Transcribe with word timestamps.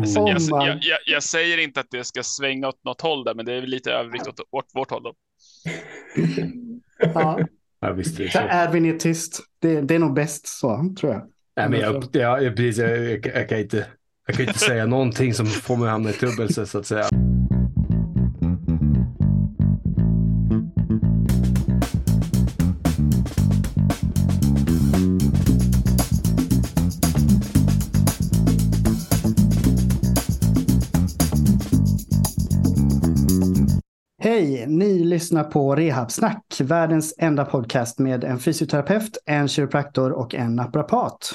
Alltså, 0.00 0.20
jag, 0.20 0.40
jag, 0.50 0.78
jag, 0.82 0.98
jag 1.06 1.22
säger 1.22 1.58
inte 1.58 1.80
att 1.80 1.90
det 1.90 2.04
ska 2.04 2.22
svänga 2.22 2.68
åt 2.68 2.84
något 2.84 3.00
håll 3.00 3.24
där, 3.24 3.34
men 3.34 3.46
det 3.46 3.52
är 3.52 3.62
lite 3.62 3.92
övervikt 3.92 4.26
åt 4.26 4.40
vårt, 4.50 4.74
vårt 4.74 4.90
håll. 4.90 5.02
Då. 5.02 5.14
Ja, 7.14 7.40
Ja, 7.80 7.92
visst 7.92 8.20
är 8.20 8.24
det 8.24 8.30
så 8.30 8.38
så. 8.38 8.44
Erwin 8.44 8.84
är 8.84 8.98
tyst. 8.98 9.40
Det, 9.60 9.80
det 9.80 9.94
är 9.94 9.98
nog 9.98 10.14
bäst 10.14 10.46
så, 10.46 10.94
tror 11.00 11.12
jag. 11.12 11.22
Nej, 11.56 11.68
men 11.68 11.80
jag, 11.80 12.04
ja, 12.12 12.40
jag, 12.40 12.56
precis, 12.56 12.78
jag, 12.78 12.98
jag, 12.98 13.26
jag, 13.26 13.48
kan 13.48 13.58
inte, 13.58 13.86
jag 14.26 14.36
kan 14.36 14.46
inte 14.46 14.58
säga 14.58 14.86
någonting 14.86 15.34
som 15.34 15.46
får 15.46 15.76
mig 15.76 15.86
att 15.86 15.92
hamna 15.92 16.10
i 16.10 16.12
trubbel 16.12 16.54
så 16.54 16.78
att 16.78 16.86
säga. 16.86 17.08
Lyssnar 35.30 35.50
på 35.50 35.74
Rehabsnack, 35.74 36.60
världens 36.60 37.14
enda 37.18 37.44
podcast 37.44 37.98
med 37.98 38.24
en 38.24 38.38
fysioterapeut, 38.38 39.18
en 39.26 39.48
kiropraktor 39.48 40.12
och 40.12 40.34
en 40.34 40.56
naprapat. 40.56 41.30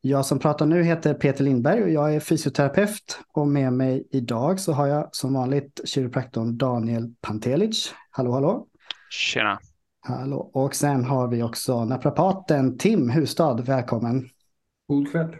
Jag 0.00 0.26
som 0.26 0.38
pratar 0.38 0.66
nu 0.66 0.82
heter 0.82 1.14
Peter 1.14 1.44
Lindberg 1.44 1.82
och 1.82 1.90
jag 1.90 2.14
är 2.14 2.20
fysioterapeut 2.20 3.18
och 3.32 3.48
med 3.48 3.72
mig 3.72 4.08
idag 4.10 4.60
så 4.60 4.72
har 4.72 4.86
jag 4.86 5.08
som 5.12 5.34
vanligt 5.34 5.80
kiropraktorn 5.84 6.58
Daniel 6.58 7.14
Pantelic. 7.20 7.94
Hallå, 8.10 8.32
hallå! 8.32 8.66
Tjena. 9.10 9.58
Hallå! 10.00 10.50
Och 10.54 10.74
sen 10.74 11.04
har 11.04 11.28
vi 11.28 11.42
också 11.42 11.84
naprapaten 11.84 12.78
Tim 12.78 13.10
Hustad. 13.10 13.54
Välkommen! 13.54 14.28
God 14.88 15.12
kväll. 15.12 15.36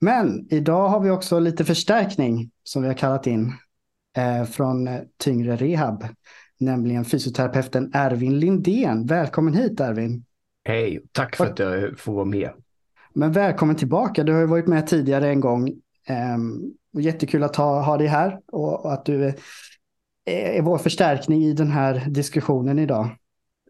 Men 0.00 0.46
idag 0.50 0.88
har 0.88 1.00
vi 1.00 1.10
också 1.10 1.38
lite 1.38 1.64
förstärkning 1.64 2.50
som 2.62 2.82
vi 2.82 2.88
har 2.88 2.94
kallat 2.94 3.26
in 3.26 3.52
eh, 4.16 4.44
från 4.44 4.88
Tyngre 5.18 5.56
Rehab, 5.56 6.04
nämligen 6.58 7.04
fysioterapeuten 7.04 7.90
Ervin 7.94 8.38
Lindén. 8.38 9.06
Välkommen 9.06 9.54
hit 9.54 9.80
Ervin. 9.80 10.24
Hej, 10.64 11.02
tack 11.12 11.36
för 11.36 11.46
att 11.46 11.58
jag 11.58 11.98
får 11.98 12.12
vara 12.12 12.24
med. 12.24 12.50
Men 13.12 13.32
välkommen 13.32 13.76
tillbaka. 13.76 14.24
Du 14.24 14.32
har 14.32 14.40
ju 14.40 14.46
varit 14.46 14.66
med 14.66 14.86
tidigare 14.86 15.28
en 15.28 15.40
gång. 15.40 15.72
Ehm, 16.06 16.72
och 16.94 17.00
jättekul 17.00 17.42
att 17.42 17.56
ha, 17.56 17.82
ha 17.82 17.96
dig 17.96 18.06
här 18.06 18.40
och, 18.52 18.84
och 18.84 18.92
att 18.92 19.04
du 19.04 19.24
är, 19.24 19.34
är 20.24 20.62
vår 20.62 20.78
förstärkning 20.78 21.44
i 21.44 21.52
den 21.52 21.70
här 21.70 22.04
diskussionen 22.08 22.78
idag. 22.78 23.08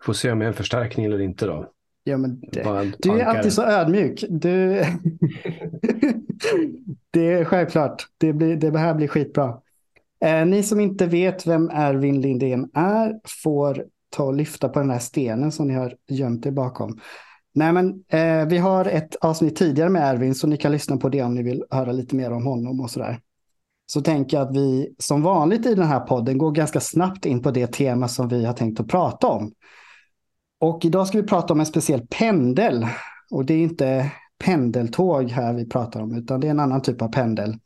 Får 0.03 0.13
se 0.13 0.33
om 0.33 0.41
jag 0.41 0.47
är 0.47 0.49
en 0.49 0.57
förstärkning 0.57 1.07
eller 1.07 1.21
inte 1.21 1.47
då. 1.47 1.73
Ja, 2.05 2.17
men 2.17 2.41
det, 2.41 2.93
Du 2.99 3.11
är 3.11 3.25
alltid 3.25 3.53
så 3.53 3.63
ödmjuk. 3.63 4.25
Du... 4.29 4.69
det 7.11 7.33
är 7.33 7.45
självklart. 7.45 8.07
Det, 8.19 8.33
blir, 8.33 8.57
det 8.57 8.79
här 8.79 8.95
blir 8.95 9.09
skitbra. 9.09 9.61
Eh, 10.21 10.47
ni 10.47 10.63
som 10.63 10.81
inte 10.81 11.07
vet 11.07 11.47
vem 11.47 11.71
Ervin 11.71 12.21
Lindén 12.21 12.71
är 12.75 13.21
får 13.43 13.85
ta 14.11 14.25
och 14.25 14.35
lyfta 14.35 14.69
på 14.69 14.79
den 14.79 14.91
här 14.91 14.99
stenen 14.99 15.53
som 15.53 15.69
ni 15.69 15.75
har 15.75 15.95
gömt 16.09 16.47
er 16.47 16.51
bakom. 16.51 16.99
Nej, 17.55 17.73
men 17.73 18.05
eh, 18.09 18.47
vi 18.49 18.59
har 18.59 18.85
ett 18.85 19.17
avsnitt 19.17 19.57
tidigare 19.57 19.91
med 19.91 20.03
Ervin 20.03 20.35
så 20.35 20.47
ni 20.47 20.57
kan 20.57 20.73
lyssna 20.73 20.97
på 20.97 21.09
det 21.09 21.23
om 21.23 21.35
ni 21.35 21.43
vill 21.43 21.65
höra 21.71 21.93
lite 21.93 22.17
mer 22.17 22.33
om 22.33 22.47
honom 22.47 22.81
och 22.81 22.91
sådär. 22.91 23.21
Så 23.87 24.01
tänker 24.01 24.37
jag 24.37 24.49
att 24.49 24.57
vi 24.57 24.95
som 24.99 25.23
vanligt 25.23 25.67
i 25.67 25.75
den 25.75 25.87
här 25.87 26.01
podden 26.01 26.39
går 26.39 26.51
ganska 26.51 26.81
snabbt 26.81 27.27
in 27.27 27.43
på 27.43 27.51
det 27.51 27.67
tema 27.73 28.09
som 28.09 28.29
vi 28.29 28.45
har 28.45 28.53
tänkt 28.53 28.81
att 28.81 28.89
prata 28.89 29.27
om. 29.27 29.53
Och 30.61 30.85
idag 30.85 31.07
ska 31.07 31.19
vi 31.19 31.27
prata 31.27 31.53
om 31.53 31.61
en 31.61 31.67
speciell 31.67 32.07
pendel. 32.07 32.87
Och 33.31 33.45
det 33.45 33.55
är 33.55 33.59
inte 33.59 34.13
pendeltåg 34.39 35.31
här 35.31 35.53
vi 35.53 35.69
pratar 35.69 36.01
om, 36.03 36.15
utan 36.15 36.41
det 36.41 36.47
är 36.47 36.51
en 36.51 36.61
annan 36.61 36.83
typ 36.83 37.03
av 37.03 37.09
pendel. 37.09 37.57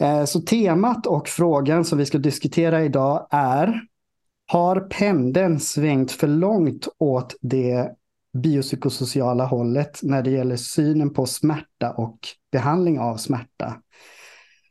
Eh, 0.00 0.24
så 0.24 0.40
temat 0.40 1.06
och 1.06 1.28
frågan 1.28 1.84
som 1.84 1.98
vi 1.98 2.06
ska 2.06 2.18
diskutera 2.18 2.84
idag 2.84 3.26
är 3.30 3.80
Har 4.46 4.80
pendeln 4.80 5.60
svängt 5.60 6.12
för 6.12 6.28
långt 6.28 6.88
åt 6.98 7.34
det 7.40 7.90
biopsykosociala 8.32 9.46
hållet 9.46 10.00
när 10.02 10.22
det 10.22 10.30
gäller 10.30 10.56
synen 10.56 11.12
på 11.12 11.26
smärta 11.26 11.92
och 11.92 12.18
behandling 12.52 12.98
av 12.98 13.16
smärta? 13.16 13.74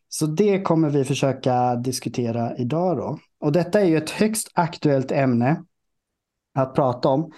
Så 0.09 0.25
det 0.25 0.61
kommer 0.61 0.89
vi 0.89 1.03
försöka 1.03 1.75
diskutera 1.75 2.57
idag 2.57 2.97
då. 2.97 3.19
Och 3.39 3.51
detta 3.51 3.81
är 3.81 3.85
ju 3.85 3.97
ett 3.97 4.09
högst 4.09 4.51
aktuellt 4.53 5.11
ämne 5.11 5.63
att 6.55 6.75
prata 6.75 7.09
om. 7.09 7.31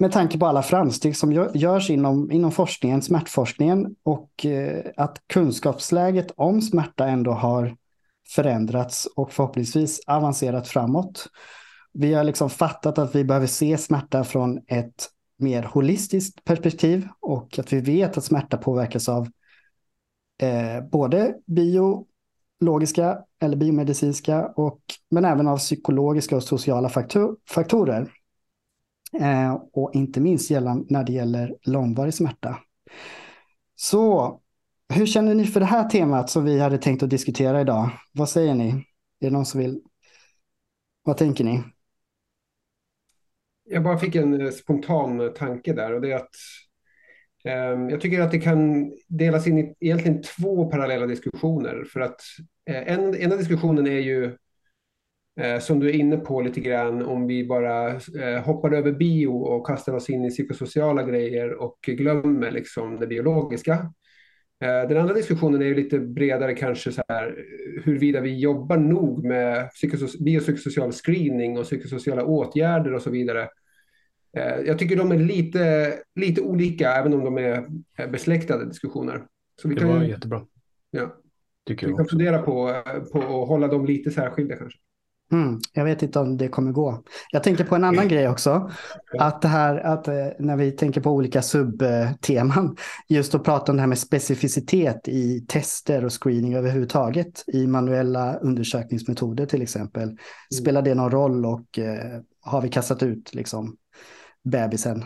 Med 0.00 0.12
tanke 0.12 0.38
på 0.38 0.46
alla 0.46 0.62
framsteg 0.62 1.16
som 1.16 1.32
görs 1.54 1.90
inom, 1.90 2.30
inom 2.30 2.52
forskningen, 2.52 3.02
smärtforskningen 3.02 3.96
och 4.02 4.46
eh, 4.46 4.84
att 4.96 5.18
kunskapsläget 5.26 6.30
om 6.36 6.62
smärta 6.62 7.08
ändå 7.08 7.32
har 7.32 7.76
förändrats 8.28 9.06
och 9.16 9.32
förhoppningsvis 9.32 10.00
avancerat 10.06 10.68
framåt. 10.68 11.26
Vi 11.92 12.14
har 12.14 12.24
liksom 12.24 12.50
fattat 12.50 12.98
att 12.98 13.14
vi 13.14 13.24
behöver 13.24 13.46
se 13.46 13.78
smärta 13.78 14.24
från 14.24 14.60
ett 14.66 15.08
mer 15.38 15.62
holistiskt 15.62 16.44
perspektiv 16.44 17.08
och 17.20 17.58
att 17.58 17.72
vi 17.72 17.80
vet 17.80 18.18
att 18.18 18.24
smärta 18.24 18.56
påverkas 18.56 19.08
av 19.08 19.28
eh, 20.42 20.84
både 20.92 21.34
biologiska 21.46 23.18
eller 23.40 23.56
biomedicinska 23.56 24.46
och 24.46 24.80
men 25.10 25.24
även 25.24 25.48
av 25.48 25.58
psykologiska 25.58 26.36
och 26.36 26.42
sociala 26.42 26.88
faktor- 26.88 27.36
faktorer. 27.50 28.12
Eh, 29.12 29.62
och 29.72 29.94
inte 29.94 30.20
minst 30.20 30.50
gällande 30.50 30.86
när 30.88 31.04
det 31.04 31.12
gäller 31.12 31.56
långvarig 31.62 32.14
smärta. 32.14 32.58
Så 33.76 34.40
hur 34.88 35.06
känner 35.06 35.34
ni 35.34 35.46
för 35.46 35.60
det 35.60 35.66
här 35.66 35.88
temat 35.88 36.30
som 36.30 36.44
vi 36.44 36.60
hade 36.60 36.78
tänkt 36.78 37.02
att 37.02 37.10
diskutera 37.10 37.60
idag? 37.60 37.90
Vad 38.12 38.28
säger 38.28 38.54
ni? 38.54 38.68
Är 38.68 38.84
det 39.18 39.30
någon 39.30 39.46
som 39.46 39.60
vill? 39.60 39.80
Vad 41.02 41.16
tänker 41.16 41.44
ni? 41.44 41.62
Jag 43.64 43.82
bara 43.82 43.98
fick 43.98 44.14
en 44.14 44.40
eh, 44.40 44.50
spontan 44.50 45.20
eh, 45.20 45.28
tanke 45.28 45.72
där 45.72 45.92
och 45.92 46.00
det 46.00 46.12
är 46.12 46.16
att 46.16 46.34
eh, 47.44 47.90
jag 47.90 48.00
tycker 48.00 48.20
att 48.20 48.30
det 48.30 48.40
kan 48.40 48.92
delas 49.08 49.46
in 49.46 49.58
i 49.58 49.74
egentligen 49.80 50.22
två 50.22 50.70
parallella 50.70 51.06
diskussioner. 51.06 51.84
För 51.92 52.00
att 52.00 52.20
eh, 52.70 52.92
en, 52.92 53.14
ena 53.16 53.36
diskussionen 53.36 53.86
är 53.86 54.00
ju 54.00 54.36
som 55.60 55.80
du 55.80 55.88
är 55.88 55.92
inne 55.92 56.16
på 56.16 56.40
lite 56.40 56.60
grann 56.60 57.02
om 57.02 57.26
vi 57.26 57.46
bara 57.46 57.88
eh, 57.90 58.42
hoppar 58.44 58.72
över 58.72 58.92
bio 58.92 59.28
och 59.28 59.66
kastar 59.66 59.92
oss 59.94 60.10
in 60.10 60.24
i 60.24 60.30
psykosociala 60.30 61.02
grejer 61.02 61.54
och 61.62 61.78
glömmer 61.86 62.50
liksom 62.50 62.96
det 63.00 63.06
biologiska. 63.06 63.72
Eh, 64.62 64.88
Den 64.88 64.96
andra 64.96 65.14
diskussionen 65.14 65.62
är 65.62 65.66
ju 65.66 65.74
lite 65.74 65.98
bredare 65.98 66.54
kanske 66.54 66.92
så 66.92 67.02
här 67.08 67.44
huruvida 67.84 68.20
vi 68.20 68.38
jobbar 68.38 68.76
nog 68.76 69.24
med 69.24 69.68
psykoso- 69.70 70.22
biopsykosocial 70.24 70.92
screening 70.92 71.58
och 71.58 71.64
psykosociala 71.64 72.24
åtgärder 72.24 72.94
och 72.94 73.02
så 73.02 73.10
vidare. 73.10 73.48
Eh, 74.36 74.60
Jag 74.66 74.78
tycker 74.78 74.96
de 74.96 75.12
är 75.12 75.18
lite, 75.18 75.92
lite 76.14 76.40
olika 76.40 76.92
även 76.92 77.14
om 77.14 77.24
de 77.24 77.38
är 77.38 77.66
eh, 77.98 78.10
besläktade 78.10 78.64
diskussioner. 78.68 79.22
Så 79.62 79.68
vi 79.68 79.74
Det 79.74 79.80
kan, 79.80 79.88
var 79.88 80.02
jättebra. 80.02 80.46
ja, 80.90 81.16
Tycker 81.66 81.86
vi 81.86 81.92
kan 81.92 82.00
också. 82.02 82.16
fundera 82.16 82.42
på, 82.42 82.68
eh, 82.68 83.00
på 83.12 83.18
att 83.18 83.48
hålla 83.48 83.68
dem 83.68 83.86
lite 83.86 84.10
särskilda 84.10 84.56
kanske. 84.56 84.78
Mm, 85.32 85.60
jag 85.72 85.84
vet 85.84 86.02
inte 86.02 86.18
om 86.18 86.36
det 86.36 86.48
kommer 86.48 86.72
gå. 86.72 87.02
Jag 87.30 87.42
tänker 87.42 87.64
på 87.64 87.74
en 87.74 87.84
annan 87.84 88.08
grej 88.08 88.28
också. 88.28 88.70
Att 89.18 89.42
det 89.42 89.48
här, 89.48 89.76
att 89.76 90.08
eh, 90.08 90.26
när 90.38 90.56
vi 90.56 90.72
tänker 90.72 91.00
på 91.00 91.10
olika 91.10 91.42
subteman, 91.42 92.76
just 93.08 93.34
att 93.34 93.44
prata 93.44 93.72
om 93.72 93.76
det 93.76 93.82
här 93.82 93.88
med 93.88 93.98
specificitet 93.98 95.08
i 95.08 95.44
tester 95.48 96.04
och 96.04 96.22
screening 96.22 96.54
överhuvudtaget, 96.54 97.44
i 97.46 97.66
manuella 97.66 98.34
undersökningsmetoder 98.34 99.46
till 99.46 99.62
exempel. 99.62 100.16
Spelar 100.54 100.82
det 100.82 100.94
någon 100.94 101.10
roll 101.10 101.46
och 101.46 101.78
eh, 101.78 102.20
har 102.42 102.60
vi 102.60 102.68
kastat 102.68 103.02
ut 103.02 103.34
liksom 103.34 103.76
bebisen 104.44 105.04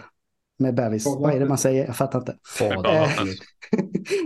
med 0.58 0.74
bebis? 0.74 1.06
Vad 1.06 1.34
är 1.34 1.40
det 1.40 1.46
man 1.46 1.58
säger? 1.58 1.86
Jag 1.86 1.96
fattar 1.96 2.18
inte. 2.18 2.36
Fader. 2.58 3.08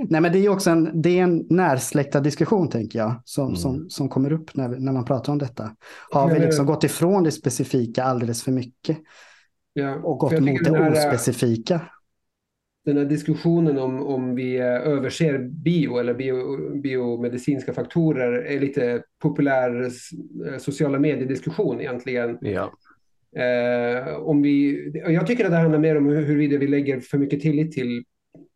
Nej, 0.08 0.20
men 0.20 0.32
det 0.32 0.38
är 0.38 0.42
ju 0.42 0.48
också 0.48 0.70
en, 0.70 1.02
det 1.02 1.18
är 1.18 1.22
en 1.22 1.46
närsläktad 1.50 2.20
diskussion, 2.20 2.68
tänker 2.68 2.98
jag, 2.98 3.22
som, 3.24 3.44
Mm. 3.46 3.56
som, 3.56 3.86
som 3.90 4.08
kommer 4.08 4.32
upp 4.32 4.54
när, 4.54 4.68
när 4.68 4.92
man 4.92 5.04
pratar 5.04 5.32
om 5.32 5.38
detta. 5.38 5.76
Har 6.10 6.34
vi 6.34 6.38
liksom 6.40 6.66
eh, 6.66 6.72
gått 6.72 6.84
ifrån 6.84 7.22
det 7.22 7.30
specifika 7.32 8.04
alldeles 8.04 8.42
för 8.42 8.52
mycket 8.52 8.98
Ja, 9.72 9.94
och 9.94 10.18
gått 10.18 10.40
mot 10.40 10.64
det 10.64 10.78
här- 10.78 10.90
ospecifika? 10.92 11.80
den 12.84 12.96
här 12.96 13.04
diskussionen 13.04 13.78
om, 13.78 14.02
om 14.06 14.34
vi 14.34 14.56
eh, 14.58 14.64
överser 14.66 15.38
bio 15.38 15.98
eller 15.98 16.14
bio, 16.14 16.80
biomedicinska 16.82 17.72
faktorer 17.72 18.32
är 18.32 18.60
lite 18.60 19.02
populär 19.22 19.82
eh, 19.82 20.58
sociala 20.58 20.98
mediediskussion 20.98 21.80
egentligen. 21.80 22.38
Ja, 22.40 22.72
Eh, 23.36 24.14
om 24.16 24.42
vi, 24.42 24.82
jag 24.94 25.26
tycker 25.26 25.44
att 25.44 25.50
det 25.50 25.56
handlar 25.56 25.78
mer 25.78 25.96
om 25.96 26.06
hur- 26.06 26.24
huruvida 26.24 26.58
vi 26.58 26.66
lägger 26.66 27.00
för 27.00 27.18
mycket 27.18 27.40
tillit 27.40 27.72
till 27.72 28.04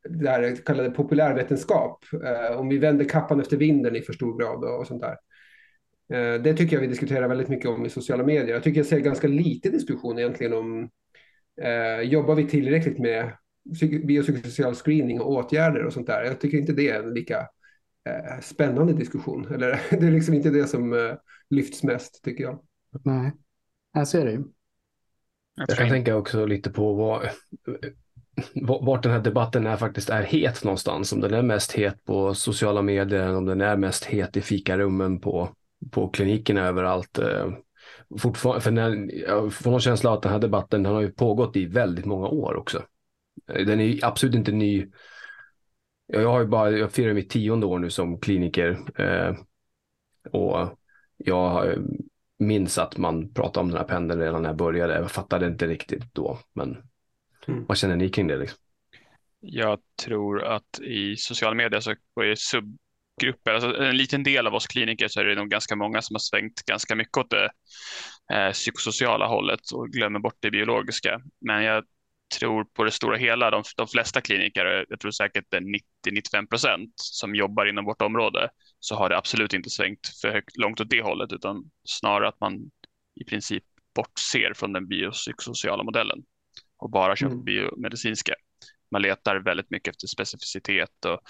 det 0.09 0.31
här 0.31 0.57
kallade 0.67 0.91
populärvetenskap. 0.91 2.05
Eh, 2.25 2.61
om 2.61 2.69
vi 2.69 2.79
vänder 2.79 3.05
kappan 3.05 3.41
efter 3.41 3.57
vinden 3.57 3.97
i 3.97 4.03
för 4.03 4.13
stor 4.13 4.39
grad 4.39 4.65
och, 4.65 4.81
och 4.81 4.87
sånt 4.87 5.03
där. 5.03 5.17
Eh, 6.13 6.43
det 6.43 6.55
tycker 6.55 6.77
jag 6.77 6.81
vi 6.81 6.87
diskuterar 6.87 7.29
väldigt 7.29 7.49
mycket 7.49 7.71
om 7.71 7.87
i 7.87 7.91
sociala 7.91 8.25
medier. 8.25 8.55
Jag 8.55 8.63
tycker 8.63 8.81
jag 8.81 8.87
ser 8.87 8.99
ganska 8.99 9.29
lite 9.29 9.71
diskussion 9.71 10.19
egentligen 10.19 10.53
om 10.53 10.91
eh, 11.63 12.01
jobbar 12.09 12.35
vi 12.35 12.47
tillräckligt 12.49 12.99
med 12.99 13.33
biopsykosocial 14.05 14.75
screening 14.75 15.21
och 15.21 15.31
åtgärder 15.31 15.85
och 15.85 15.93
sånt 15.93 16.07
där. 16.07 16.25
Jag 16.25 16.41
tycker 16.41 16.59
inte 16.59 16.73
det 16.73 16.89
är 16.89 17.03
en 17.03 17.15
lika 17.15 17.39
eh, 18.09 18.41
spännande 18.43 18.93
diskussion. 18.93 19.47
Eller 19.55 19.81
det 20.01 20.07
är 20.07 20.11
liksom 20.11 20.35
inte 20.35 20.51
det 20.51 20.67
som 20.67 20.93
eh, 20.93 21.15
lyfts 21.51 21.83
mest 21.83 22.25
tycker 22.25 22.45
jag. 22.45 22.63
Nej, 23.05 23.33
jag 23.95 24.09
ser 24.09 24.25
det. 24.27 24.45
Jag 25.55 25.79
kan 25.79 25.89
tänka 25.89 26.17
också 26.17 26.47
lite 26.47 26.71
på 26.71 26.95
vad, 26.95 27.29
vart 28.81 29.03
den 29.03 29.13
här 29.13 29.21
debatten 29.21 29.67
är 29.67 29.77
faktiskt 29.77 30.11
är 30.11 30.23
het 30.23 30.65
någonstans. 30.65 31.13
Om 31.13 31.21
den 31.21 31.35
är 31.35 31.43
mest 31.43 31.73
het 31.73 32.05
på 32.05 32.35
sociala 32.35 32.83
medier, 32.83 33.37
om 33.37 33.47
den 33.47 33.61
är 33.61 33.77
mest 33.77 34.05
het 34.05 34.37
i 34.37 34.41
fikarummen 34.41 35.21
på, 35.21 35.51
på 35.91 36.09
klinikerna 36.09 36.67
överallt. 36.67 37.19
Eh, 37.19 37.53
fortfar 38.19 38.61
för 38.61 38.71
när, 38.71 39.11
jag 39.29 39.53
får 39.53 39.71
någon 39.71 39.81
känsla 39.81 40.11
av 40.11 40.17
att 40.17 40.23
den 40.23 40.33
här 40.33 40.39
debatten 40.39 40.83
den 40.83 40.93
har 40.93 41.01
ju 41.01 41.11
pågått 41.11 41.57
i 41.57 41.67
väldigt 41.67 42.05
många 42.05 42.29
år 42.29 42.57
också. 42.57 42.83
Eh, 43.53 43.67
den 43.67 43.81
är 43.81 44.05
absolut 44.05 44.35
inte 44.35 44.53
ny. 44.53 44.87
Jag 46.07 46.29
har 46.29 46.41
ju 46.41 46.47
bara, 46.47 46.71
jag 46.71 46.93
firar 46.93 47.15
mitt 47.15 47.31
tionde 47.31 47.67
år 47.67 47.79
nu 47.79 47.91
som 47.91 48.21
kliniker. 48.21 48.79
Eh, 48.95 49.37
och 50.33 50.79
jag 51.17 51.75
minns 52.47 52.79
att 52.79 52.97
man 52.97 53.35
pratade 53.35 53.65
om 53.65 53.69
den 53.69 53.79
här 53.79 53.85
pendeln 53.85 54.21
redan 54.21 54.43
när 54.43 54.49
jag 54.49 54.57
började. 54.57 54.95
Jag 54.95 55.11
fattade 55.11 55.47
inte 55.47 55.67
riktigt 55.67 56.15
då, 56.15 56.39
men 56.53 56.77
mm. 57.49 57.65
vad 57.69 57.79
känner 57.79 57.97
ni 57.97 58.09
kring 58.09 58.27
det? 58.27 58.37
Liksom? 58.37 58.59
Jag 59.41 59.79
tror 60.03 60.45
att 60.45 60.81
i 60.81 61.17
sociala 61.17 61.55
medier 61.55 61.81
så 61.81 61.91
är 61.91 62.35
subgrupper, 62.35 63.55
alltså 63.55 63.77
en 63.77 63.97
liten 63.97 64.23
del 64.23 64.47
av 64.47 64.55
oss 64.55 64.67
kliniker 64.67 65.09
så 65.09 65.21
är 65.21 65.25
det 65.25 65.35
nog 65.35 65.49
ganska 65.49 65.77
många 65.77 66.03
som 66.03 66.15
har 66.15 66.21
svängt 66.21 66.63
ganska 66.63 66.95
mycket 66.95 67.17
åt 67.17 67.31
det 67.31 67.51
eh, 68.33 68.53
psykosociala 68.53 69.27
hållet 69.27 69.61
och 69.75 69.89
glömmer 69.89 70.19
bort 70.19 70.37
det 70.41 70.51
biologiska. 70.51 71.21
Men 71.41 71.63
jag 71.63 71.85
tror 72.33 72.65
på 72.65 72.85
det 72.85 72.91
stora 72.91 73.17
hela, 73.17 73.51
de, 73.51 73.63
de 73.77 73.87
flesta 73.87 74.21
kliniker, 74.21 74.87
jag 74.89 75.01
tror 75.01 75.11
säkert 75.11 75.45
det 75.49 75.57
är 75.57 75.61
90-95 76.11 76.47
procent 76.47 76.93
som 76.97 77.35
jobbar 77.35 77.67
inom 77.67 77.85
vårt 77.85 78.03
område, 78.03 78.49
så 78.81 78.95
har 78.95 79.09
det 79.09 79.17
absolut 79.17 79.55
inte 79.55 79.71
svängt 79.71 80.09
för 80.23 80.29
högt, 80.29 80.57
långt 80.57 80.81
åt 80.81 80.91
det 80.91 81.03
hållet, 81.03 81.33
utan 81.33 81.71
snarare 81.85 82.29
att 82.29 82.41
man 82.41 82.71
i 83.21 83.25
princip 83.25 83.65
bortser 83.95 84.53
från 84.55 84.73
den 84.73 84.89
biopsykosociala 84.89 85.83
modellen 85.83 86.23
och 86.77 86.91
bara 86.91 87.17
kör 87.17 87.27
mm. 87.27 87.45
biomedicinska. 87.45 88.35
Man 88.91 89.03
letar 89.03 89.37
väldigt 89.37 89.71
mycket 89.71 89.95
efter 89.95 90.07
specificitet 90.07 91.05
och 91.05 91.21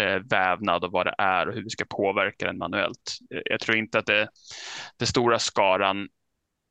eh, 0.00 0.22
vävnad 0.30 0.84
och 0.84 0.92
vad 0.92 1.06
det 1.06 1.14
är 1.18 1.48
och 1.48 1.54
hur 1.54 1.62
vi 1.62 1.70
ska 1.70 1.84
påverka 1.84 2.46
den 2.46 2.58
manuellt. 2.58 3.18
Jag 3.28 3.60
tror 3.60 3.76
inte 3.76 3.98
att 3.98 4.06
det, 4.06 4.28
det 4.96 5.06
stora 5.06 5.38
skaran 5.38 6.08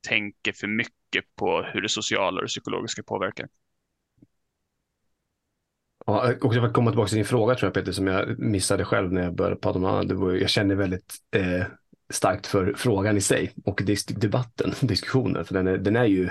tänker 0.08 0.52
för 0.52 0.68
mycket 0.68 1.36
på 1.36 1.62
hur 1.64 1.82
det 1.82 1.90
sociala 1.90 2.36
och 2.36 2.42
det 2.42 2.48
psykologiska 2.48 3.04
påverkar. 3.04 3.48
Ja, 6.06 6.34
också 6.42 6.60
för 6.60 6.68
att 6.68 6.74
komma 6.74 6.92
tillbaka 6.92 7.08
till 7.08 7.16
din 7.16 7.26
fråga 7.26 7.56
tror 7.56 7.68
jag 7.68 7.74
Peter, 7.74 7.92
som 7.92 8.08
jag 8.08 8.40
missade 8.40 8.86
själv 8.86 9.14
när 9.14 9.24
jag 9.24 9.36
började 9.36 9.56
prata 9.56 9.80
om 9.80 9.86
annat. 9.86 10.08
Det 10.08 10.16
var, 10.16 10.32
jag 10.34 10.50
känner 10.50 10.76
väldigt 10.76 11.16
eh, 11.36 11.64
starkt 12.10 12.48
för 12.48 12.74
frågan 12.78 13.18
i 13.18 13.22
sig 13.22 13.54
och 13.66 13.82
debatten, 14.08 14.74
diskussionen, 14.88 15.46
för 15.46 15.54
den 15.54 15.68
är, 15.68 15.78
den 15.78 15.96
är 15.96 16.06
ju 16.06 16.30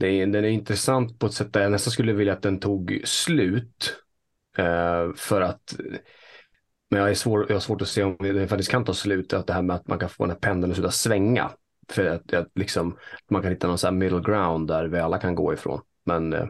är, 0.00 0.26
den 0.26 0.44
är 0.44 0.48
intressant 0.48 1.18
på 1.18 1.26
ett 1.26 1.34
sätt 1.34 1.52
där 1.52 1.62
jag 1.62 1.72
nästan 1.72 1.92
skulle 1.92 2.12
vilja 2.12 2.32
att 2.32 2.42
den 2.42 2.60
tog 2.60 3.02
slut. 3.04 3.96
Eh, 4.58 5.12
för 5.16 5.40
att 5.40 5.76
men 6.90 7.00
jag, 7.00 7.10
är 7.10 7.14
svår, 7.14 7.46
jag 7.48 7.54
har 7.54 7.60
svårt 7.60 7.82
att 7.82 7.88
se 7.88 8.02
om 8.02 8.16
den 8.20 8.48
faktiskt 8.48 8.70
kan 8.70 8.84
ta 8.84 8.94
slut, 8.94 9.32
att 9.32 9.46
det 9.46 9.52
här 9.52 9.62
med 9.62 9.76
att 9.76 9.88
man 9.88 9.98
kan 9.98 10.08
få 10.08 10.24
den 10.24 10.30
här 10.30 10.38
pendeln 10.38 10.70
att 10.70 10.76
sluta 10.76 10.90
svänga. 10.90 11.50
För 11.88 12.06
att, 12.06 12.32
att 12.32 12.48
liksom, 12.54 12.98
man 13.30 13.42
kan 13.42 13.50
hitta 13.50 13.66
någon 13.66 13.78
sån 13.78 13.98
middle 13.98 14.20
ground 14.20 14.68
där 14.68 14.84
vi 14.84 14.98
alla 14.98 15.18
kan 15.18 15.34
gå 15.34 15.52
ifrån. 15.52 15.80
Men 16.04 16.32
eh, 16.32 16.46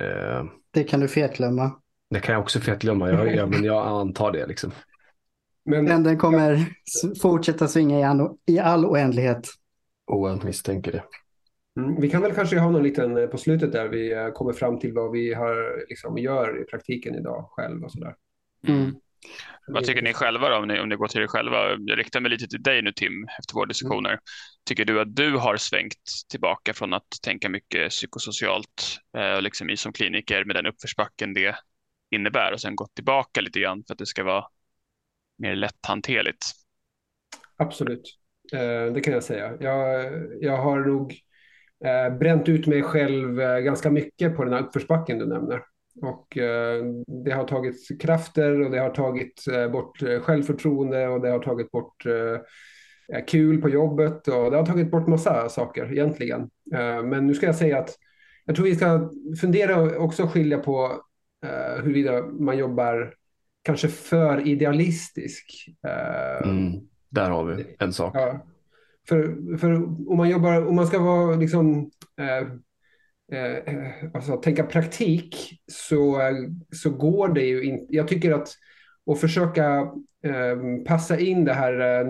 eh 0.00 0.44
det 0.70 0.84
kan 0.84 1.00
du 1.00 1.08
fetglömma. 1.08 1.72
Det 2.10 2.20
kan 2.20 2.32
jag 2.32 2.42
också 2.42 2.60
fetglömma, 2.60 3.10
jag, 3.10 3.34
jag, 3.36 3.50
men 3.50 3.64
jag 3.64 3.86
antar 3.86 4.32
det. 4.32 4.46
Liksom. 4.46 4.72
Men, 5.64 5.84
men 5.84 6.02
den 6.02 6.18
kommer 6.18 6.52
ja. 6.52 7.14
fortsätta 7.22 7.68
svinga 7.68 8.00
i 8.00 8.02
all, 8.02 8.36
i 8.46 8.58
all 8.58 8.86
oändlighet. 8.86 9.48
Oh, 10.06 10.30
jag 10.30 10.44
misstänker 10.44 10.92
det. 10.92 11.04
Mm, 11.80 12.00
vi 12.00 12.10
kan 12.10 12.22
väl 12.22 12.32
kanske 12.32 12.58
ha 12.58 12.70
någon 12.70 12.82
liten 12.82 13.16
eh, 13.16 13.26
på 13.26 13.38
slutet 13.38 13.72
där 13.72 13.88
vi 13.88 14.12
eh, 14.12 14.28
kommer 14.28 14.52
fram 14.52 14.78
till 14.78 14.92
vad 14.92 15.10
vi 15.10 15.34
har, 15.34 15.84
liksom, 15.88 16.18
gör 16.18 16.62
i 16.62 16.64
praktiken 16.64 17.14
idag 17.14 17.48
själv 17.50 17.84
och 17.84 17.92
sådär. 17.92 18.14
Mm. 18.66 18.94
Vad 19.66 19.84
tycker 19.84 20.02
ni 20.02 20.12
själva 20.12 20.48
då, 20.48 20.56
om 20.56 20.68
ni, 20.68 20.80
om 20.80 20.88
ni 20.88 20.96
går 20.96 21.08
till 21.08 21.22
er 21.22 21.26
själva? 21.26 21.70
Jag 21.78 21.98
riktar 21.98 22.20
mig 22.20 22.30
lite 22.30 22.46
till 22.46 22.62
dig 22.62 22.82
nu 22.82 22.92
Tim, 22.92 23.26
efter 23.38 23.54
våra 23.54 23.66
diskussioner. 23.66 24.10
Mm. 24.10 24.20
Tycker 24.66 24.84
du 24.84 25.00
att 25.00 25.16
du 25.16 25.36
har 25.36 25.56
svängt 25.56 26.02
tillbaka 26.30 26.74
från 26.74 26.92
att 26.92 27.08
tänka 27.22 27.48
mycket 27.48 27.90
psykosocialt 27.90 28.98
eh, 29.16 29.42
liksom 29.42 29.70
i 29.70 29.76
som 29.76 29.92
kliniker 29.92 30.44
med 30.44 30.56
den 30.56 30.66
uppförsbacken 30.66 31.34
det 31.34 31.56
innebär 32.10 32.52
och 32.52 32.60
sen 32.60 32.76
gått 32.76 32.94
tillbaka 32.94 33.40
lite 33.40 33.60
grann 33.60 33.84
för 33.86 33.94
att 33.94 33.98
det 33.98 34.06
ska 34.06 34.24
vara 34.24 34.44
mer 35.38 35.56
lätthanterligt? 35.56 36.46
Absolut, 37.56 38.18
eh, 38.52 38.92
det 38.92 39.00
kan 39.00 39.12
jag 39.12 39.24
säga. 39.24 39.52
Jag, 39.60 40.12
jag 40.40 40.56
har 40.56 40.78
nog 40.80 41.14
eh, 41.84 42.18
bränt 42.18 42.48
ut 42.48 42.66
mig 42.66 42.82
själv 42.82 43.40
eh, 43.40 43.58
ganska 43.58 43.90
mycket 43.90 44.36
på 44.36 44.44
den 44.44 44.52
här 44.52 44.60
uppförsbacken 44.60 45.18
du 45.18 45.26
nämner. 45.26 45.62
Och 46.02 46.38
eh, 46.38 46.84
det 47.24 47.30
har 47.30 47.44
tagit 47.44 48.00
krafter 48.00 48.60
och 48.60 48.70
det 48.70 48.78
har 48.78 48.90
tagit 48.90 49.44
eh, 49.52 49.70
bort 49.70 50.02
eh, 50.02 50.20
självförtroende 50.20 51.08
och 51.08 51.20
det 51.20 51.30
har 51.30 51.38
tagit 51.38 51.70
bort 51.70 52.06
kul 53.26 53.62
på 53.62 53.68
jobbet 53.68 54.28
och 54.28 54.50
det 54.50 54.56
har 54.56 54.66
tagit 54.66 54.90
bort 54.90 55.06
massa 55.06 55.48
saker 55.48 55.92
egentligen. 55.92 56.50
Men 57.04 57.26
nu 57.26 57.34
ska 57.34 57.46
jag 57.46 57.56
säga 57.56 57.78
att 57.78 57.94
jag 58.44 58.56
tror 58.56 58.66
vi 58.66 58.74
ska 58.74 59.10
fundera 59.40 59.80
och 59.80 60.04
också 60.04 60.26
skilja 60.26 60.58
på 60.58 61.02
huruvida 61.76 62.26
man 62.26 62.58
jobbar 62.58 63.14
kanske 63.62 63.88
för 63.88 64.48
idealistisk. 64.48 65.66
Mm, 66.44 66.72
där 67.08 67.30
har 67.30 67.44
vi 67.44 67.76
en 67.78 67.92
sak. 67.92 68.14
Ja, 68.16 68.46
för, 69.08 69.56
för 69.58 69.72
om 70.10 70.16
man 70.16 70.28
jobbar, 70.28 70.66
om 70.66 70.76
man 70.76 70.86
ska 70.86 70.98
vara 70.98 71.36
liksom 71.36 71.90
eh, 72.20 72.48
Eh, 73.32 73.88
alltså, 74.14 74.36
tänka 74.36 74.64
praktik 74.64 75.36
så, 75.72 76.20
så 76.72 76.90
går 76.90 77.28
det 77.28 77.44
ju 77.44 77.62
inte. 77.62 77.96
Jag 77.96 78.08
tycker 78.08 78.32
att 78.32 78.48
och 79.06 79.20
försöka 79.20 79.80
eh, 80.24 80.84
passa 80.86 81.18
in 81.18 81.44
det 81.44 81.52
här 81.52 82.00
eh, 82.00 82.06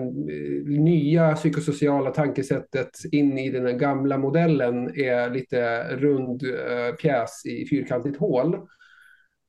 nya 0.65 1.35
psykosociala 1.35 2.11
tankesättet 2.11 2.89
in 3.11 3.37
i 3.37 3.49
den 3.49 3.77
gamla 3.77 4.17
modellen 4.17 4.99
är 4.99 5.29
lite 5.29 5.83
rund 5.97 6.43
eh, 6.43 6.95
pjäs 6.95 7.45
i 7.45 7.67
fyrkantigt 7.69 8.17
hål. 8.17 8.57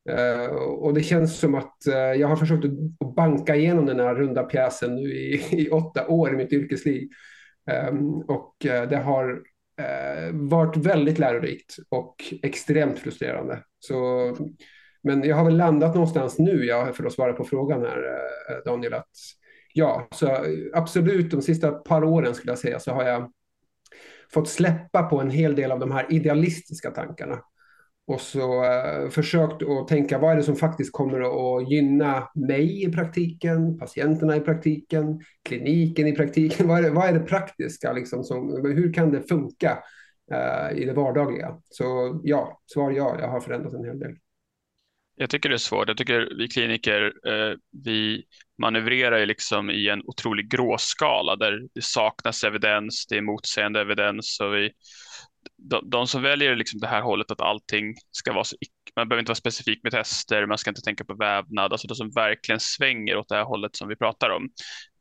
Eh, 0.09 0.47
och 0.57 0.95
det 0.95 1.03
känns 1.03 1.39
som 1.39 1.55
att 1.55 1.87
eh, 1.87 1.95
jag 1.95 2.29
har 2.29 2.37
försökt 2.37 2.65
att 2.65 3.15
banka 3.17 3.57
igenom 3.57 3.87
den 3.87 4.01
här 4.01 4.15
runda 4.15 4.43
pjäsen 4.43 4.95
nu 4.95 5.13
i, 5.15 5.43
i 5.63 5.71
åtta 5.71 6.07
år 6.09 6.35
i 6.35 6.37
mitt 6.37 6.53
yrkesliv. 6.53 7.09
Och 8.27 8.55
det 8.61 8.97
har 8.97 9.43
eh, 9.79 10.33
varit 10.33 10.77
väldigt 10.77 11.19
lärorikt 11.19 11.77
och 11.89 12.17
extremt 12.43 12.99
frustrerande. 12.99 13.63
Så, 13.79 13.97
men 15.03 15.25
jag 15.25 15.37
har 15.37 15.45
väl 15.45 15.57
landat 15.57 15.95
någonstans 15.95 16.39
nu, 16.39 16.65
ja, 16.65 16.93
för 16.93 17.05
att 17.05 17.13
svara 17.13 17.33
på 17.33 17.45
frågan 17.45 17.83
här, 17.83 17.99
eh, 18.51 18.65
Daniel, 18.65 18.95
att 18.95 19.11
ja, 19.73 20.09
så 20.11 20.45
absolut 20.75 21.31
de 21.31 21.43
sista 21.43 21.71
par 21.73 22.05
åren 22.05 22.35
skulle 22.35 22.53
jag 22.53 22.59
säga 22.59 22.81
så 22.81 22.93
har 22.93 23.05
jag 23.05 23.33
fått 24.33 24.49
släppa 24.49 25.03
på 25.03 25.21
en 25.21 25.31
hel 25.31 25.55
del 25.55 25.73
av 25.73 25.79
de 25.79 25.91
här 25.91 26.07
idealistiska 26.13 26.91
tankarna 26.91 27.41
och 28.07 28.21
så 28.21 28.65
eh, 28.65 29.09
försökt 29.09 29.63
att 29.63 29.89
tänka 29.89 30.19
vad 30.19 30.33
är 30.33 30.37
det 30.37 30.43
som 30.43 30.57
faktiskt 30.57 30.93
kommer 30.93 31.21
att 31.21 31.71
gynna 31.71 32.29
mig 32.35 32.85
i 32.85 32.93
praktiken, 32.93 33.79
patienterna 33.79 34.37
i 34.37 34.41
praktiken, 34.41 35.21
kliniken 35.43 36.07
i 36.07 36.17
praktiken. 36.17 36.69
Vad 36.69 36.79
är 36.79 36.83
det, 36.83 36.91
vad 36.91 37.09
är 37.09 37.13
det 37.13 37.21
praktiska? 37.21 37.93
Liksom, 37.93 38.25
som, 38.25 38.65
hur 38.65 38.93
kan 38.93 39.13
det 39.13 39.23
funka 39.23 39.79
eh, 40.33 40.79
i 40.79 40.85
det 40.85 40.93
vardagliga? 40.93 41.57
Så 41.69 42.21
ja, 42.25 42.61
svar 42.67 42.91
ja, 42.91 43.17
jag 43.21 43.29
har 43.29 43.41
förändrat 43.41 43.75
en 43.75 43.85
hel 43.85 43.99
del. 43.99 44.17
Jag 45.19 45.31
tycker 45.31 45.49
det 45.49 45.55
är 45.55 45.59
svårt. 45.59 45.89
Jag 45.89 45.97
tycker 45.97 46.33
vi 46.39 46.49
kliniker, 46.49 47.03
eh, 47.27 47.57
vi 47.85 48.25
manövrerar 48.59 49.19
ju 49.19 49.27
liksom 49.27 49.71
i 49.71 49.89
en 49.89 50.03
otrolig 50.05 50.51
gråskala 50.51 51.37
där 51.37 51.61
det 51.75 51.85
saknas 51.85 52.45
evidens, 52.45 53.07
det 53.07 53.17
är 53.17 53.23
motsägande 53.23 53.81
evidens 53.81 54.41
och 54.41 54.55
vi 54.55 54.71
de, 55.57 55.91
de, 55.91 56.07
som 56.07 56.23
väljer 56.23 56.57
liksom 56.57 56.81
det 56.81 56.87
här 56.87 57.03
hållet 57.03 57.31
att 57.31 57.41
allting 57.41 57.95
ska 58.11 58.33
vara 58.33 58.45
så, 58.45 58.57
man 58.97 59.09
behöver 59.09 59.21
inte 59.21 59.31
vara 59.31 59.37
specifik 59.37 59.83
med 59.83 59.93
tester, 59.93 60.47
man 60.47 60.59
ska 60.59 60.71
inte 60.71 60.83
tänka 60.83 61.05
på 61.05 61.15
vävnad, 61.15 61.73
alltså 61.73 61.89
de 61.89 61.95
som 61.95 62.11
verkligen 62.11 62.61
svänger 62.61 63.17
åt 63.17 63.29
det 63.29 63.35
här 63.35 63.45
hållet 63.45 63.77
som 63.77 63.89
vi 63.89 63.97
pratar 63.97 64.31
om. 64.31 64.49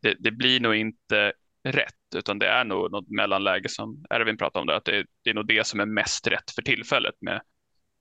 Det, 0.01 0.15
det 0.19 0.31
blir 0.31 0.59
nog 0.59 0.75
inte 0.75 1.33
rätt, 1.63 2.15
utan 2.15 2.39
det 2.39 2.47
är 2.47 2.65
nog 2.65 2.91
något 2.91 3.09
mellanläge 3.09 3.69
som 3.69 4.05
Erwin 4.09 4.37
pratade 4.37 4.61
om, 4.61 4.67
det, 4.67 4.75
att 4.75 4.85
det, 4.85 5.05
det 5.23 5.29
är 5.29 5.33
nog 5.33 5.47
det 5.47 5.67
som 5.67 5.79
är 5.79 5.85
mest 5.85 6.27
rätt 6.27 6.51
för 6.55 6.61
tillfället 6.61 7.15
med 7.21 7.41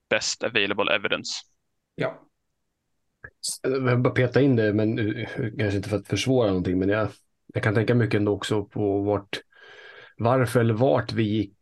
best 0.09 0.43
available 0.43 0.95
evidence. 0.95 1.31
Ja. 1.95 2.21
Jag 3.61 3.79
vill 3.79 3.97
bara 3.97 4.13
peta 4.13 4.41
in 4.41 4.55
det, 4.55 4.73
men 4.73 4.99
eh, 4.99 5.27
kanske 5.57 5.77
inte 5.77 5.89
för 5.89 5.97
att 5.97 6.07
försvåra 6.07 6.47
någonting, 6.47 6.79
men 6.79 6.89
jag, 6.89 7.07
jag 7.53 7.63
kan 7.63 7.73
tänka 7.73 7.95
mycket 7.95 8.17
ändå 8.17 8.31
också 8.31 8.65
på 8.65 9.01
vart, 9.01 9.39
varför 10.17 10.59
eller 10.59 10.73
vart 10.73 11.13
vi 11.13 11.23
gick 11.23 11.54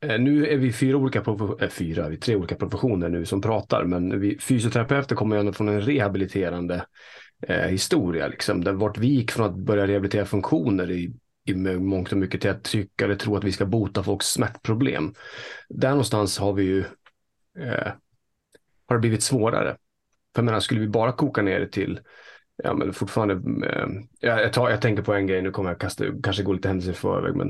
Eh, 0.00 0.18
nu 0.18 0.46
är 0.46 0.56
vi 0.56 0.72
fyra 0.72 0.96
olika, 0.96 1.18
äh, 1.60 1.68
fyra, 1.68 2.08
vi 2.08 2.16
tre 2.16 2.36
olika 2.36 2.54
professioner 2.54 3.08
nu 3.08 3.26
som 3.26 3.40
pratar, 3.40 3.84
men 3.84 4.20
vi 4.20 4.38
fysioterapeuter 4.38 5.16
kommer 5.16 5.44
ju 5.44 5.52
från 5.52 5.68
en 5.68 5.80
rehabiliterande 5.80 6.86
eh, 7.46 7.66
historia. 7.66 8.28
Liksom. 8.28 8.64
Där 8.64 8.72
vart 8.72 8.98
vi 8.98 9.06
gick 9.06 9.30
från 9.30 9.46
att 9.46 9.56
börja 9.56 9.86
rehabilitera 9.86 10.24
funktioner 10.24 10.90
i, 10.90 11.12
i 11.44 11.54
mångt 11.54 12.12
och 12.12 12.18
mycket 12.18 12.40
till 12.40 12.50
att 12.50 12.64
tycka 12.64 13.04
eller 13.04 13.14
tro 13.14 13.36
att 13.36 13.44
vi 13.44 13.52
ska 13.52 13.66
bota 13.66 14.02
folks 14.02 14.26
smärtproblem. 14.26 15.14
Där 15.68 15.90
någonstans 15.90 16.38
har 16.38 16.52
vi 16.52 16.62
ju 16.62 16.84
eh, 17.58 17.92
har 18.86 18.96
det 18.96 19.00
blivit 19.00 19.22
svårare. 19.22 19.76
För 20.34 20.42
jag 20.42 20.44
menar, 20.44 20.60
skulle 20.60 20.80
vi 20.80 20.88
bara 20.88 21.12
koka 21.12 21.42
ner 21.42 21.60
det 21.60 21.68
till 21.68 22.00
ja, 22.64 22.74
men 22.74 22.92
fortfarande, 22.92 23.34
eh, 23.68 23.86
jag, 24.20 24.52
tar, 24.52 24.70
jag 24.70 24.82
tänker 24.82 25.02
på 25.02 25.14
en 25.14 25.26
grej, 25.26 25.42
nu 25.42 25.50
kommer 25.50 25.70
jag 25.70 25.80
kasta, 25.80 26.04
kanske 26.22 26.42
gå 26.42 26.52
lite 26.52 26.68
händelser 26.68 26.92
i 26.92 26.94
förväg, 26.94 27.36
men 27.36 27.48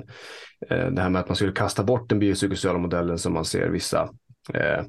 eh, 0.71 0.91
det 0.91 1.03
här 1.03 1.11
med 1.11 1.21
att 1.21 1.29
man 1.29 1.37
skulle 1.37 1.53
kasta 1.53 1.85
bort 1.85 2.09
den 2.09 2.19
biopsykosociala 2.19 2.79
modellen 2.79 3.19
som 3.19 3.33
man 3.33 3.45
ser 3.45 3.69
vissa 3.69 4.09
eh, 4.55 4.85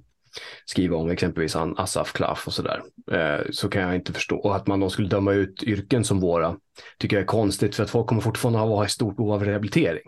skriva 0.66 0.98
om, 0.98 1.10
exempelvis 1.10 1.56
Asaf 1.56 2.14
Klaff 2.14 2.48
och 2.48 2.54
sådär, 2.54 2.82
eh, 3.12 3.46
så 3.52 3.70
kan 3.70 3.82
jag 3.82 3.96
inte 3.96 4.14
förstå. 4.14 4.38
Och 4.38 4.56
att 4.56 4.68
man 4.68 4.80
då 4.80 4.90
skulle 4.90 5.08
döma 5.08 5.34
ut 5.34 5.64
yrken 5.64 6.04
som 6.04 6.20
våra, 6.20 6.58
tycker 6.98 7.16
jag 7.16 7.24
är 7.24 7.28
konstigt, 7.28 7.76
för 7.76 7.84
att 7.84 7.90
folk 7.90 8.08
kommer 8.08 8.22
fortfarande 8.22 8.60
ha 8.60 8.86
ett 8.86 8.92
stort 8.92 9.18
behov 9.18 9.34
av 9.34 9.46
rehabilitering. 9.46 10.04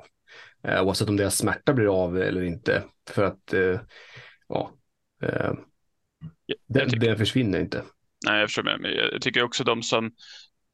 Eh, 0.67 0.83
oavsett 0.83 1.09
om 1.09 1.17
deras 1.17 1.37
smärta 1.37 1.73
blir 1.73 2.03
av 2.03 2.17
eller 2.17 2.43
inte. 2.43 2.83
För 3.09 3.23
att, 3.23 3.53
eh, 3.53 3.79
ja, 4.47 4.71
eh, 5.23 5.53
det, 6.67 6.85
det 6.85 7.17
försvinner 7.17 7.59
inte. 7.59 7.81
Nej, 8.25 8.39
jag 8.39 8.49
förstår. 8.49 8.63
Men 8.63 8.91
jag 8.95 9.21
tycker 9.21 9.43
också 9.43 9.63
de 9.63 9.83
som 9.83 10.11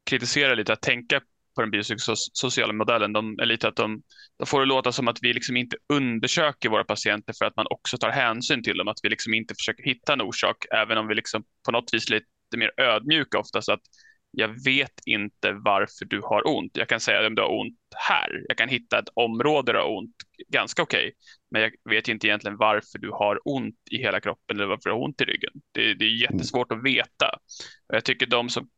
kritiserar 0.10 0.56
lite 0.56 0.74
att 0.74 0.82
tänka 0.82 1.22
på 1.56 1.62
den 1.62 1.72
biopsykosociala 1.72 2.74
modellen, 2.74 3.14
de 3.14 3.40
är 3.40 3.46
lite 3.46 3.68
att 3.68 3.76
de, 3.76 4.02
de 4.40 4.46
får 4.46 4.60
det 4.60 4.66
låta 4.66 4.92
som 4.92 5.08
att 5.08 5.18
vi 5.22 5.34
liksom 5.34 5.58
inte 5.58 5.78
undersöker 5.94 6.70
våra 6.70 6.84
patienter 6.84 7.34
för 7.38 7.46
att 7.46 7.56
man 7.56 7.66
också 7.70 7.98
tar 7.98 8.10
hänsyn 8.10 8.64
till 8.64 8.78
dem, 8.78 8.88
att 8.88 9.00
vi 9.04 9.10
liksom 9.10 9.34
inte 9.34 9.56
försöker 9.56 9.84
hitta 9.84 10.14
en 10.14 10.22
orsak, 10.22 10.66
även 10.72 10.98
om 10.98 11.08
vi 11.08 11.16
liksom 11.16 11.44
på 11.66 11.72
något 11.72 11.94
vis 11.94 12.10
lite 12.10 12.26
mer 12.58 12.72
ödmjuka 12.78 13.40
oftast 13.40 13.70
att 13.70 13.82
jag 14.32 14.64
vet 14.64 14.94
inte 15.06 15.52
varför 15.52 16.06
du 16.06 16.22
har 16.22 16.48
ont. 16.48 16.78
Jag 16.78 16.90
kan 16.90 17.00
säga 17.00 17.28
om 17.28 17.36
du 17.36 17.42
har 17.42 17.60
ont 17.60 17.78
här. 17.96 18.44
Jag 18.48 18.58
kan 18.58 18.70
hitta 18.70 19.00
ett 19.00 19.10
område 19.14 19.72
där 19.72 19.74
du 19.74 19.86
har 19.86 19.98
ont 19.98 20.16
ganska 20.48 20.82
okej, 20.82 21.00
okay. 21.00 21.12
men 21.52 21.62
jag 21.62 21.72
vet 21.90 22.08
inte 22.08 22.28
egentligen 22.28 22.58
varför 22.58 23.00
du 23.00 23.12
har 23.12 23.40
ont 23.46 23.76
i 23.92 23.98
hela 23.98 24.20
kroppen 24.22 24.58
eller 24.58 24.68
varför 24.68 24.90
du 24.90 24.96
har 24.96 25.04
ont 25.04 25.22
i 25.22 25.26
ryggen. 25.26 25.52
Det, 25.72 25.94
det 25.94 26.06
är 26.06 26.22
jättesvårt 26.22 26.72
att 26.72 26.84
veta. 26.84 27.40
Jag 27.88 28.06
tycker 28.06 28.26
de 28.26 28.50
som 28.50 28.70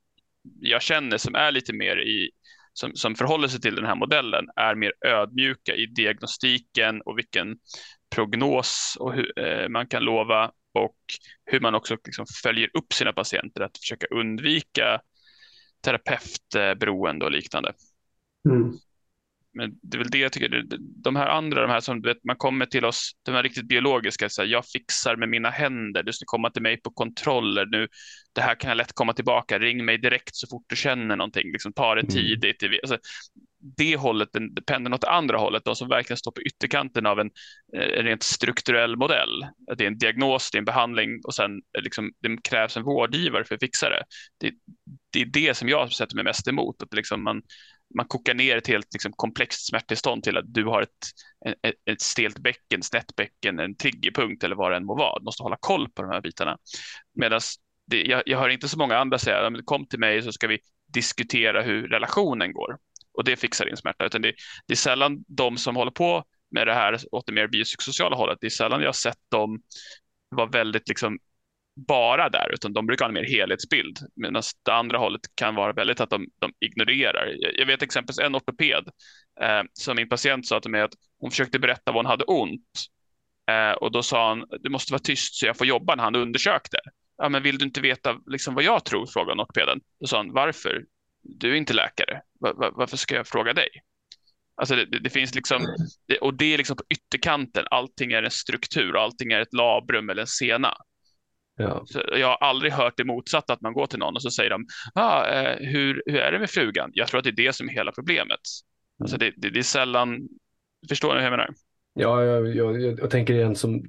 jag 0.59 0.81
känner 0.81 1.17
som 1.17 1.35
är 1.35 1.51
lite 1.51 1.73
mer 1.73 1.97
i 1.97 2.29
som, 2.73 2.95
som 2.95 3.15
förhåller 3.15 3.47
sig 3.47 3.61
till 3.61 3.75
den 3.75 3.85
här 3.85 3.95
modellen 3.95 4.45
är 4.55 4.75
mer 4.75 4.93
ödmjuka 5.05 5.75
i 5.75 5.85
diagnostiken 5.85 7.01
och 7.01 7.17
vilken 7.17 7.57
prognos 8.15 8.97
och 8.99 9.13
hur, 9.13 9.39
eh, 9.39 9.69
man 9.69 9.87
kan 9.87 10.03
lova 10.03 10.51
och 10.73 10.97
hur 11.45 11.59
man 11.59 11.75
också 11.75 11.97
liksom 12.05 12.25
följer 12.43 12.69
upp 12.73 12.93
sina 12.93 13.13
patienter, 13.13 13.61
att 13.61 13.77
försöka 13.77 14.07
undvika 14.07 15.01
terapeutberoende 15.81 17.25
och 17.25 17.31
liknande. 17.31 17.73
Mm. 18.49 18.73
Men 19.53 19.79
det 19.81 19.97
är 19.97 19.99
väl 19.99 20.09
det 20.09 20.17
jag 20.17 20.31
tycker, 20.31 20.63
de 20.79 21.15
här 21.15 21.27
andra, 21.27 21.61
de 21.61 21.69
här 21.69 21.79
som 21.79 22.01
du 22.01 22.09
vet, 22.09 22.23
man 22.23 22.35
kommer 22.35 22.65
till 22.65 22.85
oss, 22.85 23.11
de 23.25 23.31
här 23.31 23.43
riktigt 23.43 23.67
biologiska, 23.67 24.29
så 24.29 24.41
här, 24.41 24.49
jag 24.49 24.65
fixar 24.65 25.15
med 25.15 25.29
mina 25.29 25.49
händer, 25.49 26.03
du 26.03 26.13
ska 26.13 26.23
komma 26.25 26.49
till 26.49 26.61
mig 26.61 26.81
på 26.81 26.91
kontroller 26.91 27.65
nu, 27.65 27.87
det 28.33 28.41
här 28.41 28.55
kan 28.55 28.69
jag 28.69 28.77
lätt 28.77 28.93
komma 28.93 29.13
tillbaka, 29.13 29.59
ring 29.59 29.85
mig 29.85 29.97
direkt 29.97 30.35
så 30.35 30.47
fort 30.47 30.63
du 30.67 30.75
känner 30.75 31.15
någonting, 31.15 31.51
liksom, 31.51 31.73
ta 31.73 31.95
det 31.95 32.01
mm. 32.01 32.11
tidigt. 32.11 32.63
Alltså, 32.83 32.97
det 33.77 33.95
hållet, 33.95 34.29
den, 34.33 34.55
pendeln 34.65 34.93
åt 34.93 35.03
andra 35.03 35.37
hållet, 35.37 35.65
de 35.65 35.75
som 35.75 35.89
verkligen 35.89 36.17
står 36.17 36.31
på 36.31 36.41
ytterkanten 36.41 37.05
av 37.05 37.19
en, 37.19 37.29
en 37.73 37.81
eh, 37.81 38.03
rent 38.03 38.23
strukturell 38.23 38.97
modell. 38.97 39.45
Det 39.77 39.83
är 39.83 39.87
en 39.87 39.97
diagnos, 39.97 40.51
det 40.51 40.57
är 40.57 40.59
en 40.59 40.65
behandling 40.65 41.21
och 41.23 41.33
sen 41.33 41.51
eh, 41.77 41.83
liksom, 41.83 42.11
det 42.19 42.43
krävs 42.43 42.77
en 42.77 42.83
vårdgivare 42.83 43.43
för 43.43 43.55
att 43.55 43.61
fixa 43.61 43.89
det. 43.89 44.03
Det, 44.39 44.53
det 45.13 45.21
är 45.21 45.25
det 45.25 45.57
som 45.57 45.69
jag 45.69 45.91
sätter 45.91 46.15
mig 46.15 46.23
mest 46.23 46.47
emot, 46.47 46.81
att 46.81 46.93
liksom 46.93 47.23
man, 47.23 47.41
man 47.95 48.05
kokar 48.05 48.33
ner 48.33 48.57
ett 48.57 48.67
helt 48.67 48.93
liksom, 48.93 49.11
komplext 49.15 49.67
smärttillstånd 49.67 50.23
till 50.23 50.37
att 50.37 50.53
du 50.53 50.65
har 50.65 50.81
ett, 50.81 50.89
ett, 51.63 51.75
ett 51.85 52.01
stelt 52.01 52.39
bäcken, 52.39 52.83
snett 52.83 53.15
bäcken, 53.15 53.59
en 53.59 53.75
triggerpunkt 53.75 54.43
eller 54.43 54.55
vad 54.55 54.71
det 54.71 54.77
än 54.77 54.85
må 54.85 54.95
vara. 54.95 55.19
Du 55.19 55.25
måste 55.25 55.43
hålla 55.43 55.57
koll 55.59 55.89
på 55.89 56.01
de 56.01 56.11
här 56.11 56.21
bitarna. 56.21 56.57
Medan 57.15 57.41
jag, 57.91 58.23
jag 58.25 58.39
hör 58.39 58.49
inte 58.49 58.67
så 58.67 58.77
många 58.77 58.97
andra 58.97 59.17
säga, 59.17 59.51
kom 59.65 59.87
till 59.87 59.99
mig 59.99 60.21
så 60.21 60.31
ska 60.31 60.47
vi 60.47 60.59
diskutera 60.93 61.61
hur 61.61 61.87
relationen 61.87 62.53
går 62.53 62.77
och 63.13 63.23
det 63.23 63.35
fixar 63.35 63.65
din 63.65 63.77
smärta, 63.77 64.05
utan 64.05 64.21
det, 64.21 64.33
det 64.67 64.73
är 64.73 64.77
sällan 64.77 65.23
de 65.27 65.57
som 65.57 65.75
håller 65.75 65.91
på 65.91 66.23
med 66.51 66.67
det 66.67 66.73
här 66.73 66.97
åt 67.11 67.25
det 67.25 67.33
mer 67.33 67.47
biopsykosociala 67.47 68.15
hållet, 68.15 68.37
det 68.41 68.47
är 68.47 68.49
sällan 68.49 68.81
jag 68.81 68.87
har 68.87 68.93
sett 68.93 69.19
dem 69.31 69.61
vara 70.29 70.47
väldigt 70.47 70.87
liksom 70.87 71.19
bara 71.75 72.29
där, 72.29 72.53
utan 72.53 72.73
de 72.73 72.85
brukar 72.85 73.05
ha 73.05 73.07
en 73.09 73.13
mer 73.13 73.23
helhetsbild. 73.23 73.99
Medan 74.15 74.43
det 74.65 74.73
andra 74.73 74.97
hållet 74.97 75.21
kan 75.35 75.55
vara 75.55 75.73
väldigt 75.73 75.99
att 75.99 76.09
de, 76.09 76.27
de 76.39 76.53
ignorerar. 76.59 77.35
Jag 77.59 77.65
vet 77.65 77.81
exempelvis 77.81 78.19
en 78.19 78.35
ortoped 78.35 78.87
eh, 79.41 79.63
som 79.73 79.95
min 79.95 80.09
patient 80.09 80.47
sa 80.47 80.59
till 80.59 80.71
mig 80.71 80.81
att 80.81 80.93
hon 81.19 81.31
försökte 81.31 81.59
berätta 81.59 81.91
vad 81.91 81.95
hon 81.95 82.05
hade 82.05 82.23
ont. 82.23 82.85
Eh, 83.51 83.71
och 83.71 83.91
då 83.91 84.03
sa 84.03 84.29
han, 84.29 84.45
du 84.59 84.69
måste 84.69 84.93
vara 84.93 85.01
tyst 85.01 85.35
så 85.35 85.45
jag 85.45 85.57
får 85.57 85.67
jobba 85.67 85.95
när 85.95 86.03
han 86.03 86.15
undersökte. 86.15 86.77
Ja, 87.17 87.29
men 87.29 87.43
vill 87.43 87.57
du 87.57 87.65
inte 87.65 87.81
veta 87.81 88.17
liksom, 88.25 88.55
vad 88.55 88.63
jag 88.63 88.85
tror? 88.85 89.05
frågade 89.05 89.41
ortopeden. 89.41 89.79
Då 89.99 90.07
sa 90.07 90.17
han, 90.17 90.33
varför? 90.33 90.85
Du 91.23 91.51
är 91.51 91.55
inte 91.55 91.73
läkare. 91.73 92.21
Var, 92.39 92.53
var, 92.53 92.71
varför 92.75 92.97
ska 92.97 93.15
jag 93.15 93.27
fråga 93.27 93.53
dig? 93.53 93.69
Alltså 94.55 94.75
det, 94.75 94.85
det, 94.85 94.99
det 94.99 95.09
finns 95.09 95.35
liksom, 95.35 95.75
det, 96.07 96.17
och 96.17 96.33
det 96.33 96.53
är 96.53 96.57
liksom 96.57 96.75
på 96.75 96.83
ytterkanten. 96.89 97.65
Allting 97.71 98.11
är 98.11 98.23
en 98.23 98.31
struktur, 98.31 98.97
allting 99.03 99.31
är 99.31 99.39
ett 99.39 99.53
labrum 99.53 100.09
eller 100.09 100.21
en 100.21 100.27
sena. 100.27 100.73
Ja. 101.61 101.85
jag 102.19 102.27
har 102.27 102.47
aldrig 102.47 102.71
hört 102.71 102.93
det 102.97 103.03
motsatta, 103.03 103.53
att 103.53 103.61
man 103.61 103.73
går 103.73 103.85
till 103.85 103.99
någon 103.99 104.15
och 104.15 104.21
så 104.21 104.31
säger 104.31 104.49
de, 104.49 104.65
ah, 104.95 105.27
eh, 105.27 105.57
hur, 105.59 106.03
hur 106.05 106.19
är 106.19 106.31
det 106.31 106.39
med 106.39 106.49
frugan? 106.49 106.91
Jag 106.93 107.07
tror 107.07 107.17
att 107.17 107.23
det 107.23 107.29
är 107.29 107.45
det 107.45 107.53
som 107.53 107.69
är 107.69 107.73
hela 107.73 107.91
problemet. 107.91 108.39
Alltså 109.01 109.17
det, 109.17 109.33
det, 109.37 109.49
det 109.49 109.59
är 109.59 109.63
sällan, 109.63 110.27
förstår 110.89 111.09
ni 111.09 111.15
hur 111.15 111.23
jag 111.23 111.31
menar? 111.31 111.49
Ja, 111.93 112.23
jag, 112.23 112.55
jag, 112.55 112.81
jag, 112.81 112.99
jag 112.99 113.09
tänker 113.09 113.33
igen 113.33 113.55
som, 113.55 113.83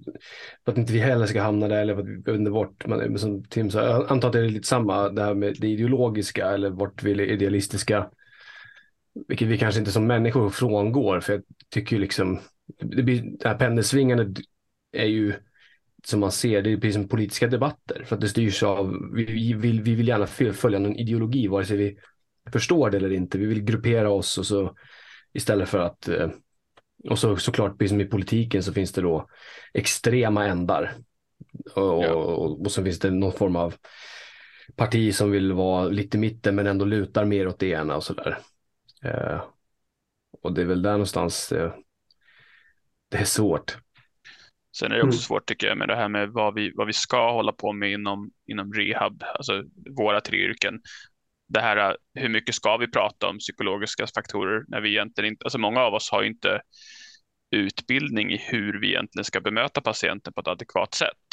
för 0.65 0.73
att 0.73 0.79
inte 0.79 0.93
vi 0.93 0.99
heller 0.99 1.27
ska 1.27 1.43
hamna 1.43 1.69
där, 1.69 1.83
eller 1.83 1.95
för 1.95 2.03
att 2.03 2.09
vi 2.09 2.17
vet 2.17 2.35
inte 2.35 2.51
vart, 2.51 2.87
man, 2.87 3.19
som 3.19 3.45
Tim 3.45 3.71
sa, 3.71 3.85
jag 3.85 4.13
antar 4.13 4.29
att 4.29 4.33
det 4.33 4.41
är 4.41 4.49
lite 4.49 4.69
samma, 4.69 5.09
det 5.09 5.23
här 5.23 5.35
med 5.35 5.57
det 5.61 5.69
ideologiska 5.69 6.51
eller 6.51 6.71
vart 6.71 7.03
vi 7.03 7.13
är 7.13 7.21
idealistiska, 7.21 8.11
vilket 9.29 9.49
vi 9.49 9.59
kanske 9.59 9.79
inte 9.79 9.93
som 9.93 10.07
människor 10.07 10.51
frångår, 10.51 11.21
för 11.21 11.33
jag 11.33 11.43
tycker 11.71 11.97
ju 11.97 12.03
liksom, 12.03 12.41
det, 12.81 13.03
blir, 13.03 13.23
det 13.39 13.49
här 13.49 13.59
pendelsvingandet 13.59 14.45
är 14.93 15.07
ju, 15.07 15.35
som 16.07 16.21
man 16.21 16.33
ser, 16.33 16.63
det 16.63 16.73
är 16.73 16.77
precis 16.77 16.95
som 16.95 17.09
politiska 17.09 17.47
debatter. 17.47 18.05
För 18.05 18.17
att 18.17 18.21
det 18.21 18.29
styrs 18.29 18.63
av, 18.63 18.97
vi, 19.15 19.25
vi, 19.25 19.53
vill, 19.53 19.83
vi 19.83 19.95
vill 19.95 20.09
gärna 20.09 20.27
följa 20.53 20.79
någon 20.79 20.97
ideologi, 20.97 21.49
vare 21.49 21.65
sig 21.65 21.77
vi 21.77 21.97
förstår 22.53 22.91
det 22.91 22.97
eller 22.97 23.13
inte. 23.13 23.39
Vi 23.39 23.47
vill 23.47 23.65
gruppera 23.65 24.11
oss 24.11 24.39
och 24.39 24.47
så 24.47 24.77
istället 25.33 25.69
för 25.69 25.79
att, 25.79 26.09
eh, 26.09 26.31
och 27.09 27.19
så 27.19 27.37
såklart, 27.37 27.79
precis 27.79 27.91
som 27.91 28.01
i 28.01 28.05
politiken 28.05 28.63
så 28.63 28.73
finns 28.73 28.93
det 28.93 29.03
då 29.03 29.29
extrema 29.75 30.47
ändar. 30.47 30.95
Och, 31.75 32.05
ja. 32.05 32.13
och, 32.13 32.61
och 32.61 32.73
så 32.73 32.85
finns 32.85 32.99
det 32.99 33.11
någon 33.11 33.33
form 33.33 33.57
av 33.57 33.75
parti 34.77 35.15
som 35.15 35.31
vill 35.31 35.53
vara 35.53 35.85
lite 35.85 36.19
mitten 36.19 36.55
men 36.55 36.67
ändå 36.67 36.85
lutar 36.85 37.25
mer 37.25 37.49
åt 37.49 37.59
det 37.59 37.67
ena 37.67 37.97
och 37.97 38.05
sådär. 38.05 38.39
Eh, 39.05 39.43
och 40.43 40.53
det 40.53 40.63
är 40.63 40.67
väl 40.67 40.83
där 40.83 40.93
någonstans 40.93 41.53
eh, 41.53 41.73
det 43.09 43.19
är 43.19 43.25
svårt. 43.25 43.79
Sen 44.77 44.93
är 44.93 44.97
det 44.97 45.03
också 45.03 45.17
mm. 45.17 45.23
svårt 45.23 45.47
tycker 45.47 45.67
jag 45.67 45.79
med 45.79 45.89
det 45.89 45.97
här 45.97 46.09
med 46.09 46.29
vad 46.29 46.55
vi, 46.55 46.73
vad 46.75 46.87
vi 46.87 46.93
ska 46.93 47.33
hålla 47.33 47.53
på 47.53 47.73
med 47.73 47.93
inom, 47.93 48.31
inom 48.47 48.73
rehab, 48.73 49.23
alltså 49.35 49.65
våra 49.97 50.21
tre 50.21 50.39
yrken. 50.39 50.81
Det 51.49 51.61
här, 51.61 51.97
hur 52.15 52.29
mycket 52.29 52.55
ska 52.55 52.77
vi 52.77 52.91
prata 52.91 53.29
om 53.29 53.39
psykologiska 53.39 54.07
faktorer 54.07 54.65
när 54.69 54.81
vi 54.81 54.89
egentligen 54.89 55.33
inte, 55.33 55.45
alltså 55.45 55.59
många 55.59 55.81
av 55.81 55.95
oss 55.95 56.11
har 56.11 56.23
inte 56.23 56.61
utbildning 57.51 58.33
i 58.33 58.37
hur 58.37 58.81
vi 58.81 58.89
egentligen 58.89 59.25
ska 59.25 59.41
bemöta 59.41 59.81
patienten 59.81 60.33
på 60.33 60.41
ett 60.41 60.49
adekvat 60.49 60.95
sätt. 60.95 61.29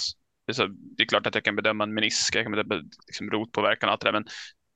Det 0.46 0.52
är, 0.52 0.54
så, 0.54 0.68
det 0.68 1.04
är 1.04 1.08
klart 1.08 1.28
att 1.28 1.36
jag 1.36 1.44
kan 1.44 1.56
bedöma 1.56 1.84
en 1.84 1.94
menisk, 1.94 2.36
jag 2.36 2.46
kan 2.46 2.52
bedöma 2.52 2.84
liksom 3.08 3.32
rotpåverkan 3.32 3.90
och 3.90 3.94
allt 3.94 4.02
det 4.02 4.08
där, 4.08 4.14
men 4.14 4.26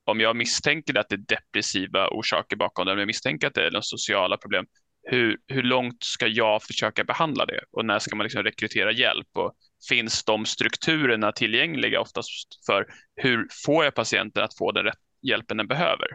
om 0.04 0.20
jag 0.20 0.36
misstänker 0.36 0.98
att 0.98 1.08
det 1.08 1.14
är 1.14 1.18
depressiva 1.18 2.08
orsaker 2.08 2.56
bakom 2.56 2.86
det, 2.86 2.92
om 2.92 2.98
jag 2.98 3.06
misstänker 3.06 3.46
att 3.46 3.54
det 3.54 3.66
är 3.66 3.70
några 3.70 3.82
sociala 3.82 4.36
problem, 4.36 4.66
hur, 5.04 5.36
hur 5.46 5.62
långt 5.62 6.04
ska 6.04 6.26
jag 6.26 6.62
försöka 6.62 7.04
behandla 7.04 7.46
det 7.46 7.60
och 7.70 7.84
när 7.84 7.98
ska 7.98 8.16
man 8.16 8.24
liksom 8.24 8.42
rekrytera 8.42 8.92
hjälp 8.92 9.28
och 9.32 9.54
finns 9.88 10.24
de 10.24 10.46
strukturerna 10.46 11.32
tillgängliga 11.32 12.00
oftast 12.00 12.64
för 12.66 12.86
hur 13.16 13.48
får 13.64 13.84
jag 13.84 13.94
patienten 13.94 14.44
att 14.44 14.58
få 14.58 14.72
den 14.72 14.84
rätt 14.84 14.98
hjälpen 15.22 15.56
den 15.56 15.66
behöver? 15.66 16.06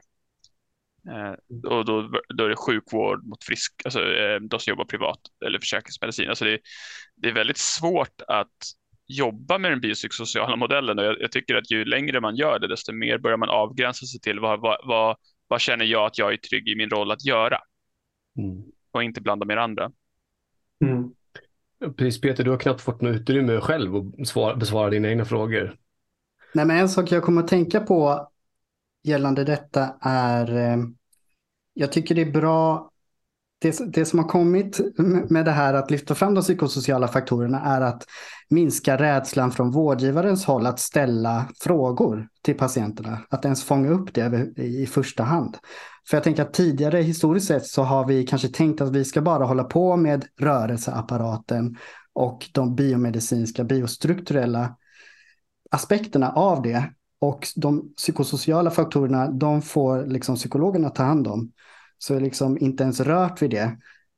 Eh, 1.09 1.33
och 1.71 1.85
då, 1.85 2.11
då 2.37 2.43
är 2.43 2.49
det 2.49 2.55
sjukvård 2.55 3.27
mot 3.27 3.43
frisk, 3.43 3.81
alltså 3.85 4.01
eh, 4.01 4.39
de 4.39 4.59
som 4.59 4.71
jobbar 4.71 4.85
privat 4.85 5.19
eller 5.45 5.59
försäkringsmedicin. 5.59 6.29
Alltså 6.29 6.45
det, 6.45 6.59
det 7.15 7.29
är 7.29 7.33
väldigt 7.33 7.57
svårt 7.57 8.21
att 8.27 8.57
jobba 9.07 9.57
med 9.57 9.71
den 9.71 9.81
biopsykosociala 9.81 10.55
modellen 10.55 10.99
och 10.99 11.05
jag, 11.05 11.21
jag, 11.21 11.31
tycker 11.31 11.55
att 11.55 11.71
ju 11.71 11.85
längre 11.85 12.19
man 12.19 12.35
gör 12.35 12.59
det 12.59 12.67
desto 12.67 12.93
mer 12.93 13.17
börjar 13.17 13.37
man 13.37 13.49
avgränsa 13.49 14.05
sig 14.05 14.19
till 14.19 14.39
vad, 14.39 14.61
vad, 14.61 14.77
vad, 14.83 15.17
vad 15.47 15.61
känner 15.61 15.85
jag 15.85 16.05
att 16.05 16.17
jag 16.17 16.33
är 16.33 16.37
trygg 16.37 16.69
i 16.69 16.75
min 16.75 16.89
roll 16.89 17.11
att 17.11 17.25
göra. 17.25 17.59
Mm 18.37 18.63
och 18.91 19.03
inte 19.03 19.21
blanda 19.21 19.45
med 19.45 19.57
andra. 19.57 19.91
Mm. 20.85 21.13
Precis 21.97 22.21
Peter, 22.21 22.43
du 22.43 22.51
har 22.51 22.57
knappt 22.57 22.81
fått 22.81 23.01
något 23.01 23.15
utrymme 23.15 23.61
själv 23.61 23.95
att 23.95 24.27
svara, 24.27 24.55
besvara 24.55 24.89
dina 24.89 25.09
egna 25.09 25.25
frågor. 25.25 25.75
Nej, 26.53 26.65
men 26.65 26.77
en 26.77 26.89
sak 26.89 27.11
jag 27.11 27.23
kommer 27.23 27.43
att 27.43 27.47
tänka 27.47 27.79
på 27.79 28.29
gällande 29.03 29.43
detta 29.43 29.95
är, 30.01 30.57
eh, 30.57 30.77
jag 31.73 31.91
tycker 31.91 32.15
det 32.15 32.21
är 32.21 32.31
bra, 32.31 32.91
det, 33.61 33.93
det 33.93 34.05
som 34.05 34.19
har 34.19 34.27
kommit 34.27 34.79
med 35.29 35.45
det 35.45 35.51
här 35.51 35.73
att 35.73 35.91
lyfta 35.91 36.15
fram 36.15 36.33
de 36.33 36.41
psykosociala 36.41 37.07
faktorerna 37.07 37.61
är 37.61 37.81
att 37.81 38.05
minska 38.49 38.97
rädslan 38.97 39.51
från 39.51 39.71
vårdgivarens 39.71 40.45
håll 40.45 40.65
att 40.65 40.79
ställa 40.79 41.49
frågor 41.59 42.27
till 42.41 42.57
patienterna. 42.57 43.19
Att 43.29 43.45
ens 43.45 43.63
fånga 43.63 43.89
upp 43.89 44.13
det 44.13 44.53
i 44.57 44.85
första 44.85 45.23
hand. 45.23 45.57
För 46.07 46.17
jag 46.17 46.23
tänker 46.23 46.43
att 46.43 46.53
tidigare 46.53 46.97
historiskt 47.01 47.47
sett 47.47 47.65
så 47.65 47.83
har 47.83 48.07
vi 48.07 48.25
kanske 48.25 48.47
tänkt 48.47 48.81
att 48.81 48.91
vi 48.95 49.05
ska 49.05 49.21
bara 49.21 49.45
hålla 49.45 49.63
på 49.63 49.97
med 49.97 50.25
rörelseapparaten 50.39 51.77
och 52.13 52.49
de 52.53 52.75
biomedicinska, 52.75 53.63
biostrukturella 53.63 54.75
aspekterna 55.71 56.31
av 56.31 56.61
det. 56.61 56.83
Och 57.21 57.47
de 57.55 57.93
psykosociala 57.95 58.71
faktorerna, 58.71 59.31
de 59.31 59.61
får 59.61 60.05
liksom 60.05 60.35
psykologerna 60.35 60.89
ta 60.89 61.03
hand 61.03 61.27
om. 61.27 61.51
Så 61.97 62.15
är 62.15 62.19
liksom 62.19 62.57
inte 62.57 62.83
ens 62.83 62.99
rört 62.99 63.41
vid 63.41 63.49
det. 63.49 63.77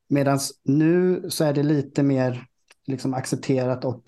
Medan 0.10 0.40
nu 0.64 1.26
så 1.30 1.44
är 1.44 1.54
det 1.54 1.64
lite 1.64 2.04
mer 2.04 2.46
liksom 2.88 3.14
accepterat 3.14 3.86
och 3.86 4.04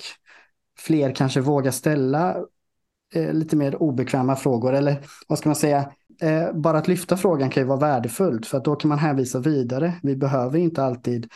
fler 0.79 1.15
kanske 1.15 1.41
vågar 1.41 1.71
ställa 1.71 2.37
eh, 3.13 3.33
lite 3.33 3.55
mer 3.55 3.83
obekväma 3.83 4.35
frågor. 4.35 4.73
Eller 4.73 5.05
vad 5.27 5.39
ska 5.39 5.49
man 5.49 5.55
säga? 5.55 5.91
Eh, 6.23 6.53
bara 6.53 6.77
att 6.77 6.87
lyfta 6.87 7.17
frågan 7.17 7.49
kan 7.49 7.63
ju 7.63 7.67
vara 7.67 7.79
värdefullt 7.79 8.45
för 8.45 8.57
att 8.57 8.65
då 8.65 8.75
kan 8.75 8.89
man 8.89 8.99
hänvisa 8.99 9.39
vidare. 9.39 9.93
Vi 10.03 10.15
behöver 10.15 10.59
inte 10.59 10.83
alltid 10.83 11.31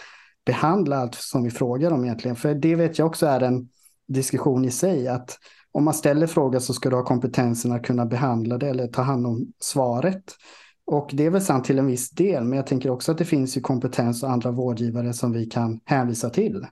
behandla 0.46 0.98
allt 0.98 1.15
som 1.15 1.44
vi 1.44 1.50
frågar 1.50 1.91
om 1.91 2.03
egentligen. 2.03 2.36
För 2.36 2.56
det 2.56 2.75
vet 2.75 3.00
jag 3.00 3.08
också 3.08 3.25
är 3.25 3.41
en 3.41 3.70
diskussion 4.08 4.65
i 4.65 4.72
sig. 4.72 5.08
att 5.08 5.38
om 5.72 5.84
man 5.84 5.94
ställer 5.94 6.27
frågan 6.27 6.62
så 6.62 6.74
ska 6.74 6.89
du 6.89 6.96
ha 6.96 7.03
kompetensen 7.03 7.72
att 7.72 7.84
kunna 7.84 8.06
behandla 8.06 8.58
det 8.58 8.70
eller 8.70 8.88
ta 8.88 9.01
hand 9.01 9.27
om 9.27 9.53
svaret. 9.60 10.24
Och 10.86 11.10
det 11.13 11.25
är 11.25 11.29
väl 11.29 11.41
sant 11.41 11.65
till 11.65 11.79
en 11.79 11.88
viss 11.88 12.10
del, 12.10 12.44
men 12.44 12.58
jag 12.58 12.67
tänker 12.67 12.89
också 12.89 13.12
att 13.12 13.17
det 13.17 13.25
finns 13.25 13.58
ju 13.58 13.62
kompetens 13.62 14.24
och 14.24 14.32
andra 14.32 14.51
vårdgivare 14.51 15.13
som 15.13 15.32
vi 15.32 15.46
kan 15.46 15.79
hänvisa 15.86 16.29
till. 16.29 16.65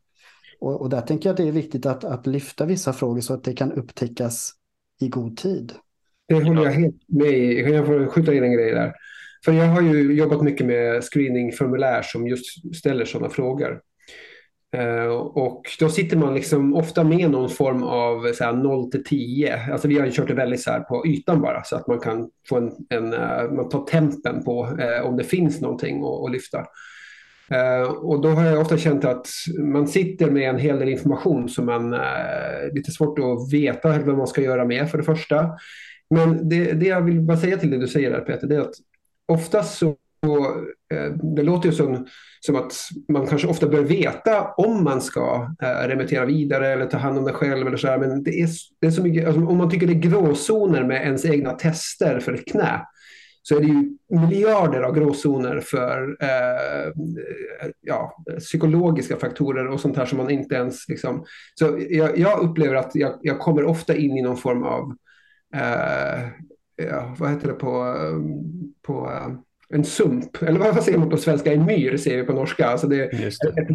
Och, 0.59 0.81
och 0.81 0.89
där 0.89 1.01
tänker 1.01 1.29
jag 1.29 1.33
att 1.33 1.37
det 1.37 1.47
är 1.47 1.51
viktigt 1.51 1.85
att, 1.85 2.03
att 2.03 2.27
lyfta 2.27 2.65
vissa 2.65 2.93
frågor 2.93 3.21
så 3.21 3.33
att 3.33 3.43
det 3.43 3.53
kan 3.53 3.71
upptäckas 3.71 4.51
i 4.99 5.07
god 5.07 5.37
tid. 5.37 5.73
Det 6.27 6.43
håller 6.43 6.63
jag 6.63 6.71
helt 6.71 7.01
med 7.07 7.27
i. 7.27 7.61
Jag 7.61 7.85
får 7.85 8.07
skjuta 8.07 8.33
in 8.33 8.43
en 8.43 8.53
grej 8.53 8.71
där. 8.71 8.93
För 9.45 9.51
jag 9.51 9.65
har 9.65 9.81
ju 9.81 10.13
jobbat 10.13 10.41
mycket 10.41 10.67
med 10.67 11.03
screeningformulär 11.03 12.01
som 12.01 12.27
just 12.27 12.75
ställer 12.75 13.05
sådana 13.05 13.29
frågor. 13.29 13.79
Uh, 14.77 15.07
och 15.15 15.63
då 15.79 15.89
sitter 15.89 16.17
man 16.17 16.33
liksom 16.33 16.75
ofta 16.75 17.03
med 17.03 17.31
någon 17.31 17.49
form 17.49 17.83
av 17.83 18.33
så 18.33 18.43
här, 18.43 18.53
0 18.53 18.91
till 18.91 19.03
10. 19.03 19.71
Alltså 19.71 19.87
vi 19.87 19.99
har 19.99 20.05
ju 20.05 20.11
kört 20.11 20.27
det 20.27 20.33
väldigt 20.33 20.61
så 20.61 20.71
här 20.71 20.79
på 20.79 21.07
ytan 21.07 21.41
bara 21.41 21.63
så 21.63 21.75
att 21.75 21.87
man 21.87 21.99
kan 21.99 22.29
få 22.49 22.57
en, 22.57 22.71
en 22.89 23.13
uh, 23.13 23.51
man 23.51 23.69
tar 23.69 23.85
tempen 23.85 24.43
på 24.43 24.65
uh, 24.65 25.07
om 25.07 25.17
det 25.17 25.23
finns 25.23 25.61
någonting 25.61 26.03
att, 26.03 26.25
att 26.25 26.31
lyfta. 26.31 26.65
och 28.01 28.21
då 28.21 28.29
har 28.29 28.45
jag 28.45 28.61
ofta 28.61 28.77
känt 28.77 29.05
att 29.05 29.27
man 29.59 29.87
sitter 29.87 30.31
med 30.31 30.49
en 30.49 30.59
hel 30.59 30.79
del 30.79 30.89
information 30.89 31.49
som 31.49 31.65
man 31.65 31.93
är 31.93 32.73
lite 32.73 32.91
svårt 32.91 33.19
att 33.19 33.53
veta 33.53 33.99
vad 33.99 34.17
man 34.17 34.27
ska 34.27 34.41
göra 34.41 34.65
med 34.65 34.91
för 34.91 34.97
det 34.97 35.03
första. 35.03 35.49
Men 36.09 36.49
det, 36.49 36.73
det 36.73 36.85
jag 36.85 37.01
vill 37.01 37.21
bara 37.21 37.37
säga 37.37 37.57
till 37.57 37.71
det 37.71 37.77
du 37.77 37.87
säger 37.87 38.11
där 38.11 38.21
Peter, 38.21 38.47
det 38.47 38.55
är 38.55 38.61
att 38.61 38.75
oftast 39.27 39.77
så 39.77 39.95
eh, 40.93 41.11
det 41.35 41.43
låter 41.43 41.69
ju 41.69 41.75
som, 41.75 42.07
som 42.39 42.55
att 42.55 42.73
man 43.09 43.27
kanske 43.27 43.47
ofta 43.47 43.67
bör 43.67 43.81
veta 43.81 44.47
om 44.57 44.83
man 44.83 45.01
ska 45.01 45.55
eh, 45.61 45.87
remittera 45.87 46.25
vidare 46.25 46.67
eller 46.67 46.85
ta 46.85 46.97
hand 46.97 47.17
om 47.17 47.25
det 47.25 47.33
själv. 47.33 47.67
Eller 47.67 47.77
så 47.77 47.87
här, 47.87 47.97
men 47.97 48.23
det 48.23 48.41
är, 48.41 48.49
det 48.81 48.87
är 48.87 48.91
så 48.91 49.03
mycket, 49.03 49.27
alltså, 49.27 49.45
om 49.45 49.57
man 49.57 49.69
tycker 49.69 49.87
det 49.87 49.93
är 49.93 50.09
gråzoner 50.09 50.83
med 50.83 51.01
ens 51.01 51.25
egna 51.25 51.51
tester 51.51 52.19
för 52.19 52.33
ett 52.33 52.47
knä 52.47 52.81
så 53.47 53.55
är 53.55 53.59
det 53.59 53.67
ju 53.67 53.97
miljarder 54.09 54.81
av 54.81 54.95
gråzoner 54.95 55.59
för 55.59 56.17
eh, 56.21 56.93
ja, 57.81 58.23
psykologiska 58.39 59.17
faktorer 59.17 59.67
och 59.67 59.79
sånt 59.79 59.97
här 59.97 60.05
som 60.05 60.17
man 60.17 60.29
inte 60.29 60.55
ens... 60.55 60.89
Liksom, 60.89 61.25
så 61.59 61.79
jag, 61.89 62.17
jag 62.17 62.39
upplever 62.39 62.75
att 62.75 62.91
jag, 62.93 63.19
jag, 63.21 63.39
kommer 63.39 63.63
ofta 63.63 63.95
in 63.95 64.17
i 64.17 64.21
någon 64.21 64.37
form 64.37 64.63
av 64.63 64.95
eh, 65.55 66.29
ja, 66.75 67.15
vad 67.19 67.29
heter 67.29 67.47
det 67.47 67.53
på, 67.53 67.95
på 68.81 69.07
uh, 69.07 69.39
en 69.69 69.85
sump, 69.85 70.41
eller 70.41 70.59
vad 70.59 70.83
säger 70.83 70.97
man 70.97 71.09
på 71.09 71.17
svenska, 71.17 71.53
en 71.53 71.65
myr 71.65 71.97
säger 71.97 72.17
vi 72.17 72.23
på 72.23 72.33
norska. 72.33 72.65
Alltså 72.65 72.87
det, 72.87 72.97
det. 73.11 73.27
Ett, 73.27 73.67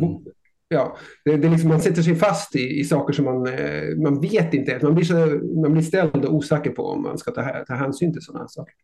ja, 0.69 0.97
det, 1.25 1.37
det 1.37 1.49
liksom, 1.49 1.69
man 1.69 1.81
sätter 1.81 2.03
sig 2.03 2.15
fast 2.15 2.57
i, 2.57 2.81
i 2.81 2.85
saker 2.85 3.13
som 3.13 3.25
man, 3.25 3.47
eh, 3.47 3.97
man 3.97 4.21
vet 4.21 4.55
inte. 4.55 4.81
Man 4.83 4.95
blir, 4.95 5.05
så, 5.05 5.15
man 5.63 5.73
blir 5.73 5.83
ställd 5.83 6.25
och 6.25 6.35
osäker 6.35 6.71
på 6.71 6.87
om 6.87 7.03
man 7.03 7.19
ska 7.19 7.31
ta, 7.31 7.65
ta 7.65 7.75
hänsyn 7.75 8.13
till 8.13 8.23
sådana 8.23 8.41
här 8.41 8.49
saker. 8.49 8.75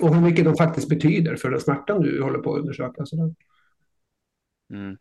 Och 0.00 0.14
hur 0.14 0.22
mycket 0.22 0.44
de 0.44 0.56
faktiskt 0.56 0.88
betyder 0.88 1.36
för 1.36 1.50
den 1.50 1.60
smärtan 1.60 2.02
du 2.02 2.22
håller 2.22 2.38
på 2.38 2.54
att 2.54 2.60
undersöka. 2.60 3.06
Sådär. 3.06 3.34
Mm. 4.72 4.96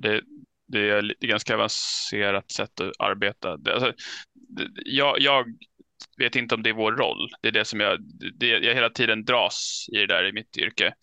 Det, 0.00 0.22
det 0.66 0.90
är 0.90 1.10
ett 1.10 1.20
ganska 1.20 1.54
avancerat 1.54 2.50
sätt 2.50 2.80
att 2.80 2.92
arbeta. 2.98 3.56
Det, 3.56 3.74
alltså, 3.74 3.92
det, 4.34 4.37
jag, 4.84 5.20
jag 5.20 5.44
vet 6.18 6.36
inte 6.36 6.54
om 6.54 6.62
det 6.62 6.70
är 6.70 6.74
vår 6.74 6.92
roll. 6.92 7.30
Det 7.42 7.48
är 7.48 7.52
det 7.52 7.64
som 7.64 7.80
jag, 7.80 7.98
det, 8.38 8.46
jag 8.46 8.74
hela 8.74 8.90
tiden 8.90 9.24
dras 9.24 9.86
i 9.92 9.96
det 9.96 10.06
där 10.06 10.28
i 10.28 10.32
mitt 10.32 10.56
yrke. 10.56 10.94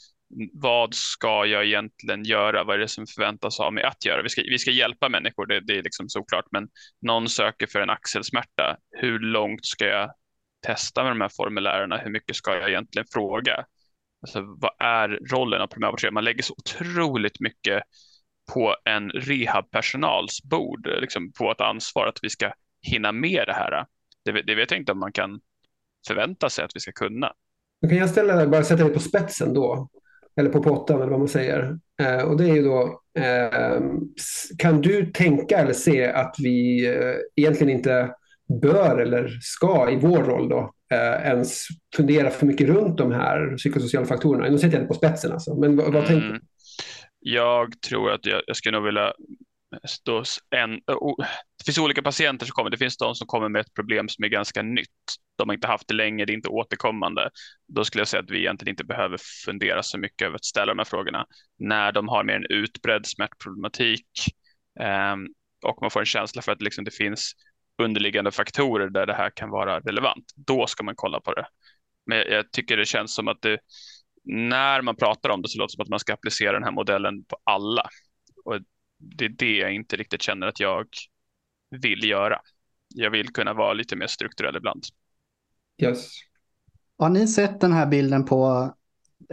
Vad 0.53 0.95
ska 0.95 1.45
jag 1.45 1.65
egentligen 1.65 2.23
göra? 2.23 2.63
Vad 2.63 2.75
är 2.75 2.79
det 2.79 2.87
som 2.87 3.07
förväntas 3.07 3.59
av 3.59 3.73
mig 3.73 3.83
att 3.83 4.05
göra? 4.05 4.23
Vi 4.23 4.29
ska, 4.29 4.41
vi 4.41 4.59
ska 4.59 4.71
hjälpa 4.71 5.09
människor, 5.09 5.45
det, 5.45 5.59
det 5.59 5.77
är 5.77 5.83
liksom 5.83 6.09
såklart, 6.09 6.45
men 6.51 6.67
någon 7.01 7.29
söker 7.29 7.67
för 7.67 7.79
en 7.79 7.89
axelsmärta. 7.89 8.77
Hur 8.91 9.19
långt 9.19 9.65
ska 9.65 9.85
jag 9.85 10.11
testa 10.65 11.03
med 11.03 11.11
de 11.11 11.21
här 11.21 11.31
formulärerna? 11.37 11.97
Hur 11.97 12.11
mycket 12.11 12.35
ska 12.35 12.55
jag 12.55 12.69
egentligen 12.69 13.07
fråga? 13.13 13.65
Alltså, 14.21 14.41
vad 14.41 14.71
är 14.79 15.19
rollen 15.31 15.61
av 15.61 15.67
primärvårdsgivare? 15.67 16.13
Man 16.13 16.23
lägger 16.23 16.43
så 16.43 16.53
otroligt 16.57 17.39
mycket 17.39 17.83
på 18.53 18.75
en 18.85 19.09
rehabpersonals 19.09 20.43
bord, 20.43 20.87
liksom 21.01 21.31
på 21.31 21.51
ett 21.51 21.61
ansvar 21.61 22.07
att 22.07 22.19
vi 22.21 22.29
ska 22.29 22.51
hinna 22.85 23.11
med 23.11 23.43
det 23.47 23.53
här. 23.53 23.85
Det, 24.25 24.41
det 24.41 24.55
vet 24.55 24.71
jag 24.71 24.79
inte 24.79 24.91
om 24.91 24.99
man 24.99 25.11
kan 25.11 25.39
förvänta 26.07 26.49
sig 26.49 26.65
att 26.65 26.75
vi 26.75 26.79
ska 26.79 26.91
kunna. 26.91 27.31
Kan 27.89 27.97
jag 27.97 28.09
ställa, 28.09 28.47
bara 28.47 28.63
sätta 28.63 28.83
dig 28.83 28.93
på 28.93 28.99
spetsen 28.99 29.53
då, 29.53 29.89
eller 30.39 30.49
på 30.49 30.63
pottan 30.63 31.01
eller 31.01 31.11
vad 31.11 31.19
man 31.19 31.27
säger. 31.27 31.79
Eh, 32.01 32.21
och 32.21 32.37
det 32.37 32.49
är 32.49 32.55
ju 32.55 32.63
då, 32.63 33.01
eh, 33.19 33.81
kan 34.57 34.81
du 34.81 35.05
tänka 35.05 35.57
eller 35.57 35.73
se 35.73 36.05
att 36.05 36.35
vi 36.39 36.87
eh, 36.87 37.15
egentligen 37.35 37.77
inte 37.77 38.15
bör 38.61 38.97
eller 38.97 39.27
ska 39.41 39.91
i 39.91 39.95
vår 39.95 40.23
roll 40.23 40.49
då 40.49 40.73
eh, 40.91 41.27
ens 41.27 41.67
fundera 41.95 42.29
för 42.29 42.45
mycket 42.45 42.67
runt 42.67 42.97
de 42.97 43.11
här 43.11 43.57
psykosociala 43.57 44.05
faktorerna? 44.05 44.49
Nu 44.49 44.57
sätter 44.57 44.77
jag 44.77 44.83
det 44.83 44.87
på 44.87 44.93
spetsen 44.93 45.31
alltså, 45.31 45.55
men 45.55 45.75
vad, 45.75 45.85
vad 45.85 45.95
mm. 45.95 46.07
tänker 46.07 46.27
du? 46.27 46.39
Jag 47.19 47.81
tror 47.81 48.11
att 48.11 48.25
jag, 48.25 48.41
jag 48.47 48.55
skulle 48.55 48.77
nog 48.77 48.85
vilja 48.85 49.13
då 50.05 50.23
en, 50.49 50.71
det 51.57 51.65
finns 51.65 51.77
olika 51.77 52.01
patienter 52.01 52.45
som 52.45 52.53
kommer. 52.53 52.69
Det 52.69 52.77
finns 52.77 52.97
de 52.97 53.15
som 53.15 53.27
kommer 53.27 53.49
med 53.49 53.59
ett 53.59 53.73
problem 53.73 54.09
som 54.09 54.23
är 54.23 54.29
ganska 54.29 54.61
nytt. 54.61 54.89
De 55.37 55.49
har 55.49 55.53
inte 55.53 55.67
haft 55.67 55.87
det 55.87 55.93
länge, 55.93 56.25
det 56.25 56.33
är 56.33 56.35
inte 56.35 56.49
återkommande. 56.49 57.29
Då 57.67 57.83
skulle 57.85 58.01
jag 58.01 58.07
säga 58.07 58.23
att 58.23 58.29
vi 58.29 58.39
egentligen 58.39 58.73
inte 58.73 58.83
behöver 58.83 59.17
fundera 59.45 59.83
så 59.83 59.97
mycket 59.97 60.25
över 60.25 60.35
att 60.35 60.45
ställa 60.45 60.65
de 60.65 60.77
här 60.77 60.85
frågorna. 60.85 61.25
När 61.59 61.91
de 61.91 62.07
har 62.07 62.23
mer 62.23 62.35
en 62.35 62.45
utbredd 62.49 63.05
smärtproblematik 63.05 64.07
eh, 64.79 65.15
och 65.65 65.81
man 65.81 65.91
får 65.91 65.99
en 65.99 66.05
känsla 66.05 66.41
för 66.41 66.51
att 66.51 66.61
liksom 66.61 66.83
det 66.83 66.91
finns 66.91 67.31
underliggande 67.77 68.31
faktorer 68.31 68.89
där 68.89 69.05
det 69.05 69.13
här 69.13 69.29
kan 69.35 69.49
vara 69.49 69.79
relevant. 69.79 70.25
Då 70.35 70.67
ska 70.67 70.83
man 70.83 70.95
kolla 70.95 71.19
på 71.19 71.33
det. 71.33 71.47
Men 72.05 72.17
jag 72.17 72.51
tycker 72.51 72.77
det 72.77 72.85
känns 72.85 73.15
som 73.15 73.27
att 73.27 73.41
det, 73.41 73.59
när 74.23 74.81
man 74.81 74.95
pratar 74.95 75.29
om 75.29 75.41
det 75.41 75.49
så 75.49 75.57
låter 75.57 75.71
det 75.71 75.75
som 75.75 75.81
att 75.81 75.89
man 75.89 75.99
ska 75.99 76.13
applicera 76.13 76.51
den 76.51 76.63
här 76.63 76.71
modellen 76.71 77.23
på 77.25 77.37
alla. 77.43 77.89
Och 78.45 78.59
det 78.99 79.25
är 79.25 79.29
det 79.29 79.55
jag 79.55 79.73
inte 79.73 79.95
riktigt 79.95 80.21
känner 80.21 80.47
att 80.47 80.59
jag 80.59 80.85
vill 81.69 82.03
göra. 82.03 82.39
Jag 82.95 83.11
vill 83.11 83.29
kunna 83.29 83.53
vara 83.53 83.73
lite 83.73 83.95
mer 83.95 84.07
strukturell 84.07 84.55
ibland. 84.55 84.83
Yes. 85.81 86.11
Har 86.97 87.09
ni 87.09 87.27
sett 87.27 87.61
den 87.61 87.71
här 87.73 87.85
bilden 87.85 88.25
på 88.25 88.73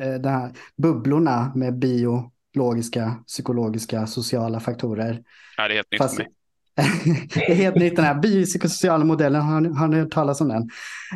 eh, 0.00 0.14
de 0.14 0.28
här 0.28 0.52
bubblorna 0.76 1.52
med 1.54 1.78
biologiska, 1.78 3.24
psykologiska, 3.26 4.06
sociala 4.06 4.60
faktorer? 4.60 5.22
Ja, 5.56 5.68
det 5.68 5.74
är 5.74 5.76
helt 5.76 5.92
nytt 5.92 6.02
Fast... 6.02 6.16
för 6.16 6.22
mig. 6.22 6.32
det 7.34 7.50
är 7.50 7.54
helt 7.54 7.76
nytt 7.76 7.96
den 7.96 8.04
här 8.04 8.14
biopsykosociala 8.14 9.04
modellen, 9.04 9.42
har, 9.42 9.60
har 9.60 9.88
ni 9.88 9.98
hört 9.98 10.10
talas 10.10 10.40
om 10.40 10.48
den? 10.48 10.70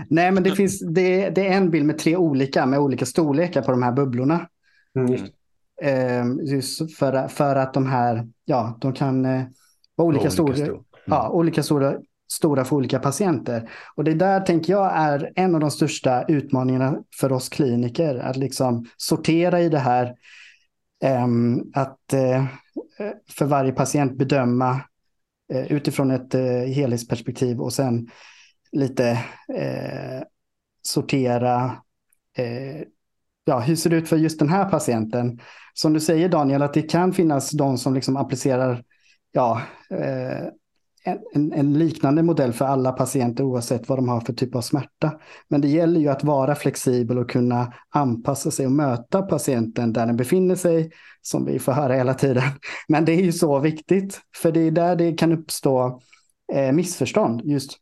Nej, 0.09 0.33
men 0.33 0.43
det, 0.43 0.57
finns, 0.57 0.81
det, 0.81 1.31
det 1.31 1.47
är 1.47 1.53
en 1.53 1.71
bild 1.71 1.87
med 1.87 1.99
tre 1.99 2.17
olika, 2.17 2.67
med 2.67 2.79
olika 2.79 3.07
storlekar 3.07 3.63
på 3.63 3.71
de 3.71 3.83
här 3.83 3.93
bubblorna. 3.93 4.49
Mm. 4.99 5.27
Eh, 5.83 6.25
just 6.43 6.97
för, 6.97 7.29
för 7.29 7.57
att 7.57 7.75
de 7.75 7.87
här, 7.87 8.29
ja, 8.45 8.79
de 8.81 8.93
kan 8.93 9.25
eh, 9.25 9.43
vara 9.95 10.09
olika, 10.09 10.21
olika 10.21 10.31
stora. 10.31 10.55
Stor. 10.55 10.69
Mm. 10.69 10.85
Ja, 11.05 11.31
olika 11.31 11.63
stora, 11.63 11.95
stora 12.29 12.65
för 12.65 12.77
olika 12.77 12.99
patienter. 12.99 13.71
Och 13.97 14.05
det 14.05 14.15
där 14.15 14.41
tänker 14.41 14.73
jag 14.73 14.93
är 14.95 15.33
en 15.37 15.55
av 15.55 15.61
de 15.61 15.71
största 15.71 16.25
utmaningarna 16.29 16.99
för 17.21 17.33
oss 17.33 17.49
kliniker. 17.49 18.15
Att 18.15 18.37
liksom 18.37 18.87
sortera 18.97 19.61
i 19.61 19.69
det 19.69 19.79
här. 19.79 20.15
Eh, 21.03 21.27
att 21.75 22.13
eh, 22.13 22.45
för 23.31 23.45
varje 23.45 23.73
patient 23.73 24.19
bedöma 24.19 24.81
eh, 25.53 25.73
utifrån 25.73 26.11
ett 26.11 26.35
helhetsperspektiv 26.75 27.61
och 27.61 27.73
sen 27.73 28.11
lite 28.73 29.19
sortera 30.83 31.73
ja, 33.47 33.59
hur 33.59 33.77
ser 33.77 33.91
det 33.91 33.97
ut 33.97 34.09
för 34.09 34.17
just 34.17 34.39
den 34.39 34.49
här 34.49 34.65
patienten? 34.65 35.41
Som 35.75 35.93
du 35.93 36.01
säger 36.01 36.29
Daniel, 36.29 36.63
att 36.63 36.75
det 36.75 36.83
kan 36.83 37.13
finnas 37.13 37.51
de 37.51 37.79
som 37.79 37.95
liksom 37.95 38.17
applicerar 38.17 38.83
ja, 39.33 39.63
eh, 39.91 40.49
en, 41.35 41.53
en, 41.53 41.79
liknande 41.79 42.23
modell 42.23 42.53
för 42.53 42.65
alla 42.65 42.93
patienter 42.93 43.45
oavsett 43.45 43.89
vad 43.89 43.99
de 43.99 44.09
har 44.09 44.21
för 44.21 44.33
typ 44.33 44.55
av 44.55 44.61
smärta. 44.61 45.13
Men 45.49 45.61
det 45.61 45.69
gäller 45.69 46.01
ju 46.01 46.09
att 46.09 46.25
vara 46.25 46.55
flexibel 46.55 47.19
och 47.19 47.31
kunna 47.31 47.73
anpassa 47.91 48.51
sig 48.51 48.67
och 48.67 48.73
möta 48.73 49.23
patienten 49.23 49.93
där 49.93 50.07
den 50.07 50.17
befinner 50.17 50.55
sig, 50.55 50.91
som 51.23 51.45
vi 51.45 51.59
får 51.59 51.73
höra 51.73 51.95
hela 51.95 52.15
tiden. 52.15 52.43
Men 52.89 53.05
det 53.05 53.13
är 53.13 53.23
ju 53.23 53.33
så 53.33 53.59
viktigt, 53.59 54.21
för 54.37 54.53
det 54.53 54.61
är 54.61 54.71
där 54.71 54.97
det 54.97 55.13
kan 55.13 55.33
uppstå 55.33 56.01
eh, 56.53 56.73
missförstånd. 56.73 57.43
Just 57.45 57.79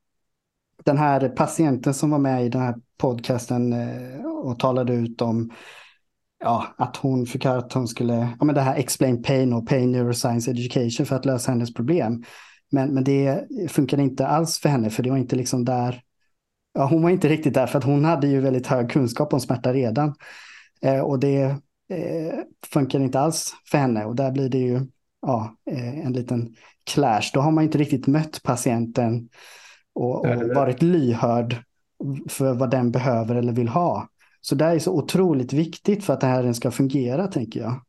den 0.84 0.98
här 0.98 1.28
patienten 1.28 1.94
som 1.94 2.10
var 2.10 2.18
med 2.18 2.46
i 2.46 2.48
den 2.48 2.62
här 2.62 2.74
podcasten 2.98 3.72
eh, 3.72 4.24
och 4.24 4.58
talade 4.58 4.94
ut 4.94 5.22
om 5.22 5.50
ja, 6.40 6.74
att 6.78 6.96
hon 6.96 7.26
fick 7.26 7.44
höra 7.44 7.58
att 7.58 7.72
hon 7.72 7.88
skulle, 7.88 8.36
ja 8.38 8.44
men 8.44 8.54
det 8.54 8.60
här 8.60 8.76
explain 8.76 9.22
pain 9.22 9.52
och 9.52 9.68
pain 9.68 9.92
neuroscience 9.92 10.50
education 10.50 11.06
för 11.06 11.16
att 11.16 11.24
lösa 11.24 11.50
hennes 11.50 11.74
problem. 11.74 12.24
Men, 12.70 12.94
men 12.94 13.04
det 13.04 13.44
funkade 13.68 14.02
inte 14.02 14.26
alls 14.26 14.58
för 14.58 14.68
henne 14.68 14.90
för 14.90 15.02
det 15.02 15.10
var 15.10 15.16
inte 15.16 15.36
liksom 15.36 15.64
där, 15.64 16.02
ja 16.74 16.86
hon 16.86 17.02
var 17.02 17.10
inte 17.10 17.28
riktigt 17.28 17.54
där 17.54 17.66
för 17.66 17.78
att 17.78 17.84
hon 17.84 18.04
hade 18.04 18.26
ju 18.26 18.40
väldigt 18.40 18.66
hög 18.66 18.90
kunskap 18.90 19.32
om 19.32 19.40
smärta 19.40 19.72
redan. 19.72 20.14
Eh, 20.82 21.00
och 21.00 21.18
det 21.18 21.42
eh, 21.88 22.34
funkar 22.66 23.00
inte 23.00 23.20
alls 23.20 23.54
för 23.70 23.78
henne 23.78 24.04
och 24.04 24.16
där 24.16 24.30
blir 24.30 24.48
det 24.48 24.58
ju 24.58 24.80
ja, 25.22 25.56
eh, 25.70 26.06
en 26.06 26.12
liten 26.12 26.54
clash. 26.84 27.30
Då 27.34 27.40
har 27.40 27.50
man 27.50 27.64
inte 27.64 27.78
riktigt 27.78 28.06
mött 28.06 28.42
patienten 28.42 29.28
och, 29.94 30.26
och 30.26 30.54
varit 30.54 30.82
lyhörd 30.82 31.56
för 32.28 32.54
vad 32.54 32.70
den 32.70 32.90
behöver 32.90 33.34
eller 33.34 33.52
vill 33.52 33.68
ha. 33.68 34.08
Så 34.40 34.54
det 34.54 34.64
är 34.64 34.78
så 34.78 34.92
otroligt 34.92 35.52
viktigt 35.52 36.04
för 36.04 36.12
att 36.12 36.20
det 36.20 36.26
här 36.26 36.52
ska 36.52 36.70
fungera, 36.70 37.26
tänker 37.26 37.60
jag. 37.60 37.80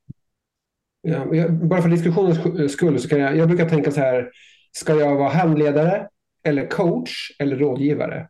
Ja, 1.01 1.49
bara 1.49 1.81
för 1.81 1.89
diskussionens 1.89 2.71
skull 2.71 2.99
så 2.99 3.09
kan 3.09 3.19
jag, 3.19 3.37
jag 3.37 3.47
brukar 3.47 3.69
tänka 3.69 3.91
så 3.91 3.99
här, 3.99 4.29
ska 4.71 4.95
jag 4.95 5.15
vara 5.15 5.29
handledare 5.29 6.07
eller 6.43 6.67
coach 6.67 7.31
eller 7.39 7.55
rådgivare? 7.55 8.27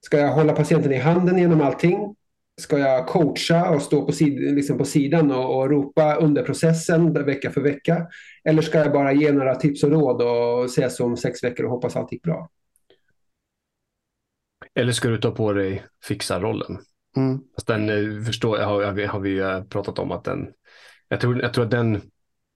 Ska 0.00 0.18
jag 0.18 0.32
hålla 0.32 0.52
patienten 0.52 0.92
i 0.92 0.98
handen 0.98 1.38
genom 1.38 1.60
allting? 1.60 2.14
Ska 2.60 2.78
jag 2.78 3.06
coacha 3.06 3.70
och 3.70 3.82
stå 3.82 4.06
på, 4.06 4.12
sid, 4.12 4.54
liksom 4.54 4.78
på 4.78 4.84
sidan 4.84 5.32
och, 5.32 5.58
och, 5.58 5.70
ropa 5.70 6.16
under 6.16 6.42
processen 6.42 7.12
vecka 7.12 7.50
för 7.50 7.60
vecka? 7.60 8.06
Eller 8.44 8.62
ska 8.62 8.78
jag 8.78 8.92
bara 8.92 9.12
ge 9.12 9.32
några 9.32 9.54
tips 9.54 9.84
och 9.84 9.90
råd 9.90 10.22
och 10.22 10.64
ses 10.64 11.00
om 11.00 11.16
sex 11.16 11.44
veckor 11.44 11.66
och 11.66 11.72
hoppas 11.72 11.96
allt 11.96 12.12
gick 12.12 12.22
bra? 12.22 12.50
Eller 14.74 14.92
ska 14.92 15.08
du 15.08 15.18
ta 15.18 15.30
på 15.30 15.52
dig 15.52 15.84
fixarrollen? 16.04 16.78
Mm. 17.16 17.40
Fast 17.54 17.66
den 17.66 17.88
eh, 17.88 18.24
förstår, 18.24 18.58
har, 18.58 19.06
har 19.06 19.20
vi 19.20 19.38
eh, 19.38 19.64
pratat 19.64 19.98
om 19.98 20.12
att 20.12 20.24
den, 20.24 20.52
jag 21.08 21.20
tror, 21.20 21.42
jag 21.42 21.54
tror 21.54 21.64
att 21.64 21.70
den, 21.70 22.02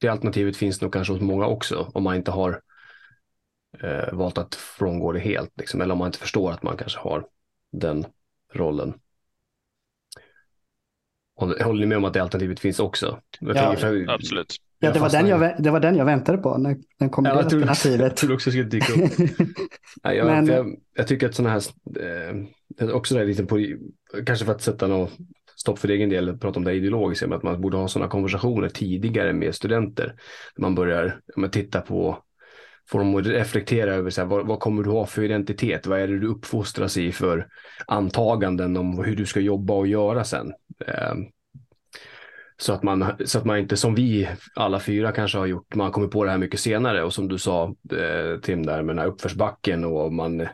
det 0.01 0.09
alternativet 0.09 0.57
finns 0.57 0.81
nog 0.81 0.93
kanske 0.93 1.13
hos 1.13 1.23
många 1.23 1.47
också 1.47 1.91
om 1.95 2.03
man 2.03 2.17
inte 2.17 2.31
har 2.31 2.61
eh, 3.81 4.13
valt 4.13 4.39
att 4.39 4.55
frångå 4.55 5.13
det 5.13 5.21
helt, 5.21 5.53
liksom, 5.57 5.81
eller 5.81 5.93
om 5.93 5.99
man 5.99 6.09
inte 6.09 6.19
förstår 6.19 6.53
att 6.53 6.63
man 6.63 6.77
kanske 6.77 6.99
har 6.99 7.27
den 7.73 8.07
rollen. 8.55 8.95
Håller, 11.37 11.65
håller 11.65 11.81
ni 11.81 11.87
med 11.87 11.99
om 11.99 12.05
att 12.05 12.13
det 12.13 12.23
alternativet 12.23 12.61
finns 12.61 12.81
också? 12.81 13.21
Ja, 13.41 13.77
för, 13.77 14.11
absolut. 14.11 14.57
Ja, 14.81 14.93
det, 14.93 14.99
var 14.99 15.11
den 15.11 15.27
jag, 15.27 15.55
det 15.59 15.71
var 15.71 15.81
den 15.81 15.97
jag 15.97 16.05
väntade 16.05 16.39
på 16.39 16.59
när 16.59 16.77
den 16.99 17.11
kom 17.11 17.25
ja, 17.25 17.33
det 17.33 17.39
alternativet. 17.39 18.01
Jag 18.01 18.17
trodde 18.17 18.35
också 18.35 18.51
skulle 18.51 18.65
dyka 18.65 18.93
upp. 18.93 19.13
Nej, 20.05 20.17
jag, 20.17 20.27
Men... 20.27 20.47
jag, 20.47 20.77
jag, 20.95 21.07
tycker 21.07 21.29
att 21.29 21.35
sådana 21.35 21.51
här, 21.51 21.63
eh, 22.81 22.95
också 22.95 23.15
det 23.15 23.25
lite 23.25 23.45
på, 23.45 23.67
kanske 24.27 24.45
för 24.45 24.53
att 24.53 24.63
sätta 24.63 24.87
något 24.87 25.13
stopp 25.57 25.79
för 25.79 25.89
egen 25.89 26.09
del, 26.09 26.39
prata 26.39 26.59
om 26.59 26.65
det 26.65 26.73
ideologiskt, 26.73 27.23
att 27.23 27.43
man 27.43 27.61
borde 27.61 27.77
ha 27.77 27.89
sådana 27.89 28.11
konversationer 28.11 28.69
tidigare 28.69 29.33
med 29.33 29.55
studenter. 29.55 30.15
Man 30.59 30.75
börjar 30.75 31.21
man 31.37 31.51
titta 31.51 31.81
på, 31.81 32.19
får 32.91 32.99
dem 32.99 33.15
att 33.15 33.27
reflektera 33.27 33.95
över 33.95 34.11
så 34.11 34.21
här, 34.21 34.29
vad, 34.29 34.47
vad, 34.47 34.61
kommer 34.61 34.83
du 34.83 34.91
ha 34.91 35.07
för 35.07 35.23
identitet? 35.23 35.87
Vad 35.87 36.01
är 36.01 36.09
det 36.09 36.19
du 36.19 36.27
uppfostras 36.27 36.97
i 36.97 37.13
för 37.13 37.47
antaganden 37.87 38.77
om 38.77 39.05
hur 39.05 39.17
du 39.17 39.27
ska 39.27 39.41
jobba 39.41 39.75
och 39.75 39.87
göra 39.87 40.25
sen? 40.25 40.53
Eh, 40.87 41.15
så 42.61 42.73
att, 42.73 42.83
man, 42.83 43.17
så 43.25 43.39
att 43.39 43.45
man 43.45 43.59
inte, 43.59 43.77
som 43.77 43.95
vi 43.95 44.29
alla 44.55 44.81
fyra 44.81 45.13
kanske 45.13 45.39
har 45.39 45.47
gjort, 45.47 45.75
man 45.75 45.93
kommer 45.93 46.09
på 46.09 46.25
det 46.25 46.31
här 46.31 46.39
mycket 46.39 46.61
senare 46.61 47.03
och 47.05 47.15
som 47.15 47.29
du 47.29 47.39
sa 47.39 47.75
eh, 47.93 48.41
Tim 48.41 48.67
där 48.67 48.83
med 48.83 48.97
den 48.97 48.99
här 48.99 49.07
uppförsbacken 49.07 49.85
och 49.85 50.13
man, 50.13 50.49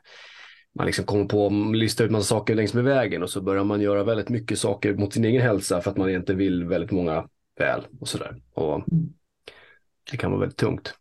man 0.74 0.86
liksom 0.86 1.04
kommer 1.04 1.24
på 1.24 1.46
att 1.46 1.76
lista 1.76 2.04
ut 2.04 2.10
massa 2.10 2.24
saker 2.24 2.54
längs 2.54 2.74
med 2.74 2.84
vägen 2.84 3.22
och 3.22 3.30
så 3.30 3.40
börjar 3.42 3.64
man 3.64 3.80
göra 3.80 4.04
väldigt 4.04 4.28
mycket 4.28 4.58
saker 4.58 4.94
mot 4.94 5.12
sin 5.12 5.24
egen 5.24 5.42
hälsa 5.42 5.80
för 5.80 5.90
att 5.90 5.96
man 5.96 6.08
egentligen 6.08 6.38
vill 6.38 6.64
väldigt 6.64 6.90
många 6.90 7.28
väl 7.58 7.86
och 8.00 8.08
sådär. 8.08 8.36
Och 8.54 8.84
det 10.10 10.16
kan 10.16 10.30
vara 10.30 10.40
väldigt 10.40 10.58
tungt. 10.58 10.94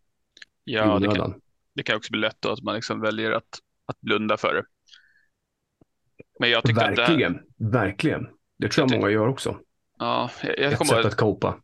Ja, 0.63 0.99
det 0.99 1.15
kan, 1.15 1.41
det 1.75 1.83
kan 1.83 1.95
också 1.95 2.11
bli 2.11 2.21
lätt 2.21 2.37
då 2.39 2.49
att 2.49 2.63
man 2.63 2.75
liksom 2.75 3.01
väljer 3.01 3.31
att, 3.31 3.59
att 3.85 4.01
blunda 4.01 4.37
för 4.37 4.53
det. 4.53 4.63
Men 6.39 6.49
jag 6.49 6.63
tycker 6.63 6.95
verkligen, 6.95 7.35
att 7.35 7.41
det 7.57 7.65
här... 7.65 7.85
verkligen. 7.85 8.27
Det 8.57 8.69
tror 8.69 8.87
jag, 8.87 8.95
jag 8.95 9.01
många 9.01 9.11
gör 9.11 9.27
också. 9.27 9.59
Ja, 9.99 10.29
jag, 10.41 10.59
jag 10.59 10.73
Ett 10.73 10.87
sätt 10.87 11.05
att 11.05 11.17
copa. 11.17 11.59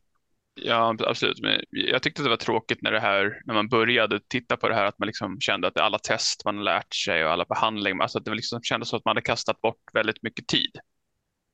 Ja, 0.62 0.96
absolut. 1.00 1.42
Men 1.42 1.62
jag 1.70 2.04
tyckte 2.04 2.24
det 2.24 2.30
var 2.30 2.38
tråkigt 2.38 2.82
när 2.82 2.92
det 2.92 3.00
här, 3.00 3.42
när 3.46 3.54
man 3.54 3.70
började 3.70 4.20
titta 4.28 4.58
på 4.58 4.70
det 4.70 4.76
här, 4.76 4.86
att 4.86 5.00
man 5.00 5.08
liksom 5.08 5.39
kände 5.39 5.68
att 5.68 5.78
alla 5.78 6.00
test 6.00 6.46
man 6.46 6.63
lärt 6.63 6.94
sig 6.94 7.26
och 7.26 7.32
alla 7.32 7.46
behandlingar, 7.46 8.02
alltså 8.02 8.18
att 8.18 8.26
det 8.26 8.34
liksom 8.34 8.62
kändes 8.63 8.89
som 8.89 8.98
att 8.98 9.06
man 9.06 9.12
hade 9.12 9.22
kastat 9.22 9.62
bort 9.62 9.84
väldigt 9.94 10.24
mycket 10.24 10.48
tid. 10.48 10.80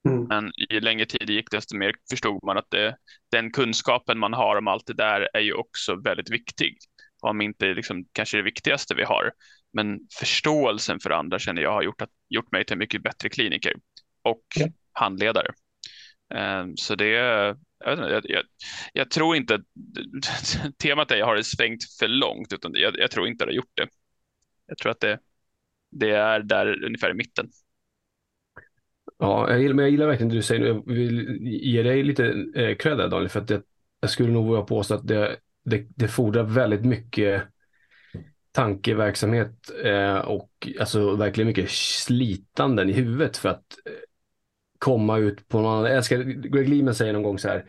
Mm. 0.09 0.23
Men 0.23 0.51
ju 0.69 0.79
längre 0.79 1.05
tid 1.05 1.27
det 1.27 1.33
gick, 1.33 1.51
desto 1.51 1.77
mer 1.77 1.93
förstod 2.09 2.43
man 2.43 2.57
att 2.57 2.71
det, 2.71 2.95
den 3.31 3.51
kunskapen 3.51 4.19
man 4.19 4.33
har 4.33 4.55
om 4.55 4.67
allt 4.67 4.85
det 4.85 4.93
där 4.93 5.29
är 5.33 5.39
ju 5.39 5.53
också 5.53 5.95
väldigt 5.95 6.31
viktig. 6.31 6.77
Om 7.21 7.41
inte 7.41 7.65
liksom, 7.73 8.05
kanske 8.11 8.37
det 8.37 8.43
viktigaste 8.43 8.95
vi 8.95 9.03
har. 9.03 9.31
Men 9.73 9.99
förståelsen 10.19 10.99
för 10.99 11.09
andra 11.09 11.39
känner 11.39 11.61
jag 11.61 11.71
har 11.71 11.83
gjort, 11.83 12.01
att, 12.01 12.09
gjort 12.29 12.51
mig 12.51 12.65
till 12.65 12.73
en 12.73 12.79
mycket 12.79 13.03
bättre 13.03 13.29
kliniker 13.29 13.73
och 14.21 14.43
ja. 14.55 14.67
handledare. 14.91 15.47
Ehm, 16.35 16.77
så 16.77 16.95
det, 16.95 17.07
jag, 17.07 17.57
jag, 17.79 18.21
jag, 18.23 18.43
jag, 18.93 19.11
tror 19.11 19.35
inte 19.35 19.55
att 19.55 19.61
temat 20.77 21.11
är 21.11 21.15
jag 21.15 21.25
har 21.25 21.35
det 21.35 21.43
svängt 21.43 21.83
för 21.99 22.07
långt, 22.07 22.53
utan 22.53 22.71
jag, 22.75 22.99
jag 22.99 23.11
tror 23.11 23.27
inte 23.27 23.43
att 23.43 23.47
det 23.47 23.51
har 23.51 23.55
gjort 23.55 23.77
det. 23.77 23.87
Jag 24.67 24.77
tror 24.77 24.91
att 24.91 24.99
det, 24.99 25.19
det 25.91 26.09
är 26.09 26.39
där 26.39 26.83
ungefär 26.85 27.11
i 27.11 27.13
mitten. 27.13 27.49
Ja, 29.19 29.49
jag 29.49 29.61
gillar, 29.61 29.73
men 29.73 29.85
jag 29.85 29.91
gillar 29.91 30.07
verkligen 30.07 30.29
det 30.29 30.35
du 30.35 30.41
säger. 30.41 30.65
Jag 30.65 30.87
vill 30.87 31.37
ge 31.41 31.83
dig 31.83 32.03
lite 32.03 32.45
eh, 32.55 32.75
cred 32.75 32.97
där 32.97 33.07
Daniel, 33.07 33.29
för 33.29 33.41
att 33.41 33.47
det, 33.47 33.61
jag 33.99 34.09
skulle 34.09 34.31
nog 34.31 34.47
våga 34.47 34.61
påstå 34.61 34.93
att 34.93 35.07
det, 35.07 35.37
det, 35.65 35.85
det 35.89 36.07
fordrar 36.07 36.43
väldigt 36.43 36.85
mycket 36.85 37.43
tankeverksamhet 38.51 39.71
eh, 39.83 40.17
och 40.17 40.67
alltså 40.79 41.15
verkligen 41.15 41.47
mycket 41.47 41.69
slitanden 41.69 42.89
i 42.89 42.93
huvudet 42.93 43.37
för 43.37 43.49
att 43.49 43.77
eh, 43.85 43.91
komma 44.85 45.17
ut 45.17 45.47
på 45.47 45.61
någon 45.61 45.71
annan. 45.71 45.85
Jag 45.85 45.97
älskar, 45.97 46.17
Greg 46.23 46.69
Lehman 46.69 46.95
säger 46.95 47.13
någon 47.13 47.23
gång 47.23 47.39
så 47.39 47.47
här, 47.47 47.65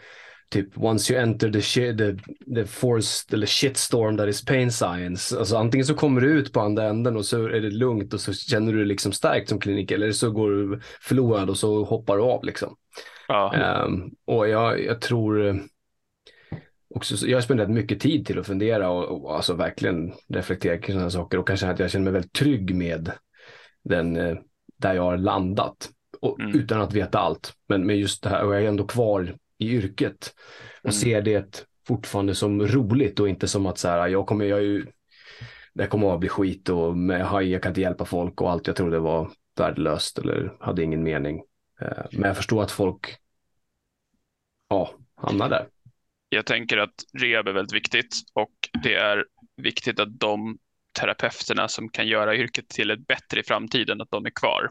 typ 0.51 0.79
once 0.79 1.13
you 1.13 1.23
enter 1.23 1.51
the, 1.51 1.63
shit, 1.63 1.99
the, 1.99 2.17
the 2.55 2.67
force, 2.67 3.35
eller 3.35 3.47
shitstorm 3.47 4.17
that 4.17 4.29
is 4.29 4.45
pain 4.45 4.73
science. 4.73 5.39
Alltså 5.39 5.57
antingen 5.57 5.87
så 5.87 5.95
kommer 5.95 6.21
du 6.21 6.29
ut 6.29 6.53
på 6.53 6.61
andra 6.61 6.85
änden 6.85 7.17
och 7.17 7.25
så 7.25 7.47
är 7.47 7.61
det 7.61 7.71
lugnt 7.71 8.15
och 8.15 8.21
så 8.21 8.33
känner 8.33 8.73
du 8.73 8.79
dig 8.79 8.87
liksom 8.87 9.13
starkt 9.13 9.49
som 9.49 9.61
kliniker 9.61 9.95
eller 9.95 10.13
så 10.13 10.31
går 10.31 10.51
du 10.51 10.81
förlorad 11.01 11.51
och 11.51 11.57
så 11.57 11.85
hoppar 11.85 12.17
du 12.17 12.23
av 12.23 12.45
liksom. 12.45 12.77
Ja. 13.29 13.85
Um, 13.87 14.11
och 14.25 14.49
jag, 14.49 14.85
jag 14.85 15.01
tror 15.01 15.61
också, 16.95 17.27
jag 17.27 17.37
har 17.37 17.43
spenderat 17.43 17.71
mycket 17.71 18.01
tid 18.01 18.27
till 18.27 18.39
att 18.39 18.47
fundera 18.47 18.91
och, 18.91 19.25
och 19.25 19.37
alltså 19.37 19.55
verkligen 19.55 20.13
reflektera 20.29 20.79
kring 20.79 20.95
sådana 20.95 21.11
saker 21.11 21.39
och 21.39 21.47
kanske 21.47 21.69
att 21.69 21.79
jag 21.79 21.91
känner 21.91 22.05
mig 22.05 22.13
väldigt 22.13 22.33
trygg 22.33 22.75
med 22.75 23.13
den, 23.85 24.17
eh, 24.17 24.37
där 24.79 24.95
jag 24.95 25.03
har 25.03 25.17
landat 25.17 25.91
och, 26.21 26.41
mm. 26.41 26.61
utan 26.61 26.81
att 26.81 26.93
veta 26.93 27.19
allt. 27.19 27.53
Men 27.69 27.87
med 27.87 27.97
just 27.99 28.23
det 28.23 28.29
här, 28.29 28.45
och 28.45 28.55
jag 28.55 28.63
är 28.63 28.69
ändå 28.69 28.87
kvar 28.87 29.37
i 29.59 29.71
yrket 29.71 30.35
och 30.83 30.85
mm. 30.85 30.93
ser 30.93 31.23
det 31.23 31.67
fortfarande 31.87 32.35
som 32.35 32.67
roligt 32.67 33.21
och 33.21 33.29
inte 33.29 33.49
som 33.49 33.67
att 33.67 33.79
så 33.79 33.89
här, 33.89 34.09
jag 34.09 34.27
kommer, 34.27 34.45
jag 34.45 34.63
ju, 34.63 34.87
det 35.75 35.87
kommer 35.87 36.15
att 36.15 36.21
bli 36.21 36.29
skit 36.29 36.69
och 36.69 36.97
med, 36.97 37.45
jag 37.45 37.63
kan 37.63 37.71
inte 37.71 37.81
hjälpa 37.81 38.05
folk 38.05 38.41
och 38.41 38.51
allt 38.51 38.67
jag 38.67 38.77
trodde 38.77 38.99
var 38.99 39.31
värdelöst 39.59 40.19
eller 40.19 40.57
hade 40.61 40.83
ingen 40.83 41.03
mening. 41.03 41.43
Eh, 41.81 42.05
men 42.13 42.23
jag 42.23 42.37
förstår 42.37 42.63
att 42.63 42.71
folk 42.71 43.17
ja, 44.69 44.91
hamnar 45.17 45.49
där. 45.49 45.67
Jag 46.29 46.47
tänker 46.47 46.77
att 46.77 46.95
rehab 47.19 47.49
är 47.49 47.53
väldigt 47.53 47.75
viktigt 47.77 48.15
och 48.33 48.53
det 48.83 48.95
är 48.95 49.25
viktigt 49.57 50.01
att 50.01 50.21
de 50.21 50.59
terapeuterna 51.01 51.69
som 51.69 51.89
kan 51.89 52.09
göra 52.09 52.37
yrket 52.37 52.69
till 52.69 52.91
ett 52.91 53.07
bättre 53.07 53.41
i 53.41 53.43
framtiden, 53.43 54.01
att 54.01 54.11
de 54.11 54.27
är 54.27 54.31
kvar. 54.31 54.71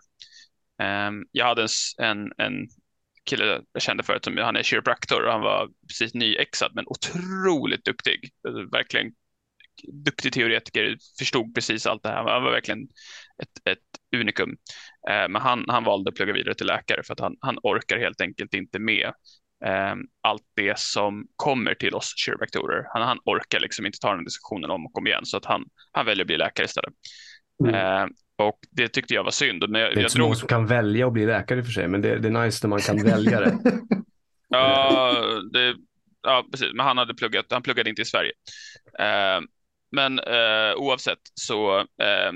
Um, 0.84 1.26
jag 1.32 1.46
hade 1.46 1.68
en, 1.98 2.08
en, 2.08 2.32
en 2.38 2.68
kille 3.26 3.62
jag 3.72 3.82
kände 3.82 4.04
förut, 4.04 4.24
som, 4.24 4.38
han 4.38 4.56
är 4.56 4.64
chiropractor 4.64 5.26
och 5.26 5.32
han 5.32 5.42
var 5.42 5.70
precis 5.88 6.14
nyexad 6.14 6.72
men 6.76 6.86
otroligt 6.88 7.86
duktig. 7.86 8.32
Verkligen 8.72 9.12
duktig 9.88 10.34
teoretiker, 10.34 10.98
förstod 11.20 11.56
precis 11.56 11.88
allt 11.88 12.04
det 12.04 12.10
här. 12.10 12.16
Han 12.16 12.44
var 12.44 12.52
verkligen 12.52 12.84
ett, 13.42 13.68
ett 13.70 14.20
unikum. 14.22 14.58
Ehm, 15.10 15.32
men 15.32 15.42
han, 15.42 15.66
han 15.68 15.84
valde 15.84 16.10
att 16.10 16.16
plugga 16.16 16.34
vidare 16.34 16.56
till 16.56 16.68
läkare 16.68 17.04
för 17.04 17.14
att 17.14 17.20
han, 17.20 17.36
han 17.40 17.58
orkar 17.64 17.98
helt 17.98 18.22
enkelt 18.22 18.54
inte 18.54 18.80
med 18.80 19.12
ehm, 19.66 20.00
allt 20.22 20.44
det 20.56 20.80
som 20.80 21.28
kommer 21.36 21.74
till 21.74 21.96
oss 21.96 22.14
kiropraktorer. 22.18 22.86
Han, 22.94 23.02
han 23.02 23.20
orkar 23.26 23.60
liksom 23.60 23.86
inte 23.86 24.00
ta 24.00 24.16
den 24.16 24.26
diskussionen 24.26 24.72
om 24.72 24.86
och 24.86 24.98
om 24.98 25.08
igen 25.08 25.26
så 25.26 25.38
att 25.38 25.46
han, 25.46 25.66
han 25.92 26.06
väljer 26.06 26.24
att 26.24 26.28
bli 26.28 26.38
läkare 26.38 26.66
istället. 26.66 26.94
Mm. 27.64 27.76
Eh, 27.76 28.08
och 28.38 28.60
det 28.72 28.88
tyckte 28.88 29.14
jag 29.14 29.24
var 29.24 29.32
synd. 29.32 29.70
Men 29.70 29.82
jag, 29.82 29.92
det 29.92 30.00
är 30.00 30.00
inte 30.00 30.14
så 30.14 30.20
många 30.20 30.36
som 30.36 30.48
kan 30.48 30.66
välja 30.66 31.08
att 31.08 31.14
bli 31.14 31.26
läkare 31.26 31.60
i 31.60 31.62
och 31.62 31.66
för 31.66 31.74
sig, 31.74 31.88
men 31.88 32.02
det, 32.02 32.20
det 32.20 32.28
är 32.28 32.46
nice 32.46 32.68
när 32.68 32.70
man 32.70 32.80
kan 32.80 33.04
välja 33.04 33.40
det. 33.40 33.58
ja, 34.50 35.14
det, 35.54 35.76
ja, 36.22 36.46
precis. 36.52 36.74
Men 36.74 36.86
han 36.86 36.98
hade 36.98 37.14
pluggat, 37.14 37.46
han 37.50 37.62
pluggade 37.62 37.90
inte 37.90 38.02
i 38.02 38.06
Sverige. 38.06 38.32
Eh, 39.00 39.42
men 39.92 40.20
eh, 40.20 40.76
oavsett 40.76 41.20
så, 41.34 41.80
eh, 41.80 42.32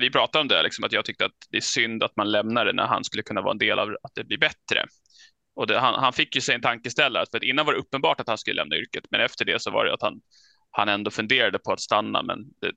vi 0.00 0.10
pratade 0.10 0.42
om 0.42 0.48
det, 0.48 0.62
liksom, 0.62 0.84
att 0.84 0.92
jag 0.92 1.04
tyckte 1.04 1.24
att 1.24 1.32
det 1.50 1.56
är 1.56 1.60
synd 1.60 2.02
att 2.02 2.16
man 2.16 2.30
lämnar 2.30 2.64
det 2.64 2.72
när 2.72 2.86
han 2.86 3.04
skulle 3.04 3.22
kunna 3.22 3.40
vara 3.40 3.52
en 3.52 3.58
del 3.58 3.78
av 3.78 3.88
att 4.02 4.14
det 4.14 4.24
blir 4.24 4.38
bättre. 4.38 4.86
Och 5.54 5.66
det, 5.66 5.78
han, 5.78 5.94
han, 5.94 6.12
fick 6.12 6.34
ju 6.34 6.40
sig 6.40 6.54
en 6.54 6.60
tankeställare, 6.60 7.26
för 7.30 7.36
att 7.36 7.42
innan 7.42 7.66
var 7.66 7.72
det 7.72 7.78
uppenbart 7.78 8.20
att 8.20 8.28
han 8.28 8.38
skulle 8.38 8.56
lämna 8.56 8.76
yrket, 8.76 9.04
men 9.10 9.20
efter 9.20 9.44
det 9.44 9.62
så 9.62 9.70
var 9.70 9.84
det 9.84 9.94
att 9.94 10.02
han, 10.02 10.20
han 10.70 10.88
ändå 10.88 11.10
funderade 11.10 11.58
på 11.58 11.72
att 11.72 11.80
stanna, 11.80 12.22
men 12.22 12.38
det, 12.60 12.72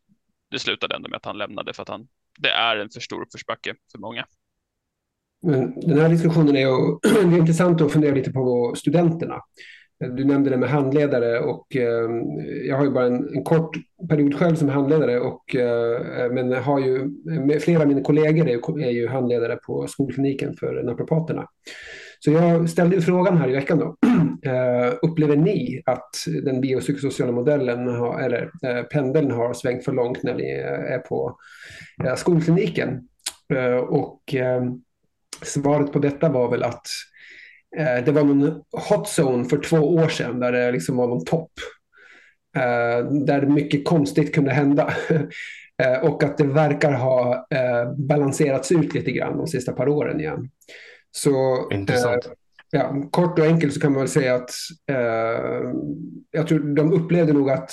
det 0.55 0.59
slutade 0.59 0.95
ändå 0.95 1.09
med 1.09 1.17
att 1.17 1.25
han 1.25 1.37
lämnade 1.37 1.73
för 1.73 1.81
att 1.81 1.89
han, 1.89 2.07
det 2.39 2.49
är 2.49 2.77
en 2.77 2.89
för 2.89 2.99
stor 2.99 3.21
uppförsbacke 3.21 3.75
för 3.91 3.99
många. 3.99 4.25
Men 5.43 5.79
den 5.79 5.99
här 5.99 6.09
diskussionen 6.09 6.55
är 6.55 6.59
ju, 6.59 6.97
det 7.29 7.35
är 7.35 7.37
intressant 7.37 7.81
att 7.81 7.91
fundera 7.91 8.15
lite 8.15 8.31
på 8.31 8.73
studenterna. 8.77 9.41
Du 9.99 10.23
nämnde 10.23 10.49
det 10.49 10.57
med 10.57 10.69
handledare 10.69 11.39
och 11.39 11.75
eh, 11.75 12.09
jag 12.67 12.77
har 12.77 12.83
ju 12.83 12.91
bara 12.91 13.05
en, 13.05 13.35
en, 13.35 13.43
kort 13.43 13.77
period 14.09 14.35
själv 14.35 14.55
som 14.55 14.69
handledare 14.69 15.19
och 15.19 15.55
eh, 15.55 16.31
men 16.31 16.53
har 16.53 16.79
ju 16.79 17.09
flera 17.59 17.81
av 17.81 17.87
mina 17.87 18.01
kollegor 18.01 18.47
är, 18.47 18.83
är 18.83 18.91
ju 18.91 19.07
handledare 19.07 19.55
på 19.55 19.87
skolkliniken 19.87 20.53
för 20.53 20.83
naprapaterna. 20.83 21.47
Så 22.25 22.31
jag 22.31 22.69
ställde 22.69 23.01
frågan 23.01 23.37
här 23.37 23.49
i 23.49 23.53
veckan 23.53 23.79
då. 23.79 23.95
Eh, 24.45 24.93
upplever 25.01 25.35
ni 25.35 25.81
att 25.85 26.09
den 26.43 26.61
biopsykosociala 26.61 27.31
modellen 27.31 27.87
har, 27.87 28.21
eller 28.21 28.51
eh, 28.63 28.83
pendeln 28.83 29.31
har 29.31 29.53
svängt 29.53 29.85
för 29.85 29.91
långt 29.91 30.23
när 30.23 30.35
ni 30.35 30.51
eh, 30.51 30.93
är 30.93 30.99
på 30.99 31.37
skolkliniken? 32.17 33.07
Och 33.87 34.35
svaret 35.43 35.93
på 35.93 35.99
detta 35.99 36.29
var 36.29 36.51
väl 36.51 36.63
att 36.63 36.87
det 38.05 38.11
var 38.11 38.23
någon 38.23 38.61
hot 38.89 39.07
zone 39.19 39.45
för 39.45 39.57
två 39.57 39.77
år 39.77 40.07
sedan 40.07 40.39
där 40.39 40.51
det 40.51 40.71
liksom 40.71 40.97
var 40.97 41.07
någon 41.07 41.25
topp. 41.25 41.51
där 43.25 43.45
mycket 43.45 43.85
konstigt 43.85 44.35
kunde 44.35 44.51
hända. 44.51 44.93
och 46.01 46.23
att 46.23 46.37
det 46.37 46.47
verkar 46.47 46.91
ha 46.91 47.47
balanserats 47.97 48.71
ut 48.71 48.93
lite 48.93 49.11
grann 49.11 49.37
de 49.37 49.47
sista 49.47 49.71
par 49.71 49.87
åren 49.87 50.19
igen. 50.19 50.49
Så, 51.15 51.67
Intressant. 51.71 52.25
Eh, 52.25 52.31
ja, 52.71 52.95
kort 53.11 53.39
och 53.39 53.45
enkelt 53.45 53.73
så 53.73 53.79
kan 53.79 53.91
man 53.91 54.01
väl 54.01 54.09
säga 54.09 54.35
att 54.35 54.51
eh, 54.91 55.71
jag 56.31 56.47
tror 56.47 56.75
de 56.75 56.93
upplevde 56.93 57.33
nog 57.33 57.49
att 57.49 57.71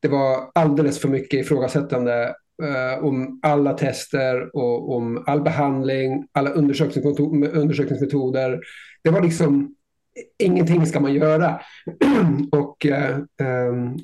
det 0.00 0.08
var 0.08 0.50
alldeles 0.54 0.98
för 0.98 1.08
mycket 1.08 1.40
ifrågasättande 1.40 2.34
eh, 2.62 3.04
om 3.04 3.40
alla 3.42 3.72
tester 3.72 4.56
och 4.56 4.96
om 4.96 5.24
all 5.26 5.42
behandling, 5.42 6.28
alla 6.32 6.50
undersökningsmetoder. 6.50 8.60
Det 9.02 9.10
var 9.10 9.20
liksom 9.20 9.74
ingenting 10.38 10.86
ska 10.86 11.00
man 11.00 11.14
göra. 11.14 11.60
och 12.52 12.86
eh, 12.86 13.16
ehm, 13.42 13.96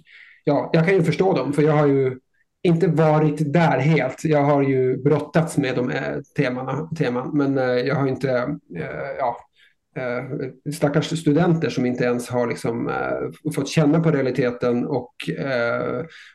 ja, 0.44 0.70
jag 0.72 0.85
kan 0.85 0.94
ju 0.94 1.03
förstå 1.03 1.33
dem, 1.33 1.53
för 1.53 1.62
jag 1.62 1.72
har 1.72 1.87
ju 1.87 2.18
inte 2.66 2.87
varit 2.87 3.52
där 3.52 3.79
helt. 3.79 4.24
Jag 4.24 4.42
har 4.42 4.62
ju 4.62 4.96
brottats 4.96 5.59
med 5.59 5.76
de 5.76 5.92
temana, 6.37 6.90
teman, 6.98 7.31
men 7.37 7.59
eh, 7.59 7.64
jag 7.64 7.94
har 7.94 8.09
inte, 8.09 8.31
eh, 8.76 9.16
ja, 9.18 9.37
eh, 9.96 10.24
stackars 10.72 11.20
studenter 11.20 11.68
som 11.70 11.87
inte 11.87 12.05
ens 12.05 12.29
har 12.29 12.46
liksom, 12.46 12.90
fått 13.55 13.68
känna 13.68 14.00
på 14.00 14.11
realiteten 14.11 14.87
och 14.87 15.14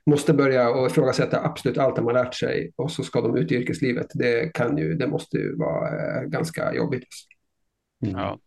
måste 0.05 0.33
börja 0.33 0.69
och 0.69 0.87
ifrågasätta 0.87 1.45
absolut 1.45 1.77
allt 1.77 1.95
de 1.95 2.05
har 2.05 2.13
lärt 2.13 2.33
sig 2.33 2.71
och 2.75 2.91
så 2.91 3.03
ska 3.03 3.21
de 3.21 3.37
ut 3.37 3.51
i 3.51 3.55
yrkeslivet. 3.55 4.07
Det, 4.13 4.53
kan 4.53 4.77
ju, 4.77 4.93
det 4.93 5.07
måste 5.07 5.37
ju 5.37 5.55
vara 5.55 5.89
ganska 6.25 6.73
jobbigt. 6.73 7.07
Ja 7.99 8.39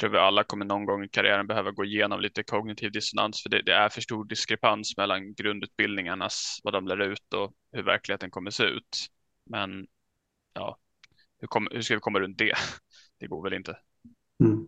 tror 0.00 0.10
vi 0.10 0.18
alla 0.18 0.44
kommer 0.44 0.64
någon 0.64 0.84
gång 0.84 1.04
i 1.04 1.08
karriären 1.08 1.46
behöva 1.46 1.70
gå 1.70 1.84
igenom 1.84 2.20
lite 2.20 2.42
kognitiv 2.42 2.92
dissonans, 2.92 3.42
för 3.42 3.50
det, 3.50 3.62
det, 3.62 3.72
är 3.72 3.88
för 3.88 4.00
stor 4.00 4.24
diskrepans 4.24 4.96
mellan 4.96 5.34
grundutbildningarnas, 5.34 6.60
vad 6.64 6.72
de 6.72 6.86
lär 6.86 7.00
ut 7.00 7.34
och 7.34 7.52
hur 7.72 7.82
verkligheten 7.82 8.30
kommer 8.30 8.50
se 8.50 8.64
ut. 8.64 9.06
Men 9.50 9.86
ja, 10.54 10.78
hur, 11.40 11.48
kom, 11.48 11.68
hur 11.72 11.82
ska 11.82 11.94
vi 11.94 12.00
komma 12.00 12.20
runt 12.20 12.38
det? 12.38 12.54
Det 13.20 13.26
går 13.26 13.42
väl 13.42 13.52
inte. 13.52 13.76
Mm. 14.44 14.66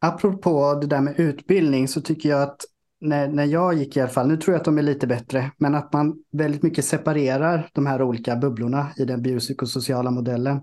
Apropå 0.00 0.78
det 0.80 0.86
där 0.86 1.00
med 1.00 1.20
utbildning 1.20 1.88
så 1.88 2.00
tycker 2.00 2.28
jag 2.28 2.42
att 2.42 2.60
när, 3.00 3.28
när 3.28 3.44
jag 3.44 3.74
gick 3.74 3.96
i 3.96 4.00
alla 4.00 4.10
fall, 4.10 4.28
nu 4.28 4.36
tror 4.36 4.54
jag 4.54 4.58
att 4.58 4.64
de 4.64 4.78
är 4.78 4.82
lite 4.82 5.06
bättre, 5.06 5.50
men 5.56 5.74
att 5.74 5.92
man 5.92 6.24
väldigt 6.32 6.62
mycket 6.62 6.84
separerar 6.84 7.70
de 7.72 7.86
här 7.86 8.02
olika 8.02 8.36
bubblorna 8.36 8.92
i 8.96 9.04
den 9.04 9.22
biopsykosociala 9.22 10.10
modellen 10.10 10.60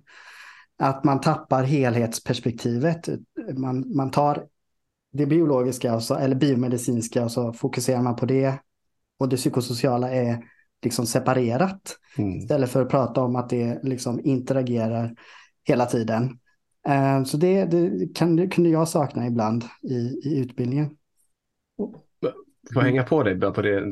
att 0.80 1.04
man 1.04 1.22
tappar 1.22 1.64
helhetsperspektivet. 1.64 3.10
Man, 3.58 3.96
man 3.96 4.12
tar 4.12 4.48
det 5.14 5.26
biologiska 5.26 5.92
alltså, 5.92 6.14
eller 6.14 6.36
biomedicinska 6.36 7.24
och 7.24 7.32
så 7.32 7.54
fokuserar 7.54 8.02
man 8.02 8.16
på 8.16 8.26
det. 8.26 8.54
Och 9.20 9.30
det 9.30 9.36
psykosociala 9.36 10.12
är 10.12 10.44
liksom 10.84 11.06
separerat. 11.06 11.98
Mm. 12.18 12.38
Istället 12.38 12.70
för 12.70 12.82
att 12.82 12.90
prata 12.90 13.22
om 13.22 13.36
att 13.36 13.50
det 13.50 13.84
liksom 13.84 14.20
interagerar 14.24 15.16
hela 15.64 15.86
tiden. 15.86 16.40
Uh, 16.90 17.24
så 17.24 17.38
det, 17.38 17.66
det, 17.66 18.16
kan, 18.16 18.36
det 18.36 18.48
kunde 18.48 18.70
jag 18.70 18.88
sakna 18.88 19.28
ibland 19.28 19.64
i, 19.84 19.96
i 20.24 20.40
utbildningen. 20.40 20.90
Får 22.74 22.84
jag 22.84 22.90
hänga 22.90 23.04
på 23.04 23.24
dig 23.24 23.40
på 23.40 23.62
det 23.62 23.92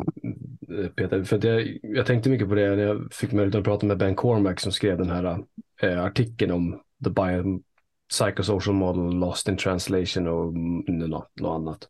Eh, 0.69 0.88
Peter? 0.88 1.23
För 1.23 1.45
jag, 1.45 1.78
jag 1.82 2.06
tänkte 2.06 2.30
mycket 2.30 2.49
på 2.49 2.56
det 2.56 2.75
när 2.75 2.84
jag 2.84 3.13
fick 3.13 3.32
möjlighet 3.32 3.60
att 3.60 3.63
prata 3.63 3.86
med 3.86 3.97
Ben 3.97 4.15
Cormack 4.15 4.60
som 4.60 4.71
skrev 4.71 4.97
den 4.97 5.10
här 5.10 5.43
eh, 5.82 6.04
artikeln 6.04 6.51
om 6.51 6.82
the 7.04 7.10
biopsychosocial 7.10 8.75
model 8.75 9.19
lost 9.19 9.47
in 9.47 9.58
translation 9.58 10.28
och 10.28 10.54
något, 10.54 11.32
något 11.39 11.56
annat. 11.56 11.89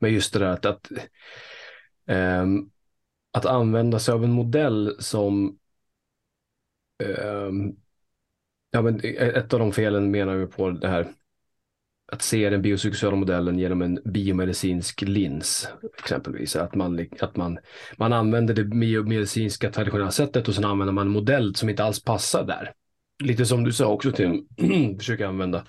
Men 0.00 0.12
just 0.12 0.32
det 0.32 0.38
där 0.38 0.46
att, 0.46 0.66
att, 0.66 0.90
um, 2.06 2.70
att 3.32 3.46
använda 3.46 3.98
sig 3.98 4.14
av 4.14 4.24
en 4.24 4.32
modell 4.32 4.96
som 4.98 5.58
um, 7.24 7.76
ja, 8.70 8.82
men 8.82 9.00
ett 9.04 9.52
av 9.52 9.60
de 9.60 9.72
felen 9.72 10.10
menar 10.10 10.36
vi 10.36 10.46
på 10.46 10.70
det 10.70 10.88
här 10.88 11.06
att 12.12 12.22
se 12.22 12.50
den 12.50 12.62
biopsykosociala 12.62 13.16
modellen 13.16 13.58
genom 13.58 13.82
en 13.82 13.98
biomedicinsk 14.04 15.02
lins, 15.02 15.68
exempelvis. 15.98 16.56
Att 16.56 16.74
man, 16.74 17.06
att 17.20 17.36
man, 17.36 17.58
man 17.96 18.12
använder 18.12 18.54
det 18.54 18.64
biomedicinska 18.64 19.70
traditionella 19.70 20.10
sättet 20.10 20.48
och 20.48 20.54
sen 20.54 20.64
använder 20.64 20.92
man 20.92 21.06
en 21.06 21.12
modell 21.12 21.54
som 21.54 21.68
inte 21.68 21.84
alls 21.84 22.02
passar 22.04 22.44
där 22.44 22.72
lite 23.22 23.46
som 23.46 23.64
du 23.64 23.72
sa 23.72 23.86
också 23.86 24.12
Tim, 24.12 24.46
försöka 24.98 25.28
använda, 25.28 25.66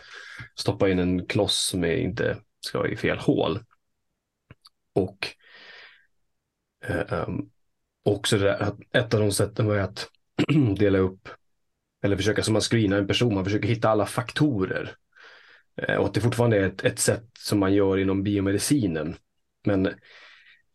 stoppa 0.56 0.90
in 0.90 1.00
en 1.00 1.26
kloss 1.26 1.68
som 1.70 1.86
inte 1.86 2.38
ska 2.60 2.78
vara 2.78 2.90
i 2.90 2.96
fel 2.96 3.18
hål. 3.18 3.60
Och 4.94 5.28
um, 7.10 7.50
också 8.04 8.38
det 8.38 8.44
där, 8.44 8.64
att 8.64 8.80
ett 8.92 9.14
av 9.14 9.20
de 9.20 9.32
sätten 9.32 9.66
var 9.66 9.78
att 9.78 10.10
dela 10.78 10.98
upp 10.98 11.30
eller 12.04 12.18
försöka 12.18 12.44
som 12.44 12.54
man 12.54 12.62
screenar 12.62 12.98
en 12.98 13.08
person, 13.08 13.34
man 13.34 13.46
försöker 13.46 13.68
hitta 13.68 13.90
alla 13.90 14.06
faktorer. 14.06 14.96
Eh, 15.82 15.96
och 15.96 16.06
att 16.06 16.14
det 16.14 16.22
fortfarande 16.22 16.58
är 16.58 16.68
ett, 16.68 16.84
ett 16.84 17.00
sätt 17.00 17.26
som 17.40 17.60
man 17.60 17.74
gör 17.74 17.98
inom 17.98 18.24
biomedicinen. 18.24 19.16
Men 19.66 19.90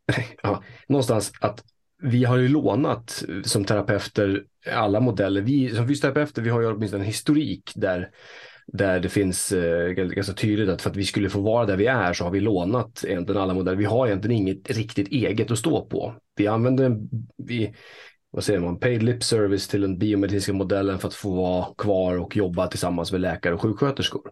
ja, 0.43 0.63
någonstans 0.89 1.33
att 1.41 1.65
vi 2.03 2.25
har 2.25 2.37
ju 2.37 2.49
lånat 2.49 3.25
eh, 3.29 3.43
som 3.43 3.65
terapeuter 3.65 4.45
alla 4.73 5.01
modeller. 5.01 5.41
Vi 5.41 5.75
som 5.75 5.89
fysioterapeuter, 5.89 6.43
vi 6.43 6.51
har 6.51 6.61
ju 6.61 6.67
åtminstone 6.67 7.03
en 7.03 7.07
historik 7.07 7.73
där, 7.75 8.11
där 8.67 9.01
det 9.01 9.09
finns 9.09 9.53
eh, 9.53 9.89
ganska 9.91 10.35
tydligt 10.35 10.69
att 10.69 10.83
för 10.83 10.91
att 10.91 10.97
vi 10.97 11.05
skulle 11.05 11.31
få 11.31 11.41
vara 11.41 11.67
där 11.67 11.77
vi 11.77 11.87
är 11.87 12.13
så 12.13 12.25
har 12.25 12.31
vi 12.31 12.41
lånat 12.41 13.05
egentligen 13.09 13.43
alla 13.43 13.55
modeller. 13.55 13.79
Vi 13.79 13.85
har 13.85 14.07
egentligen 14.07 14.37
inget 14.37 14.71
riktigt 14.71 15.09
eget 15.09 15.51
att 15.51 15.59
stå 15.59 15.85
på. 15.85 16.15
Vi 16.37 16.47
använder 16.47 16.97
vi, 17.37 17.75
vad 18.31 18.45
säger 18.45 18.61
man, 18.61 18.79
paid 18.79 19.03
lip 19.03 19.23
service 19.23 19.69
till 19.69 19.81
den 19.81 19.99
biomedicinska 19.99 20.53
modellen 20.53 20.99
för 20.99 21.09
att 21.09 21.15
få 21.15 21.35
vara 21.35 21.67
kvar 21.79 22.19
och 22.19 22.37
jobba 22.37 22.67
tillsammans 22.67 23.13
med 23.13 23.21
läkare 23.21 23.55
och 23.55 23.61
sjuksköterskor. 23.61 24.31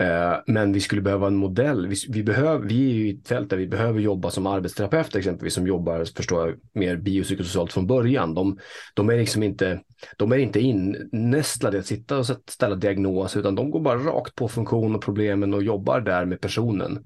Eh, 0.00 0.34
men 0.46 0.72
vi 0.72 0.80
skulle 0.80 1.02
behöva 1.02 1.26
en 1.26 1.36
modell. 1.36 1.86
Vi, 1.86 1.96
vi, 2.08 2.22
behöver, 2.22 2.66
vi 2.66 2.90
är 2.90 2.94
ju 2.94 3.08
i 3.08 3.18
ett 3.18 3.28
fält 3.28 3.50
där 3.50 3.56
vi 3.56 3.66
behöver 3.66 4.00
jobba 4.00 4.30
som 4.30 4.46
arbetsterapeut 4.46 5.16
exempelvis 5.16 5.54
som 5.54 5.66
jobbar 5.66 6.04
förstår 6.04 6.48
jag, 6.48 6.58
mer 6.72 6.96
biopsykosocialt 6.96 7.72
från 7.72 7.86
början. 7.86 8.34
De, 8.34 8.58
de 8.94 9.10
är 9.10 9.16
liksom 9.16 9.42
inte, 9.42 9.80
de 10.16 10.32
är 10.32 10.38
inte 10.38 10.60
innästlade 10.60 11.78
att 11.78 11.86
sitta 11.86 12.18
och 12.18 12.26
ställa 12.26 12.74
diagnos 12.74 13.36
utan 13.36 13.54
de 13.54 13.70
går 13.70 13.80
bara 13.80 13.98
rakt 13.98 14.34
på 14.34 14.48
funktion 14.48 14.94
och 14.94 15.02
problemen 15.02 15.54
och 15.54 15.62
jobbar 15.62 16.00
där 16.00 16.24
med 16.24 16.40
personen. 16.40 17.04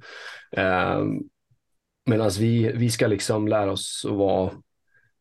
Eh, 0.57 0.99
uh, 0.99 1.05
Medan 2.07 2.31
vi, 2.39 2.73
vi 2.73 2.91
ska 2.91 3.07
liksom 3.07 3.49
lära 3.49 3.73
oss 3.73 4.07
att 4.09 4.17
vara 4.17 4.51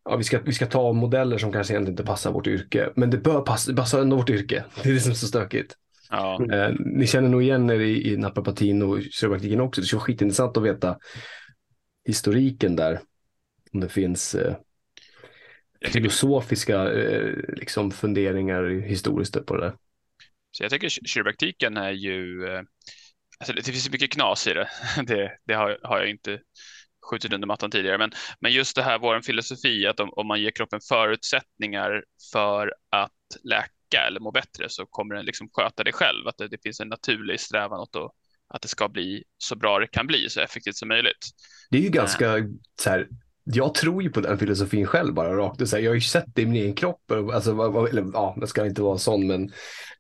Ja, 0.03 0.15
vi, 0.15 0.23
ska, 0.23 0.39
vi 0.39 0.53
ska 0.53 0.65
ta 0.65 0.93
modeller 0.93 1.37
som 1.37 1.51
kanske 1.51 1.73
egentligen 1.73 1.93
inte 1.93 2.03
passar 2.03 2.31
vårt 2.31 2.47
yrke, 2.47 2.89
men 2.95 3.09
det 3.09 3.17
bör 3.17 3.41
passa, 3.41 3.71
det 3.71 3.77
passar 3.77 4.01
ändå 4.01 4.15
vårt 4.15 4.29
yrke. 4.29 4.63
Det 4.83 4.89
är 4.89 4.93
det 4.93 4.99
som 4.99 5.11
är 5.11 5.15
så 5.15 5.27
stökigt. 5.27 5.75
Ja. 6.09 6.53
Eh, 6.53 6.73
ni 6.79 7.07
känner 7.07 7.29
nog 7.29 7.43
igen 7.43 7.69
er 7.69 7.79
i, 7.79 8.13
i 8.13 8.17
naprapatin 8.17 8.81
och 8.81 9.01
kiropraktiken 9.11 9.61
också. 9.61 9.81
Det 9.81 9.87
skulle 9.87 9.97
vara 9.97 10.05
skitintressant 10.05 10.57
att 10.57 10.63
veta 10.63 10.97
historiken 12.05 12.75
där. 12.75 13.01
Om 13.73 13.79
det 13.79 13.89
finns 13.89 14.35
eh, 14.35 14.55
filosofiska 15.85 16.91
eh, 16.93 17.33
liksom 17.47 17.91
funderingar 17.91 18.69
historiskt 18.69 19.45
på 19.45 19.55
det 19.55 19.65
där. 19.65 19.73
Så 20.51 20.63
jag 20.63 20.71
tycker 20.71 20.89
kiropraktiken 20.89 21.77
är 21.77 21.91
ju, 21.91 22.45
eh, 22.47 22.61
alltså 23.39 23.53
det 23.53 23.63
finns 23.63 23.91
mycket 23.91 24.11
knas 24.11 24.47
i 24.47 24.53
det. 24.53 24.69
Det, 25.07 25.37
det 25.45 25.53
har, 25.53 25.79
har, 25.83 25.99
jag 25.99 26.09
inte 26.09 26.39
skjutit 27.09 27.33
under 27.33 27.47
mattan 27.47 27.71
tidigare, 27.71 27.97
men, 27.97 28.11
men 28.39 28.51
just 28.51 28.75
det 28.75 28.83
här, 28.83 28.99
vår 28.99 29.21
filosofi, 29.21 29.87
att 29.87 29.99
om, 29.99 30.09
om 30.13 30.27
man 30.27 30.41
ger 30.41 30.51
kroppen 30.51 30.79
förutsättningar 30.89 32.03
för 32.31 32.73
att 32.91 33.11
läka 33.43 34.07
eller 34.07 34.19
må 34.19 34.31
bättre 34.31 34.69
så 34.69 34.85
kommer 34.85 35.15
den 35.15 35.25
liksom 35.25 35.49
sköta 35.53 35.83
det 35.83 35.91
själv, 35.91 36.27
att 36.27 36.37
det, 36.37 36.47
det 36.47 36.63
finns 36.63 36.79
en 36.79 36.87
naturlig 36.87 37.39
strävan 37.39 37.79
åt 37.79 37.95
att, 37.95 38.11
att 38.53 38.61
det 38.61 38.67
ska 38.67 38.89
bli 38.89 39.23
så 39.37 39.55
bra 39.55 39.79
det 39.79 39.87
kan 39.87 40.07
bli, 40.07 40.29
så 40.29 40.41
effektivt 40.41 40.75
som 40.75 40.87
möjligt. 40.87 41.29
Det 41.69 41.77
är 41.77 41.81
ju 41.81 41.89
ganska 41.89 42.37
äh. 42.37 42.43
så 42.81 42.89
här, 42.89 43.07
jag 43.43 43.73
tror 43.73 44.03
ju 44.03 44.09
på 44.09 44.21
den 44.21 44.37
filosofin 44.37 44.85
själv 44.85 45.13
bara 45.13 45.37
rakt 45.37 45.71
här, 45.71 45.79
Jag 45.79 45.91
har 45.91 45.95
ju 45.95 46.01
sett 46.01 46.35
det 46.35 46.41
i 46.41 46.45
min 46.45 46.61
egen 46.61 46.75
kropp. 46.75 47.11
Alltså, 47.33 47.51
eller, 47.89 48.05
ja, 48.13 48.37
det 48.41 48.47
ska 48.47 48.65
inte 48.65 48.81
vara 48.81 48.97
sån, 48.97 49.27
men, 49.27 49.51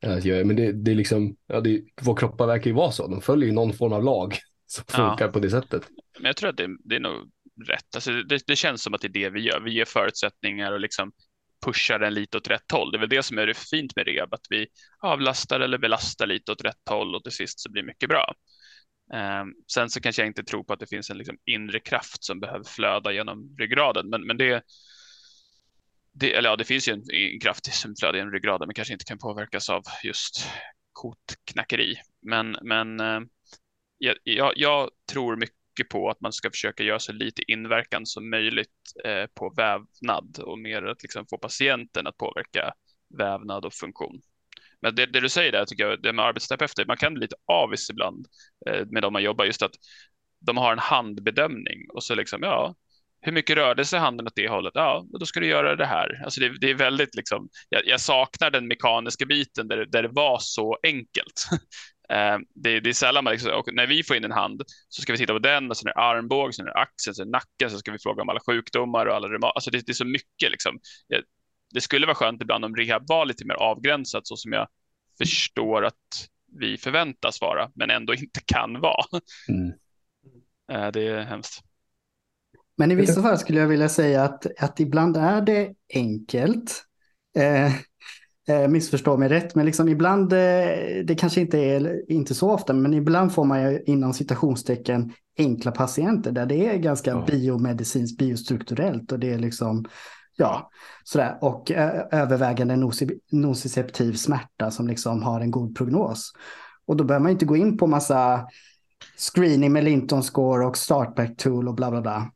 äh, 0.01 0.45
men 0.45 0.55
det, 0.55 0.71
det 0.71 0.91
är 0.91 0.95
liksom, 0.95 1.35
ja, 1.47 1.61
det, 1.61 1.81
vår 2.01 2.15
kroppar 2.15 2.47
verkar 2.47 2.69
ju 2.69 2.75
vara 2.75 2.91
så. 2.91 3.07
De 3.07 3.21
följer 3.21 3.49
ju 3.49 3.55
någon 3.55 3.73
form 3.73 3.93
av 3.93 4.03
lag 4.03 4.37
som 4.67 4.85
funkar 4.85 5.25
ja. 5.25 5.31
på 5.31 5.39
det 5.39 5.49
sättet. 5.49 5.83
Men 6.21 6.29
jag 6.29 6.37
tror 6.37 6.49
att 6.49 6.57
det, 6.57 6.77
det 6.83 6.95
är 6.95 6.99
nog 6.99 7.31
rätt. 7.67 7.95
Alltså, 7.95 8.11
det, 8.11 8.47
det, 8.47 8.55
känns 8.55 8.83
som 8.83 8.93
att 8.93 9.01
det 9.01 9.07
är 9.07 9.09
det 9.09 9.29
vi 9.29 9.41
gör. 9.41 9.59
Vi 9.59 9.73
ger 9.73 9.85
förutsättningar 9.85 10.71
och 10.71 10.79
liksom 10.79 11.11
pushar 11.65 11.99
den 11.99 12.13
lite 12.13 12.37
åt 12.37 12.47
rätt 12.47 12.71
håll. 12.71 12.91
Det 12.91 12.97
är 12.97 12.99
väl 12.99 13.09
det 13.09 13.23
som 13.23 13.37
är 13.37 13.47
det 13.47 13.57
fint 13.57 13.95
med 13.95 14.07
rehab, 14.07 14.33
att 14.33 14.45
vi 14.49 14.67
avlastar 14.99 15.59
eller 15.59 15.77
belastar 15.77 16.27
lite 16.27 16.51
åt 16.51 16.61
rätt 16.61 16.89
håll 16.89 17.15
och 17.15 17.23
till 17.23 17.31
sist 17.31 17.59
så 17.59 17.71
blir 17.71 17.81
det 17.81 17.87
mycket 17.87 18.09
bra. 18.09 18.33
Um, 19.13 19.53
sen 19.73 19.89
så 19.89 20.01
kanske 20.01 20.21
jag 20.21 20.27
inte 20.27 20.43
tror 20.43 20.63
på 20.63 20.73
att 20.73 20.79
det 20.79 20.87
finns 20.87 21.09
en 21.09 21.17
liksom, 21.17 21.37
inre 21.45 21.79
kraft 21.79 22.23
som 22.23 22.39
behöver 22.39 22.63
flöda 22.63 23.11
genom 23.11 23.55
ryggraden, 23.59 24.09
men, 24.09 24.27
men 24.27 24.37
det, 24.37 24.63
det, 26.13 26.33
eller 26.33 26.49
ja, 26.49 26.55
det 26.55 26.65
finns 26.65 26.87
ju 26.87 26.93
en, 26.93 27.03
en 27.13 27.39
kraft 27.39 27.73
som 27.73 27.95
flödar 27.99 28.17
genom 28.17 28.33
ryggraden, 28.33 28.67
men 28.67 28.73
kanske 28.73 28.93
inte 28.93 29.05
kan 29.05 29.17
påverkas 29.17 29.69
av 29.69 29.83
just 30.03 30.49
kotknackeri. 30.93 31.95
Men, 32.21 32.57
men 32.61 32.99
uh, 32.99 33.21
jag, 33.97 34.15
jag, 34.23 34.53
jag, 34.55 34.89
tror 35.11 35.35
mycket 35.35 35.60
på 35.83 36.09
att 36.09 36.21
man 36.21 36.33
ska 36.33 36.49
försöka 36.49 36.83
göra 36.83 36.99
så 36.99 37.13
lite 37.13 37.51
inverkan 37.51 38.05
som 38.05 38.29
möjligt 38.29 38.69
eh, 39.05 39.25
på 39.33 39.53
vävnad 39.57 40.39
och 40.39 40.59
mer 40.59 40.83
att 40.83 41.03
liksom 41.03 41.25
få 41.29 41.37
patienten 41.37 42.07
att 42.07 42.17
påverka 42.17 42.73
vävnad 43.17 43.65
och 43.65 43.73
funktion. 43.73 44.21
Men 44.81 44.95
det, 44.95 45.05
det, 45.05 45.19
du 45.19 45.29
säger 45.29 45.51
där 45.51 45.65
tycker 45.65 45.87
jag, 45.87 46.01
det 46.01 46.13
med 46.13 46.25
arbetsterapeuter, 46.25 46.85
man 46.85 46.97
kan 46.97 47.13
bli 47.13 47.21
lite 47.21 47.35
avis 47.45 47.89
ibland 47.89 48.27
eh, 48.69 48.85
med 48.85 49.03
dem 49.03 49.13
man 49.13 49.23
jobbar, 49.23 49.45
just 49.45 49.61
att 49.61 49.75
de 50.39 50.57
har 50.57 50.71
en 50.71 50.79
handbedömning 50.79 51.89
och 51.93 52.03
så 52.03 52.15
liksom, 52.15 52.43
ja, 52.43 52.75
hur 53.21 53.31
mycket 53.31 53.55
rörde 53.55 53.85
sig 53.85 53.99
handen 53.99 54.27
åt 54.27 54.35
det 54.35 54.49
hållet? 54.49 54.71
Ja, 54.75 55.05
då 55.19 55.25
ska 55.25 55.39
du 55.39 55.47
göra 55.47 55.75
det 55.75 55.85
här. 55.85 56.21
Alltså 56.23 56.41
det, 56.41 56.59
det 56.59 56.69
är 56.69 56.75
väldigt 56.75 57.15
liksom, 57.15 57.49
jag, 57.69 57.81
jag, 57.85 58.01
saknar 58.01 58.51
den 58.51 58.67
mekaniska 58.67 59.25
biten 59.25 59.67
där, 59.67 59.85
där 59.85 60.03
det 60.03 60.09
var 60.11 60.37
så 60.41 60.77
enkelt. 60.83 61.47
eh, 62.11 62.37
det, 62.55 62.79
det, 62.79 62.89
är 62.89 62.93
sällan 62.93 63.23
man 63.23 63.33
liksom, 63.33 63.63
när 63.73 63.87
vi 63.87 64.03
får 64.03 64.15
in 64.15 64.23
en 64.23 64.31
hand 64.31 64.63
så 64.89 65.01
ska 65.01 65.11
vi 65.11 65.17
titta 65.17 65.33
på 65.33 65.39
den 65.39 65.69
och 65.69 65.77
sen 65.77 65.87
är 65.87 65.93
det 65.93 65.99
armbåg, 65.99 66.55
sen 66.55 66.67
är 66.67 66.73
det 66.73 66.79
axeln, 66.79 67.15
sen 67.15 67.21
är 67.21 67.25
det 67.25 67.31
nacken, 67.31 67.71
så 67.71 67.77
ska 67.77 67.91
vi 67.91 67.99
fråga 67.99 68.21
om 68.21 68.29
alla 68.29 68.39
sjukdomar 68.45 69.05
och 69.05 69.15
alla 69.15 69.47
Alltså 69.47 69.71
det, 69.71 69.85
det 69.85 69.91
är 69.91 69.93
så 69.93 70.05
mycket 70.05 70.51
liksom 70.51 70.79
det 71.73 71.81
skulle 71.81 72.05
vara 72.05 72.15
skönt 72.15 72.41
ibland 72.41 72.65
om 72.65 72.75
rehab 72.75 73.07
var 73.07 73.25
lite 73.25 73.45
mer 73.45 73.55
avgränsat 73.55 74.27
så 74.27 74.35
som 74.35 74.53
jag 74.53 74.67
förstår 75.17 75.85
att 75.85 76.27
vi 76.59 76.77
förväntas 76.77 77.41
vara, 77.41 77.71
men 77.75 77.89
ändå 77.89 78.13
inte 78.13 78.39
kan 78.45 78.81
vara. 78.81 79.05
Mm. 79.49 79.73
Eh, 80.71 80.91
det 80.91 81.07
är 81.07 81.21
hemskt. 81.21 81.61
Men 82.77 82.91
i 82.91 82.95
vissa 82.95 83.21
fall 83.21 83.37
skulle 83.37 83.59
jag 83.59 83.67
vilja 83.67 83.89
säga 83.89 84.23
att, 84.23 84.59
att 84.59 84.79
ibland 84.79 85.17
är 85.17 85.41
det 85.41 85.73
enkelt. 85.93 86.83
Eh, 87.37 87.71
eh, 88.47 88.67
missförstå 88.67 89.17
mig 89.17 89.29
rätt, 89.29 89.55
men 89.55 89.65
liksom 89.65 89.89
ibland, 89.89 90.33
eh, 90.33 90.39
det 91.05 91.15
kanske 91.17 91.41
inte 91.41 91.59
är, 91.59 92.11
inte 92.11 92.35
så 92.35 92.51
ofta, 92.51 92.73
men 92.73 92.93
ibland 92.93 93.33
får 93.33 93.45
man 93.45 93.63
ju 93.63 93.83
inom 93.85 94.13
citationstecken 94.13 95.13
enkla 95.37 95.71
patienter 95.71 96.31
där 96.31 96.45
det 96.45 96.67
är 96.67 96.77
ganska 96.77 97.11
ja. 97.11 97.25
biomedicinskt, 97.27 98.17
biostrukturellt 98.17 99.11
och 99.11 99.19
det 99.19 99.33
är 99.33 99.39
liksom 99.39 99.85
Ja, 100.35 100.69
sådär. 101.03 101.37
Och 101.41 101.71
övervägande 102.11 102.75
nociceptiv 103.31 104.13
smärta 104.13 104.71
som 104.71 104.87
liksom 104.87 105.23
har 105.23 105.41
en 105.41 105.51
god 105.51 105.75
prognos. 105.77 106.31
Och 106.85 106.97
då 106.97 107.03
behöver 107.03 107.23
man 107.23 107.31
inte 107.31 107.45
gå 107.45 107.57
in 107.57 107.77
på 107.77 107.87
massa 107.87 108.47
screening 109.17 109.73
med 109.73 109.83
Linton 109.83 110.23
score 110.23 110.65
och 110.65 110.77
startback 110.77 111.37
tool 111.37 111.67
och 111.67 111.75
bla 111.75 111.91
bla 111.91 112.01
bla. 112.01 112.31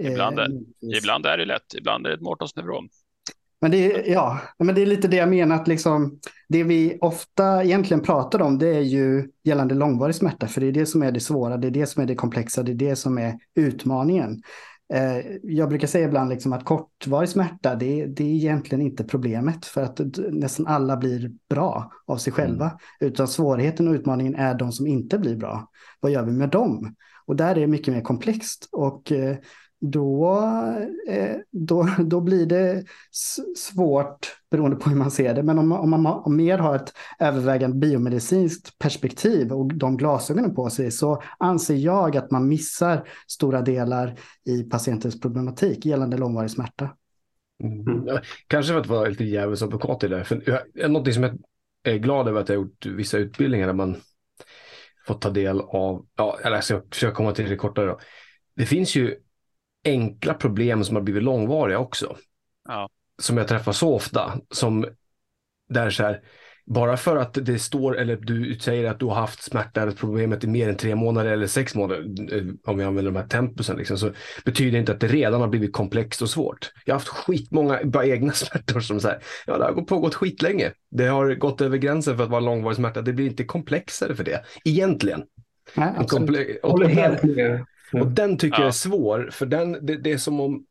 Ibland 0.00 0.38
är, 0.38 0.44
eh, 0.44 0.98
ibland 0.98 1.26
är 1.26 1.38
det 1.38 1.44
lätt, 1.44 1.74
ibland 1.74 2.06
är 2.06 2.10
det 2.10 2.16
ett 2.16 2.22
Mortons 2.22 2.56
neuron. 2.56 2.88
Men 3.60 3.70
det, 3.70 3.92
är, 3.92 4.12
ja, 4.12 4.40
men 4.58 4.74
det 4.74 4.82
är 4.82 4.86
lite 4.86 5.08
det 5.08 5.16
jag 5.16 5.28
menar, 5.28 5.56
att 5.56 5.68
liksom, 5.68 6.18
det 6.48 6.62
vi 6.62 6.98
ofta 7.00 7.64
egentligen 7.64 8.02
pratar 8.02 8.42
om 8.42 8.58
det 8.58 8.68
är 8.68 8.80
ju 8.80 9.28
gällande 9.44 9.74
långvarig 9.74 10.14
smärta, 10.14 10.46
för 10.46 10.60
det 10.60 10.66
är 10.66 10.72
det 10.72 10.86
som 10.86 11.02
är 11.02 11.12
det 11.12 11.20
svåra, 11.20 11.56
det 11.56 11.66
är 11.66 11.70
det 11.70 11.86
som 11.86 12.02
är 12.02 12.06
det 12.06 12.14
komplexa, 12.14 12.62
det 12.62 12.72
är 12.72 12.76
det 12.76 12.96
som 12.96 13.18
är 13.18 13.38
utmaningen. 13.54 14.42
Eh, 14.92 15.18
jag 15.42 15.68
brukar 15.68 15.86
säga 15.86 16.06
ibland 16.06 16.30
liksom 16.30 16.52
att 16.52 16.64
kortvarig 16.64 17.28
smärta, 17.28 17.74
det, 17.74 18.06
det, 18.06 18.24
är 18.24 18.34
egentligen 18.34 18.82
inte 18.82 19.04
problemet 19.04 19.66
för 19.66 19.82
att 19.82 20.00
nästan 20.30 20.66
alla 20.66 20.96
blir 20.96 21.30
bra 21.50 21.92
av 22.06 22.16
sig 22.16 22.32
själva. 22.32 22.64
Mm. 22.64 22.78
Utan 23.00 23.28
svårigheten 23.28 23.88
och 23.88 23.94
utmaningen 23.94 24.34
är 24.34 24.54
de 24.54 24.72
som 24.72 24.86
inte 24.86 25.18
blir 25.18 25.36
bra. 25.36 25.68
Vad 26.00 26.12
gör 26.12 26.24
vi 26.24 26.32
med 26.32 26.48
dem? 26.48 26.94
Och 27.26 27.36
där 27.36 27.50
är 27.50 27.60
det 27.60 27.66
mycket 27.66 27.94
mer 27.94 28.00
komplext. 28.00 28.68
Och 28.72 29.12
eh, 29.12 29.36
då, 29.80 30.40
eh, 31.08 31.36
då, 31.52 31.88
då 31.98 32.20
blir 32.20 32.46
det 32.46 32.84
svårt 33.56 34.36
beroende 34.50 34.76
på 34.76 34.90
hur 34.90 34.96
man 34.96 35.10
ser 35.10 35.34
det. 35.34 35.42
Men 35.42 35.58
om, 35.58 35.72
om 35.72 35.90
man 35.90 36.06
om 36.06 36.36
mer 36.36 36.58
har 36.58 36.76
ett 36.76 36.92
övervägande 37.18 37.76
biomedicinskt 37.76 38.78
perspektiv 38.78 39.52
och 39.52 39.74
de 39.74 39.96
glasögonen 39.96 40.54
på 40.54 40.70
sig 40.70 40.90
så 40.90 41.22
anser 41.38 41.74
jag 41.74 42.16
att 42.16 42.30
man 42.30 42.48
missar 42.48 43.08
stora 43.28 43.62
delar 43.62 44.18
i 44.44 44.62
patientens 44.62 45.20
problematik 45.20 45.86
gällande 45.86 46.16
långvarig 46.16 46.50
smärta. 46.50 46.90
Mm. 47.62 48.18
Kanske 48.46 48.72
för 48.72 48.80
att 48.80 48.86
vara 48.86 49.08
lite 49.08 49.24
djävulsadvokat 49.24 50.04
i 50.04 50.08
det. 50.08 50.24
För 50.24 50.88
någonting 50.88 51.14
som 51.14 51.22
jag 51.22 51.38
är 51.82 51.96
glad 51.96 52.28
över 52.28 52.40
att 52.40 52.48
jag 52.48 52.56
har 52.56 52.62
gjort 52.62 52.86
vissa 52.86 53.18
utbildningar 53.18 53.66
där 53.66 53.74
man 53.74 53.96
fått 55.06 55.20
ta 55.20 55.30
del 55.30 55.60
av, 55.60 56.06
ja, 56.16 56.38
eller 56.44 56.56
jag 56.56 56.64
ska 56.64 56.82
försöka 56.90 57.14
komma 57.14 57.32
till 57.32 57.50
det 57.50 57.56
kortare 57.56 57.86
då. 57.86 57.98
Det 58.56 58.66
finns 58.66 58.96
ju 58.96 59.16
enkla 59.86 60.34
problem 60.34 60.84
som 60.84 60.96
har 60.96 61.02
blivit 61.02 61.22
långvariga 61.22 61.78
också. 61.78 62.16
Ja. 62.68 62.88
Som 63.18 63.36
jag 63.36 63.48
träffar 63.48 63.72
så 63.72 63.94
ofta. 63.94 64.40
Som 64.50 64.86
där 65.68 65.90
så 65.90 66.02
här, 66.02 66.20
bara 66.66 66.96
för 66.96 67.16
att 67.16 67.34
det 67.34 67.58
står, 67.58 67.98
eller 67.98 68.16
du 68.16 68.58
säger 68.58 68.90
att 68.90 69.00
du 69.00 69.06
har 69.06 69.14
haft 69.14 69.42
smärta 69.42 69.82
eller 69.82 69.92
problemet 69.92 70.44
i 70.44 70.46
mer 70.46 70.68
än 70.68 70.76
tre 70.76 70.94
månader 70.94 71.30
eller 71.30 71.46
sex 71.46 71.74
månader, 71.74 72.04
eh, 72.36 72.44
om 72.64 72.78
vi 72.78 72.84
använder 72.84 73.12
de 73.12 73.18
här 73.18 73.26
tempusen, 73.26 73.76
liksom, 73.76 73.98
så 73.98 74.10
betyder 74.44 74.78
inte 74.78 74.92
att 74.92 75.00
det 75.00 75.06
redan 75.06 75.40
har 75.40 75.48
blivit 75.48 75.72
komplext 75.72 76.22
och 76.22 76.30
svårt. 76.30 76.72
Jag 76.84 76.94
har 76.94 76.98
haft 76.98 77.08
skitmånga 77.08 77.80
bara 77.84 78.06
egna 78.06 78.32
smärtor 78.34 78.80
som 78.80 79.00
så 79.00 79.08
här, 79.08 79.18
ja 79.46 79.58
det 79.58 79.64
har 79.64 79.82
pågått 79.82 80.14
skitlänge. 80.14 80.72
Det 80.90 81.06
har 81.06 81.34
gått 81.34 81.60
över 81.60 81.78
gränsen 81.78 82.16
för 82.16 82.24
att 82.24 82.30
vara 82.30 82.40
långvarig 82.40 82.76
smärta. 82.76 83.02
Det 83.02 83.12
blir 83.12 83.26
inte 83.26 83.44
komplexare 83.44 84.14
för 84.14 84.24
det, 84.24 84.44
egentligen. 84.64 85.22
Nej, 85.74 85.90
komple- 85.98 86.58
och, 86.62 86.82
och, 86.82 86.90
helt 86.90 87.22
med. 87.22 87.64
Och 87.92 88.06
den 88.06 88.38
tycker 88.38 88.56
ja. 88.56 88.60
jag 88.60 88.68
är 88.68 88.72
svår, 88.72 89.28
för 89.32 89.46
den, 89.46 89.86
det, 89.86 89.96
det 89.96 90.12
är 90.12 90.18
som 90.18 90.40
om... 90.40 90.66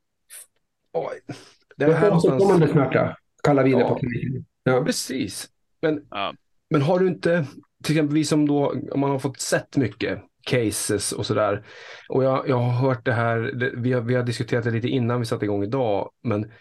Oj, 0.93 1.35
det 1.75 1.93
här 1.93 2.07
någonstans... 2.07 2.71
smärta, 2.71 3.17
kallar 3.43 3.63
vi 3.63 3.71
det 3.71 3.79
ja. 3.79 3.89
på 3.89 3.95
kliniken. 3.95 4.45
Ja. 4.63 4.83
Precis. 4.85 5.49
Men, 5.81 6.07
ja. 6.09 6.33
men 6.69 6.81
har 6.81 6.99
du 6.99 7.07
inte, 7.07 7.45
till 7.83 7.95
exempel 7.95 8.15
vi 8.15 8.23
som 8.23 8.47
då, 8.47 8.75
om 8.91 8.99
man 8.99 9.09
har 9.09 9.19
fått 9.19 9.39
sett 9.39 9.77
mycket 9.77 10.19
cases 10.45 11.11
och 11.11 11.25
sådär. 11.25 11.65
Och 12.09 12.23
jag, 12.23 12.49
jag 12.49 12.57
har 12.57 12.71
hört 12.71 13.05
det 13.05 13.13
här, 13.13 13.37
det, 13.37 13.71
vi, 13.75 13.93
har, 13.93 14.01
vi 14.01 14.15
har 14.15 14.23
diskuterat 14.23 14.63
det 14.63 14.71
lite 14.71 14.87
innan 14.87 15.19
vi 15.19 15.25
satte 15.25 15.45
igång 15.45 15.63
idag, 15.63 16.11
men 16.21 16.51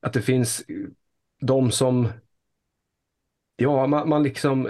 att 0.00 0.12
det 0.12 0.22
finns 0.22 0.64
de 1.40 1.70
som, 1.70 2.08
ja, 3.56 3.86
man, 3.86 4.08
man 4.08 4.22
liksom, 4.22 4.62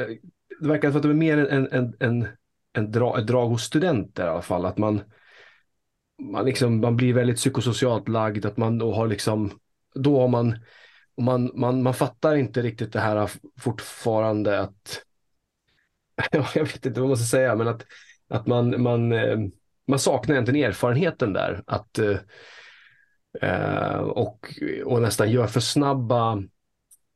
det 0.61 0.69
verkar 0.69 0.91
som 0.91 0.97
att 0.97 1.03
det 1.03 1.09
är 1.09 1.15
mer 1.15 1.39
en, 1.39 1.69
en, 1.73 1.95
en, 2.01 2.29
en 2.73 2.91
dra, 2.93 3.19
ett 3.19 3.27
drag 3.27 3.49
hos 3.49 3.63
studenter 3.63 4.27
i 4.27 4.29
alla 4.29 4.43
fall, 4.43 4.67
att 4.67 4.79
man, 4.79 5.01
man, 6.33 6.45
liksom, 6.45 6.81
man 6.81 6.97
blir 6.97 7.15
väldigt 7.15 7.37
psykosocialt 7.37 8.09
lagd, 8.09 8.47
att 8.47 8.57
man 8.57 8.79
då 8.79 8.95
har 8.95 9.07
liksom, 9.07 9.51
då 9.95 10.21
har 10.21 10.29
man 10.29 10.59
man, 11.21 11.51
man, 11.55 11.83
man 11.83 11.95
fattar 11.95 12.37
inte 12.37 12.63
riktigt 12.63 12.93
det 12.93 13.01
här 13.01 13.31
fortfarande 13.61 14.61
att, 14.61 15.03
jag 16.55 16.65
vet 16.65 16.87
inte 16.87 17.01
vad 17.01 17.09
man 17.09 17.19
ska 17.19 17.27
säga, 17.27 17.55
men 17.57 17.69
att, 17.69 17.87
att 18.29 18.47
man, 18.47 18.83
man, 18.83 19.13
eh, 19.13 19.39
man 19.87 19.99
saknar 19.99 20.35
egentligen 20.35 20.69
erfarenheten 20.69 21.33
där. 21.33 21.63
Att, 21.67 21.99
eh, 23.41 23.97
och, 23.97 24.55
och 24.85 25.03
nästan 25.03 25.31
gör 25.31 25.47
för 25.47 25.61
snabba 25.61 26.43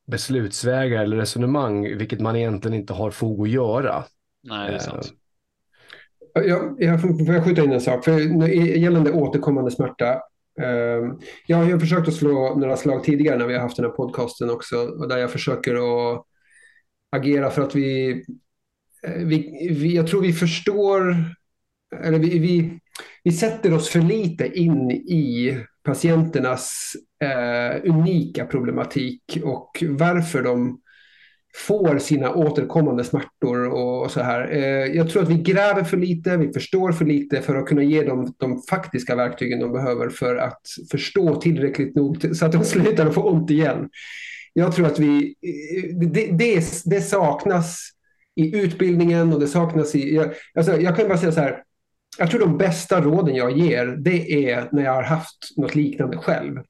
beslutsvägar 0.07 1.02
eller 1.02 1.16
resonemang, 1.16 1.98
vilket 1.98 2.20
man 2.20 2.36
egentligen 2.36 2.80
inte 2.80 2.92
har 2.92 3.11
fog 3.11 3.46
att 3.46 3.52
göra. 3.52 4.05
Nej, 4.42 4.70
det 4.70 4.74
är 4.74 4.78
sant. 4.78 5.12
Jag, 6.35 6.76
jag 6.78 7.01
får 7.01 7.35
jag 7.35 7.45
skjuta 7.45 7.64
in 7.64 7.72
en 7.72 7.80
sak? 7.80 8.05
För 8.05 8.20
gällande 8.76 9.12
återkommande 9.12 9.70
smärta. 9.70 10.12
Eh, 10.61 11.14
jag 11.47 11.57
har 11.57 11.78
försökt 11.78 12.09
att 12.09 12.14
slå 12.14 12.55
några 12.59 12.76
slag 12.76 13.05
tidigare 13.05 13.39
när 13.39 13.47
vi 13.47 13.55
har 13.55 13.61
haft 13.61 13.76
den 13.76 13.85
här 13.85 13.93
podcasten 13.93 14.51
också. 14.51 14.76
Och 14.76 15.09
där 15.09 15.18
jag 15.18 15.30
försöker 15.30 15.74
att 15.74 16.24
agera 17.11 17.51
för 17.51 17.62
att 17.62 17.74
vi, 17.74 18.11
eh, 19.07 19.24
vi, 19.24 19.68
vi 19.80 19.97
jag 19.97 20.07
tror 20.07 20.22
vi 20.22 20.32
förstår, 20.32 21.16
eller 22.03 22.18
vi, 22.18 22.39
vi, 22.39 22.78
vi 23.24 23.32
sätter 23.32 23.74
oss 23.74 23.89
för 23.89 24.01
lite 24.01 24.47
in 24.47 24.91
i 24.91 25.59
patienternas 25.82 26.93
eh, 27.24 27.91
unika 27.91 28.47
problematik 28.47 29.39
och 29.45 29.85
varför 29.89 30.43
de 30.43 30.80
får 31.57 31.98
sina 31.98 32.34
återkommande 32.34 33.05
smärtor 33.05 33.68
och 33.68 34.11
så 34.11 34.20
här. 34.20 34.52
Eh, 34.52 34.96
jag 34.96 35.11
tror 35.11 35.22
att 35.22 35.28
vi 35.28 35.34
gräver 35.34 35.84
för 35.84 35.96
lite, 35.96 36.36
vi 36.36 36.52
förstår 36.52 36.92
för 36.92 37.05
lite 37.05 37.42
för 37.42 37.57
att 37.57 37.66
kunna 37.66 37.82
ge 37.82 38.02
dem 38.02 38.34
de 38.38 38.62
faktiska 38.62 39.16
verktygen 39.16 39.61
de 39.61 39.72
behöver 39.72 40.09
för 40.09 40.36
att 40.36 40.61
förstå 40.90 41.40
tillräckligt 41.40 41.94
nog 41.94 42.36
så 42.36 42.46
att 42.46 42.52
de 42.52 42.64
slutar 42.64 43.11
få 43.11 43.22
ont 43.22 43.50
igen. 43.50 43.88
Jag 44.52 44.74
tror 44.74 44.86
att 44.86 44.98
vi, 44.98 45.34
eh, 45.42 45.96
det, 45.96 46.26
det, 46.26 46.64
det 46.84 47.00
saknas 47.00 47.90
i 48.36 48.57
utbildningen 48.57 49.32
och 49.32 49.40
det 49.40 49.48
saknas 49.48 49.94
i... 49.94 50.14
Jag, 50.14 50.32
alltså 50.55 50.80
jag 50.80 50.96
kan 50.96 51.09
bara 51.09 51.18
säga 51.18 51.32
så 51.32 51.40
här, 51.40 51.62
jag 52.18 52.30
tror 52.30 52.40
de 52.40 52.59
bästa 52.59 53.00
råden 53.00 53.34
jag 53.34 53.59
ger, 53.59 53.86
det 53.86 54.50
är 54.50 54.68
när 54.72 54.84
jag 54.84 54.94
har 54.94 55.02
haft 55.02 55.38
något 55.57 55.74
liknande 55.74 56.16
själv. 56.16 56.61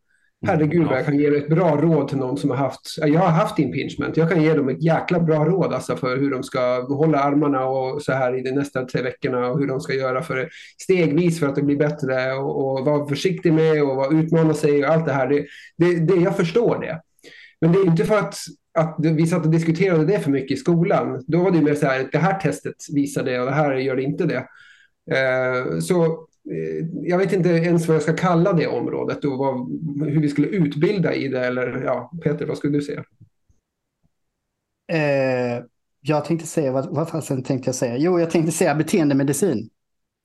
Herregud 0.47 0.87
vad 0.87 0.99
jag 0.99 1.05
kan 1.05 1.19
ge 1.19 1.27
ett 1.27 1.49
bra 1.49 1.77
råd 1.77 2.09
till 2.09 2.19
någon 2.19 2.37
som 2.39 2.51
har 2.51 2.57
haft, 2.57 2.81
jag 2.97 3.21
har 3.21 3.29
haft 3.29 3.59
impingement. 3.59 4.17
Jag 4.17 4.31
kan 4.31 4.43
ge 4.43 4.55
dem 4.55 4.69
ett 4.69 4.83
jäkla 4.83 5.21
bra 5.21 5.45
råd 5.45 5.73
alltså 5.73 5.97
för 5.97 6.17
hur 6.17 6.31
de 6.31 6.43
ska 6.43 6.81
hålla 6.83 7.19
armarna 7.19 7.67
och 7.67 8.03
så 8.03 8.13
här 8.13 8.39
i 8.39 8.43
de 8.43 8.51
nästa 8.53 8.85
tre 8.85 9.03
veckorna 9.03 9.47
och 9.47 9.59
hur 9.59 9.67
de 9.67 9.81
ska 9.81 9.95
göra 9.95 10.23
för 10.23 10.49
stegvis 10.83 11.41
för 11.41 11.47
att 11.47 11.55
det 11.55 11.63
blir 11.63 11.77
bättre 11.77 12.33
och, 12.33 12.79
och 12.79 12.85
vara 12.85 13.07
försiktig 13.07 13.53
med 13.53 13.83
och 13.83 13.97
vara, 13.97 14.19
utmana 14.19 14.55
sig 14.55 14.85
och 14.85 14.91
allt 14.91 15.07
det 15.07 15.13
här. 15.13 15.29
Det, 15.29 15.47
det, 15.77 16.01
det, 16.01 16.21
jag 16.21 16.37
förstår 16.37 16.81
det. 16.81 17.01
Men 17.61 17.73
det 17.73 17.79
är 17.79 17.87
inte 17.87 18.05
för 18.05 18.19
att, 18.19 18.37
att 18.79 18.97
vi 18.99 19.27
satt 19.27 19.45
och 19.45 19.51
diskuterade 19.51 20.07
det 20.07 20.21
för 20.21 20.31
mycket 20.31 20.51
i 20.51 20.61
skolan. 20.61 21.25
Då 21.27 21.39
var 21.39 21.51
det 21.51 21.63
mer 21.63 21.75
så 21.75 21.87
här, 21.87 22.09
det 22.13 22.19
här 22.19 22.41
testet 22.41 22.77
visar 22.95 23.23
det 23.23 23.41
och 23.41 23.47
det 23.47 23.53
här 23.53 23.75
gör 23.75 23.97
det 23.97 24.03
inte 24.03 24.25
det. 24.25 24.47
Eh, 25.19 25.79
så 25.79 26.27
jag 27.03 27.19
vet 27.19 27.33
inte 27.33 27.49
ens 27.49 27.89
vad 27.89 27.95
jag 27.95 28.03
ska 28.03 28.13
kalla 28.13 28.53
det 28.53 28.67
området 28.67 29.25
och 29.25 29.39
vad, 29.39 29.69
hur 30.09 30.21
vi 30.21 30.29
skulle 30.29 30.49
utbilda 30.49 31.15
i 31.15 31.29
det. 31.29 31.47
Eller, 31.47 31.83
ja, 31.85 32.13
Peter, 32.23 32.47
vad 32.47 32.59
skulle 32.59 32.79
du 32.79 32.83
säga? 32.83 33.05
Eh, 34.93 35.65
jag 36.01 36.25
tänkte 36.25 36.47
säga, 36.47 36.73
vad, 36.73 36.95
vad 36.95 37.09
fasen 37.09 37.43
tänkte 37.43 37.69
jag 37.69 37.75
säga? 37.75 37.97
Jo, 37.97 38.21
jag 38.21 38.31
tänkte 38.31 38.53
säga 38.53 38.75
beteendemedicin. 38.75 39.71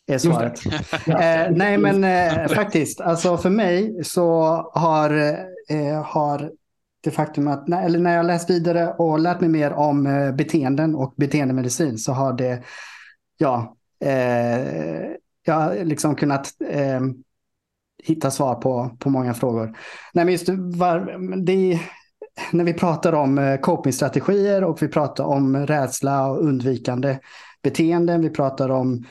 Är 0.07 0.17
svaret. 0.17 0.65
eh, 1.07 1.51
nej, 1.51 1.78
men 1.78 2.03
eh, 2.03 2.47
faktiskt, 2.47 3.01
alltså 3.01 3.38
för 3.38 3.49
mig 3.49 4.03
så 4.03 4.41
har, 4.74 5.17
eh, 5.70 6.03
har 6.03 6.51
det 7.01 7.11
faktum 7.11 7.47
att, 7.47 7.70
eller 7.70 7.99
när 7.99 8.15
jag 8.15 8.26
läst 8.26 8.49
vidare 8.49 8.93
och 8.93 9.20
lärt 9.20 9.39
mig 9.41 9.49
mer 9.49 9.74
om 9.74 10.07
eh, 10.07 10.32
beteenden 10.32 10.95
och 10.95 11.13
beteendemedicin 11.17 11.97
så 11.97 12.11
har 12.11 12.34
det, 12.34 12.63
ja, 13.38 13.76
eh, 14.05 15.11
jag 15.50 15.60
har 15.60 15.86
liksom 15.86 16.16
kunnat 16.16 16.54
eh, 16.70 17.02
hitta 18.04 18.32
svar 18.32 18.56
på, 18.56 18.97
på 19.00 19.10
många 19.10 19.34
frågor. 19.34 19.78
Nej, 20.14 20.26
men 20.26 20.32
just 20.32 20.50
var, 20.50 21.00
det, 21.45 21.80
när 22.52 22.64
vi 22.64 22.74
pratar 22.74 23.14
om 23.14 23.38
eh, 23.38 23.60
copingstrategier 23.60 24.64
och 24.64 24.82
vi 24.82 24.88
pratar 24.88 25.24
om 25.24 25.68
rädsla 25.68 26.28
och 26.28 26.43
undvikande 26.43 27.20
beteenden, 27.64 28.22
vi 28.22 28.30
pratar 28.30 28.70
om 28.70 29.06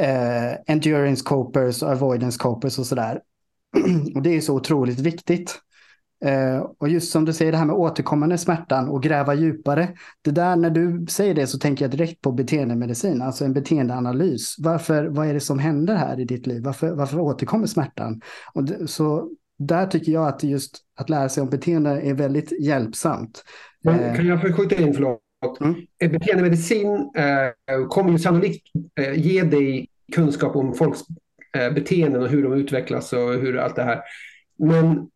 eh, 0.00 0.52
endurance 0.66 1.24
copers 1.24 1.82
och 1.82 1.90
avoidance 1.90 2.38
copers 2.38 2.78
och 2.78 2.86
sådär. 2.86 3.20
Och 4.14 4.22
det 4.22 4.36
är 4.36 4.40
så 4.40 4.54
otroligt 4.54 4.98
viktigt. 4.98 5.60
Eh, 6.24 6.58
och 6.78 6.88
just 6.88 7.12
som 7.12 7.24
du 7.24 7.32
säger 7.32 7.52
det 7.52 7.58
här 7.58 7.64
med 7.64 7.76
återkommande 7.76 8.38
smärtan 8.38 8.88
och 8.88 9.02
gräva 9.02 9.34
djupare. 9.34 9.88
Det 10.22 10.30
där 10.30 10.56
när 10.56 10.70
du 10.70 11.06
säger 11.08 11.34
det 11.34 11.46
så 11.46 11.58
tänker 11.58 11.84
jag 11.84 11.92
direkt 11.92 12.20
på 12.20 12.32
beteendemedicin, 12.32 13.22
alltså 13.22 13.44
en 13.44 13.52
beteendeanalys. 13.52 14.54
Varför, 14.58 15.04
vad 15.06 15.26
är 15.26 15.34
det 15.34 15.40
som 15.40 15.58
händer 15.58 15.94
här 15.94 16.20
i 16.20 16.24
ditt 16.24 16.46
liv? 16.46 16.62
Varför, 16.62 16.90
varför 16.90 17.20
återkommer 17.20 17.66
smärtan? 17.66 18.20
Och 18.52 18.64
det, 18.64 18.88
så 18.88 19.30
där 19.58 19.86
tycker 19.86 20.12
jag 20.12 20.28
att 20.28 20.42
just 20.42 20.78
att 20.96 21.10
lära 21.10 21.28
sig 21.28 21.42
om 21.42 21.50
beteende 21.50 21.90
är 21.90 22.14
väldigt 22.14 22.60
hjälpsamt. 22.60 23.44
Men 23.82 24.00
eh, 24.00 24.16
kan 24.16 24.26
jag 24.26 24.56
skjuta 24.56 24.76
in, 24.76 24.94
förlåt? 24.94 25.20
Mm. 25.60 25.74
Beteendemedicin 25.98 27.10
eh, 27.16 27.86
kommer 27.88 28.10
ju 28.10 28.18
sannolikt 28.18 28.66
eh, 29.00 29.14
ge 29.14 29.42
dig 29.42 29.88
kunskap 30.12 30.56
om 30.56 30.74
folks 30.74 31.00
eh, 31.56 31.72
beteenden 31.72 32.22
och 32.22 32.28
hur 32.28 32.42
de 32.42 32.52
utvecklas 32.52 33.12
och 33.12 33.32
hur 33.32 33.58
allt 33.58 33.76
det 33.76 33.82
här. 33.82 34.00
Men 34.58 35.08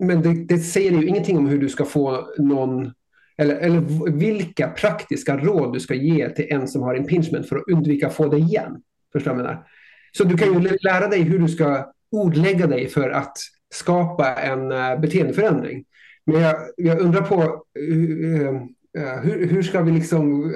men 0.00 0.22
det, 0.22 0.34
det, 0.34 0.58
säger 0.58 0.90
ju 0.90 1.06
ingenting 1.06 1.38
om 1.38 1.46
hur 1.46 1.58
du 1.58 1.68
ska 1.68 1.84
få 1.84 2.28
någon 2.38 2.92
eller, 3.38 3.56
eller 3.56 4.10
vilka 4.10 4.68
praktiska 4.68 5.36
råd 5.36 5.72
du 5.72 5.80
ska 5.80 5.94
ge 5.94 6.30
till 6.30 6.46
en 6.48 6.68
som 6.68 6.82
har 6.82 6.94
impingement 6.94 7.48
för 7.48 7.56
att 7.56 7.68
undvika 7.72 8.06
att 8.06 8.14
få 8.14 8.28
det 8.28 8.38
igen. 8.38 8.82
Förstår 9.12 9.30
du 9.30 9.36
vad 9.36 9.44
jag 9.44 9.46
menar? 9.46 9.66
Så 10.12 10.24
du 10.24 10.36
kan 10.36 10.62
ju 10.62 10.76
lära 10.80 11.08
dig 11.08 11.22
hur 11.22 11.38
du 11.38 11.48
ska 11.48 11.92
ordlägga 12.10 12.66
dig 12.66 12.88
för 12.88 13.10
att 13.10 13.36
skapa 13.74 14.34
en 14.34 14.72
uh, 14.72 15.00
beteendeförändring. 15.00 15.84
Men 16.26 16.40
jag, 16.40 16.56
jag 16.76 17.00
undrar 17.00 17.22
på 17.22 17.64
uh, 17.80 18.52
uh, 18.98 19.20
hur, 19.22 19.46
hur, 19.46 19.62
ska 19.62 19.82
vi 19.82 19.92
liksom 19.92 20.54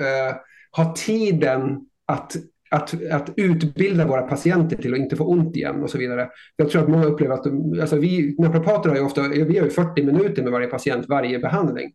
ha 0.77 0.95
tiden 0.95 1.87
att 2.07 2.37
att, 2.71 3.11
att 3.11 3.31
utbilda 3.37 4.07
våra 4.07 4.23
patienter 4.23 4.77
till 4.77 4.93
att 4.93 4.99
inte 4.99 5.17
få 5.17 5.25
ont 5.25 5.57
igen 5.57 5.83
och 5.83 5.91
så 5.91 5.99
vidare. 5.99 6.29
Jag 6.57 6.71
tror 6.71 6.83
att 6.83 6.89
många 6.89 7.05
upplever 7.05 7.35
att 7.35 7.45
de, 7.45 7.81
alltså 7.81 7.97
vi 7.97 8.37
naprapater 8.39 8.89
har 8.89 8.97
ju 8.97 9.03
ofta, 9.03 9.29
vi 9.29 9.59
har 9.59 9.65
ju 9.65 9.71
40 9.71 10.03
minuter 10.03 10.43
med 10.43 10.53
varje 10.53 10.67
patient 10.67 11.09
varje 11.09 11.39
behandling. 11.39 11.93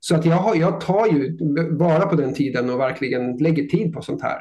Så 0.00 0.14
att 0.14 0.24
jag, 0.24 0.36
har, 0.36 0.54
jag 0.54 0.80
tar 0.80 1.06
ju 1.06 1.38
vara 1.70 2.06
på 2.06 2.16
den 2.16 2.34
tiden 2.34 2.70
och 2.70 2.80
verkligen 2.80 3.36
lägger 3.36 3.62
tid 3.62 3.92
på 3.92 4.02
sånt 4.02 4.22
här. 4.22 4.38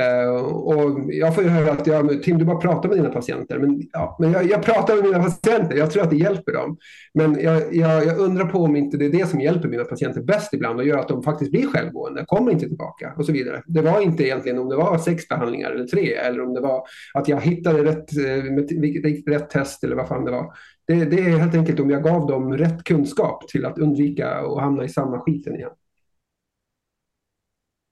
Uh, 0.00 0.44
och 0.44 1.14
jag 1.14 1.34
får 1.34 1.44
ju 1.44 1.50
höra 1.50 1.72
att 1.72 1.86
jag, 1.86 2.22
Tim, 2.22 2.38
du 2.38 2.44
bara 2.44 2.56
pratar 2.56 2.88
med 2.88 2.98
dina 2.98 3.10
patienter. 3.10 3.58
Men, 3.58 3.82
ja, 3.92 4.16
men 4.20 4.32
jag, 4.32 4.44
jag, 4.44 4.62
pratar 4.62 4.94
med 4.94 5.04
mina 5.04 5.22
patienter, 5.22 5.76
jag 5.76 5.90
tror 5.90 6.02
att 6.02 6.10
det 6.10 6.16
hjälper 6.16 6.52
dem. 6.52 6.76
Men 7.14 7.40
jag, 7.40 7.74
jag, 7.74 8.06
jag, 8.06 8.18
undrar 8.18 8.44
på 8.44 8.58
om 8.58 8.76
inte 8.76 8.96
det 8.96 9.04
är 9.04 9.12
det 9.12 9.26
som 9.26 9.40
hjälper 9.40 9.68
mina 9.68 9.84
patienter 9.84 10.22
bäst 10.22 10.54
ibland 10.54 10.80
och 10.80 10.86
gör 10.86 10.98
att 10.98 11.08
de 11.08 11.22
faktiskt 11.22 11.50
blir 11.50 11.66
självgående, 11.66 12.24
kommer 12.26 12.52
inte 12.52 12.68
tillbaka 12.68 13.12
och 13.16 13.26
så 13.26 13.32
vidare. 13.32 13.62
Det 13.66 13.82
var 13.82 14.00
inte 14.00 14.24
egentligen 14.24 14.58
om 14.58 14.68
det 14.68 14.76
var 14.76 14.98
sex 14.98 15.28
behandlingar 15.28 15.70
eller 15.70 15.86
tre 15.86 16.14
eller 16.14 16.42
om 16.42 16.54
det 16.54 16.60
var 16.60 16.82
att 17.14 17.28
jag 17.28 17.40
hittade 17.40 17.84
rätt, 17.84 18.16
eh, 18.16 19.32
rätt 19.32 19.50
test 19.50 19.84
eller 19.84 19.96
vad 19.96 20.08
fan 20.08 20.24
det 20.24 20.30
var. 20.30 20.52
Det, 20.86 21.04
det 21.04 21.18
är 21.18 21.38
helt 21.38 21.54
enkelt 21.54 21.80
om 21.80 21.90
jag 21.90 22.02
gav 22.02 22.26
dem 22.26 22.56
rätt 22.56 22.84
kunskap 22.84 23.48
till 23.48 23.64
att 23.64 23.78
undvika 23.78 24.34
att 24.34 24.60
hamna 24.60 24.84
i 24.84 24.88
samma 24.88 25.20
skiten 25.20 25.54
igen. 25.54 25.70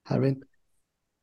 Arvid? 0.09 0.43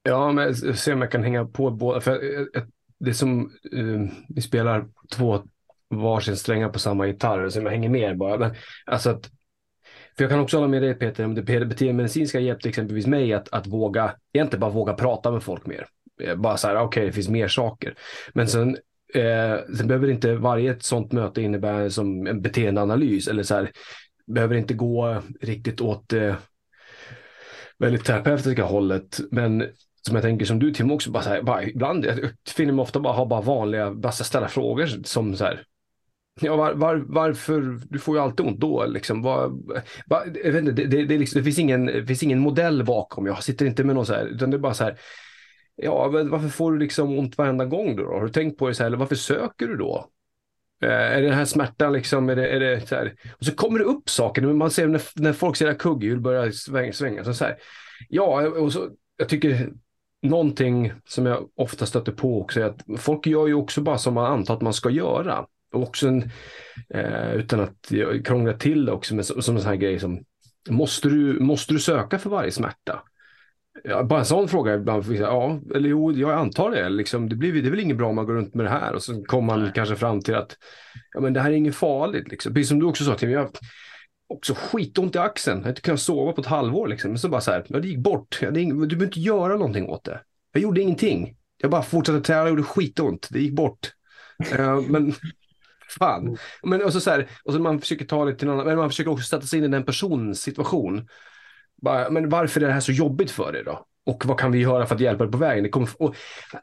Ja, 0.03 0.32
men 0.32 0.55
se 0.55 0.92
om 0.92 1.01
jag 1.01 1.11
kan 1.11 1.22
hänga 1.22 1.44
på 1.44 1.70
båda. 1.70 2.01
För 2.01 2.12
eh, 2.12 2.62
det 2.98 3.14
som, 3.14 3.53
uh, 3.74 4.11
vi 4.28 4.40
spelar 4.40 4.86
två 5.14 5.42
varsin 5.90 6.36
strängar 6.36 6.68
på 6.68 6.78
samma 6.78 7.07
gitarr, 7.07 7.48
så 7.48 7.61
jag 7.61 7.70
hänger 7.70 7.88
med 7.88 8.18
bara. 8.18 8.38
Men, 8.38 8.55
alltså 8.86 9.11
att, 9.11 9.30
för 10.16 10.24
jag 10.24 10.30
kan 10.30 10.40
också 10.40 10.57
hålla 10.57 10.68
med 10.68 10.82
dig 10.82 10.94
Peter, 10.94 11.24
om 11.24 11.34
det 11.34 11.42
beteendemedicinska 11.42 12.40
hjälpte 12.40 12.68
exempelvis 12.68 13.07
mig 13.07 13.32
att, 13.32 13.48
att 13.53 13.66
våga, 13.66 14.14
egentligen 14.32 14.61
bara 14.61 14.70
våga 14.70 14.94
prata 14.94 15.30
med 15.30 15.42
folk 15.42 15.66
mer. 15.66 15.86
Eh, 16.22 16.36
bara 16.36 16.57
så 16.57 16.68
här, 16.68 16.74
ah, 16.74 16.82
okej, 16.82 17.01
okay, 17.01 17.07
det 17.07 17.12
finns 17.12 17.28
mer 17.28 17.48
saker. 17.48 17.94
Men 18.34 18.48
sen, 18.48 18.76
eh, 19.14 19.57
sen 19.76 19.86
behöver 19.86 20.11
inte 20.11 20.34
varje 20.34 20.76
sånt 20.80 21.12
möte 21.12 21.42
innebära 21.42 21.90
som 21.90 22.26
en 22.26 22.42
beteendeanalys 22.42 23.28
eller 23.28 23.42
så 23.42 23.55
här, 23.55 23.70
behöver 24.26 24.55
inte 24.55 24.74
gå 24.74 25.22
riktigt 25.40 25.80
åt 25.80 26.12
eh, 26.12 26.34
väldigt 27.78 28.05
terapeutiska 28.05 28.64
hållet. 28.64 29.20
Men 29.30 29.64
som 30.07 30.14
jag 30.14 30.24
tänker 30.24 30.46
som 30.46 30.59
du 30.59 30.72
Tim 30.72 30.90
också, 30.90 31.11
bara 31.11 31.22
så 31.22 31.28
här, 31.28 31.42
bara, 31.42 31.64
ibland, 31.64 32.05
jag 32.05 32.30
finner 32.48 32.72
mig 32.72 32.82
ofta 32.82 33.01
bara 33.01 33.12
ha 33.12 33.26
bara 33.26 33.40
vanliga, 33.40 33.90
bara 33.90 34.12
ställa 34.12 34.48
frågor 34.48 34.86
som 35.05 35.36
så 35.36 35.44
här, 35.44 35.64
Ja, 36.40 36.57
var, 36.57 36.74
var, 36.74 37.05
varför? 37.07 37.80
Du 37.90 37.98
får 37.98 38.16
ju 38.16 38.22
alltid 38.22 38.46
ont 38.46 38.61
då. 38.61 38.86
Liksom. 38.86 39.22
Var, 39.22 39.53
var, 40.07 40.22
jag 40.44 40.53
vet 40.53 40.61
inte, 40.61 40.72
det, 40.72 40.86
det, 40.86 41.05
det, 41.05 41.18
liksom, 41.18 41.38
det, 41.38 41.44
finns 41.44 41.59
ingen, 41.59 41.86
det 41.86 42.07
finns 42.07 42.22
ingen 42.22 42.38
modell 42.38 42.84
bakom. 42.84 43.26
Jag 43.26 43.42
sitter 43.42 43.66
inte 43.66 43.84
med 43.84 43.94
någon 43.94 44.07
så 44.07 44.14
här, 44.14 44.26
utan 44.26 44.51
det 44.51 44.57
är 44.57 44.59
bara 44.59 44.74
så 44.74 44.84
här. 44.84 44.98
Ja, 45.76 46.09
varför 46.09 46.48
får 46.48 46.72
du 46.72 46.78
liksom 46.78 47.18
ont 47.18 47.38
varenda 47.38 47.64
gång 47.64 47.96
då? 47.96 48.05
Har 48.05 48.24
du 48.24 48.32
tänkt 48.32 48.59
på 48.59 48.68
det 48.68 48.74
så 48.74 48.82
här, 48.82 48.86
eller 48.86 48.98
varför 48.98 49.14
söker 49.14 49.66
du 49.66 49.76
då? 49.76 50.11
Eh, 50.82 50.90
är 50.90 51.20
det 51.20 51.28
den 51.28 51.38
här 51.38 51.44
smärtan 51.44 51.92
liksom, 51.92 52.28
är 52.28 52.36
det, 52.36 52.48
är 52.48 52.61
det 52.61 52.88
så 52.88 52.94
här? 52.94 53.14
Och 53.38 53.46
så 53.46 53.55
kommer 53.55 53.78
det 53.78 53.84
upp 53.84 54.11
saker, 54.11 54.42
man 54.42 54.70
ser 54.70 54.86
när, 54.86 55.03
när 55.14 55.32
folk 55.32 55.57
ser 55.57 55.74
kugghjul 55.74 56.20
börjar 56.20 56.51
svänga, 56.51 56.92
svänga 56.92 57.24
så, 57.24 57.34
så 57.34 57.44
här. 57.44 57.57
Ja, 58.09 58.48
och 58.48 58.72
så, 58.72 58.88
jag 59.16 59.28
tycker 59.28 59.70
någonting 60.23 60.93
som 61.05 61.27
jag 61.27 61.49
ofta 61.57 61.87
stöter 61.87 62.12
på 62.12 62.41
också 62.41 62.61
är 62.61 62.64
att 62.64 62.85
folk 62.99 63.27
gör 63.27 63.47
ju 63.47 63.55
också 63.55 63.81
bara 63.81 63.99
som 63.99 64.14
man 64.14 64.33
antar 64.33 64.55
att 64.55 64.62
man 64.62 64.75
ska 64.75 64.91
göra. 64.91 65.47
Och 65.73 65.83
också 65.83 66.09
en, 66.09 66.31
eh, 66.95 67.33
utan 67.35 67.61
att 67.61 67.93
krångla 68.25 68.53
till 68.53 68.85
det 68.85 68.93
också, 68.93 69.14
med, 69.14 69.27
som 69.27 69.57
en 69.57 69.62
sån 69.62 69.68
här 69.71 69.77
grej 69.77 69.99
som 69.99 70.25
måste 70.68 71.09
du, 71.09 71.41
måste 71.41 71.73
du 71.73 71.79
söka 71.79 72.18
för 72.18 72.31
varje 72.31 72.51
smärta? 72.51 73.03
Ja, 73.85 74.03
bara 74.03 74.18
en 74.18 74.27
sån 74.27 74.49
fråga 74.49 74.75
ibland, 74.75 75.05
ja, 75.12 75.61
eller 75.75 75.89
jo, 75.89 76.12
jag 76.12 76.31
antar 76.31 76.71
det. 76.71 76.89
Liksom, 76.89 77.29
det, 77.29 77.37
blir, 77.37 77.53
det 77.53 77.68
är 77.68 77.71
väl 77.71 77.81
inget 77.81 77.97
bra 77.97 78.09
om 78.09 78.16
man 78.16 78.27
går 78.27 78.35
runt 78.35 78.55
med 78.55 78.66
det 78.66 78.71
här 78.71 78.93
och 78.93 79.03
så 79.03 79.25
kommer 79.25 79.47
man 79.47 79.62
Nej. 79.62 79.73
kanske 79.75 79.97
fram 79.97 80.21
till 80.21 80.35
att 80.35 80.57
ja, 81.14 81.21
men 81.21 81.33
det 81.33 81.41
här 81.41 81.51
är 81.51 81.55
inget 81.55 81.77
farligt. 81.77 82.29
Liksom. 82.29 82.55
Precis 82.55 82.68
som 82.68 82.79
du 82.79 82.87
också 82.87 83.05
sa 83.05 83.14
till 83.14 83.29
mig, 83.29 83.35
jag 83.35 83.51
också 84.31 84.55
skitont 84.55 85.14
i 85.14 85.18
axeln, 85.18 85.59
jag 85.59 85.64
har 85.64 85.70
inte 85.70 85.81
kunnat 85.81 86.01
sova 86.01 86.33
på 86.33 86.41
ett 86.41 86.47
halvår. 86.47 86.89
Liksom. 86.89 87.11
Men 87.11 87.18
så 87.18 87.28
bara 87.28 87.41
så 87.41 87.51
här, 87.51 87.64
ja, 87.68 87.78
det 87.78 87.89
gick 87.89 87.99
bort, 87.99 88.39
ja, 88.43 88.51
ing- 88.51 88.87
du 88.87 88.97
behöver 88.97 89.05
inte 89.07 89.20
göra 89.20 89.53
någonting 89.53 89.89
åt 89.89 90.05
det. 90.05 90.20
Jag 90.53 90.62
gjorde 90.62 90.81
ingenting. 90.81 91.37
Jag 91.62 91.70
bara 91.70 91.83
fortsatte 91.83 92.20
träna 92.20 92.43
och 92.43 92.49
gjorde 92.49 92.62
skitont, 92.62 93.28
det 93.31 93.41
gick 93.41 93.53
bort. 93.53 93.93
uh, 94.59 94.81
men 94.81 95.14
fan. 95.99 96.37
Men 96.62 96.83
och 96.85 96.93
så, 96.93 97.01
så 97.01 97.11
här, 97.11 97.28
och 97.45 97.53
så 97.53 97.59
man 97.59 97.81
försöker 97.81 98.05
ta 98.05 98.24
det 98.24 98.35
till 98.35 98.49
någon 98.49 98.66
men 98.66 98.76
man 98.76 98.91
försöker 98.91 99.11
också 99.11 99.24
sätta 99.24 99.47
sig 99.47 99.59
in 99.59 99.64
i 99.64 99.68
den 99.68 99.85
personens 99.85 100.41
situation. 100.43 101.09
Bara, 101.83 102.11
men 102.11 102.28
varför 102.28 102.61
är 102.61 102.66
det 102.66 102.72
här 102.72 102.81
så 102.81 102.93
jobbigt 102.93 103.31
för 103.31 103.53
dig 103.53 103.64
då? 103.64 103.87
Och 104.07 104.26
vad 104.26 104.39
kan 104.39 104.53
vi 104.53 104.59
göra 104.59 104.87
för 104.87 104.95
att 104.95 105.01
hjälpa 105.01 105.24
dig 105.24 105.33
på 105.33 105.39
vägen? 105.39 105.64
Det 105.64 105.70
kommer, 105.70 105.89
och 105.99 106.14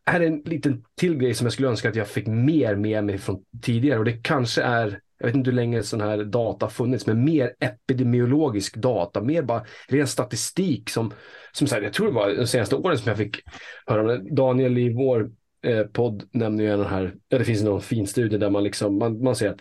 här 0.06 0.22
är 0.22 0.28
en 0.28 0.42
liten 0.46 0.84
till 0.96 1.18
grej 1.18 1.34
som 1.34 1.46
jag 1.46 1.54
skulle 1.54 1.68
önska 1.68 1.90
att 1.90 1.96
jag 1.96 2.08
fick 2.08 2.28
mer 2.28 2.76
med 2.76 3.04
mig 3.04 3.18
från 3.18 3.44
tidigare 3.62 4.00
och 4.00 4.06
det 4.06 4.24
kanske 4.24 4.62
är 4.62 5.00
jag 5.20 5.28
vet 5.28 5.36
inte 5.36 5.50
hur 5.50 5.56
länge 5.56 5.84
sån 5.84 6.02
här 6.02 6.24
data 6.24 6.70
funnits, 6.70 7.08
men 7.08 7.26
mer 7.26 7.54
epidemiologisk 7.60 8.76
data, 8.76 9.22
mer 9.22 9.42
bara 9.42 9.66
ren 9.88 10.08
statistik 10.08 10.90
som, 10.90 11.14
som 11.52 11.68
här, 11.72 11.82
jag 11.82 11.94
tror 11.94 12.08
det 12.08 12.14
var 12.14 12.36
de 12.36 12.48
senaste 12.48 12.76
åren 12.76 12.98
som 12.98 13.10
jag 13.10 13.18
fick 13.18 13.40
höra 13.86 14.14
om. 14.14 14.36
Daniel 14.36 14.78
i 14.78 14.94
vår 14.94 15.30
eh, 15.64 15.84
podd 15.84 16.24
nämner 16.32 16.64
ju 16.64 16.70
den 16.70 16.86
här, 16.86 17.16
ja, 17.30 17.38
det 17.38 17.46
finns 17.46 17.64
någon 17.64 17.82
fin 17.82 18.08
studie 18.08 18.38
där 18.38 18.50
man 18.50 18.64
liksom, 18.64 18.98
man, 18.98 19.24
man 19.24 19.36
ser 19.36 19.50
att 19.50 19.60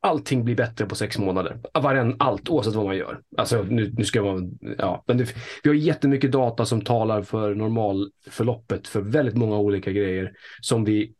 allting 0.00 0.44
blir 0.44 0.56
bättre 0.56 0.86
på 0.86 0.94
sex 0.94 1.18
månader. 1.18 1.60
Varje, 1.74 2.16
allt, 2.18 2.48
oavsett 2.48 2.74
vad 2.74 2.84
man 2.84 2.96
gör. 2.96 3.20
Alltså, 3.36 3.62
nu, 3.62 3.92
nu 3.96 4.04
ska 4.04 4.22
man, 4.22 4.58
ja, 4.78 5.04
men 5.06 5.18
det, 5.18 5.34
vi 5.62 5.70
har 5.70 5.74
jättemycket 5.74 6.32
data 6.32 6.64
som 6.64 6.80
talar 6.80 7.22
för 7.22 7.54
normalförloppet 7.54 8.88
för 8.88 9.00
väldigt 9.00 9.36
många 9.36 9.58
olika 9.58 9.92
grejer 9.92 10.32
som 10.60 10.84
vi 10.84 11.14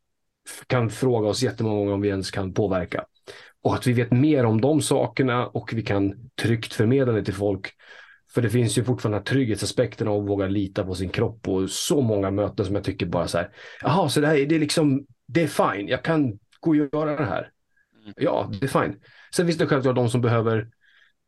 kan 0.67 0.91
fråga 0.91 1.29
oss 1.29 1.43
jättemånga 1.43 1.77
gånger 1.77 1.93
om 1.93 2.01
vi 2.01 2.09
ens 2.09 2.31
kan 2.31 2.55
påverka. 2.55 3.05
Och 3.65 3.75
att 3.75 3.87
vi 3.87 3.93
vet 3.93 4.13
mer 4.13 4.45
om 4.45 4.61
de 4.61 4.83
sakerna 4.83 5.47
och 5.47 5.73
vi 5.75 5.83
kan 5.83 6.31
tryggt 6.43 6.75
förmedla 6.75 7.13
det 7.13 7.25
till 7.25 7.35
folk. 7.35 7.71
För 8.35 8.43
det 8.43 8.51
finns 8.51 8.79
ju 8.79 8.85
fortfarande 8.85 9.25
trygghetsaspekten 9.25 10.09
av 10.09 10.23
att 10.23 10.29
våga 10.29 10.47
lita 10.47 10.85
på 10.85 10.95
sin 10.95 11.09
kropp 11.09 11.49
och 11.49 11.71
så 11.71 12.01
många 12.01 12.31
möten 12.31 12.67
som 12.67 12.75
jag 12.75 12.85
tycker 12.85 13.07
bara 13.07 13.29
så 13.29 13.39
här. 13.39 13.51
Jaha, 13.83 14.09
så 14.09 14.21
det 14.21 14.27
här 14.27 14.35
det 14.35 14.55
är 14.55 14.59
liksom, 14.59 15.07
det 15.27 15.43
är 15.43 15.47
fine, 15.47 15.89
jag 15.89 16.03
kan 16.03 16.39
gå 16.61 16.71
och 16.71 16.77
göra 16.77 17.17
det 17.17 17.25
här. 17.25 17.51
Ja, 18.17 18.51
det 18.61 18.67
är 18.67 18.83
fine. 18.83 18.97
Sen 19.37 19.47
finns 19.47 19.59
det 19.59 19.67
självklart 19.67 19.97
de 19.97 20.11
som 20.11 20.21
behöver, 20.21 20.69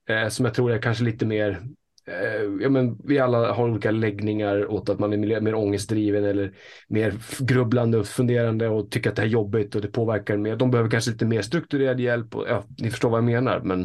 eh, 0.08 0.28
som 0.28 0.44
jag 0.44 0.54
tror 0.54 0.72
är 0.72 0.82
kanske 0.82 1.04
lite 1.04 1.26
mer, 1.26 1.62
Eh, 2.06 2.42
ja 2.60 2.68
men 2.68 2.98
vi 3.04 3.18
alla 3.18 3.52
har 3.52 3.68
olika 3.68 3.90
läggningar 3.90 4.70
åt 4.70 4.88
att 4.88 4.98
man 4.98 5.12
är 5.12 5.16
mer, 5.16 5.40
mer 5.40 5.54
ångestdriven 5.54 6.24
eller 6.24 6.54
mer 6.88 7.14
grubblande 7.38 7.98
och 7.98 8.06
funderande 8.06 8.68
och 8.68 8.90
tycker 8.90 9.10
att 9.10 9.16
det 9.16 9.22
här 9.22 9.28
är 9.28 9.32
jobbigt 9.32 9.74
och 9.74 9.80
det 9.80 9.88
påverkar 9.88 10.36
mer. 10.36 10.56
De 10.56 10.70
behöver 10.70 10.90
kanske 10.90 11.10
lite 11.10 11.24
mer 11.24 11.42
strukturerad 11.42 12.00
hjälp 12.00 12.34
och 12.34 12.44
ja, 12.48 12.64
ni 12.78 12.90
förstår 12.90 13.10
vad 13.10 13.18
jag 13.18 13.24
menar, 13.24 13.60
men 13.60 13.80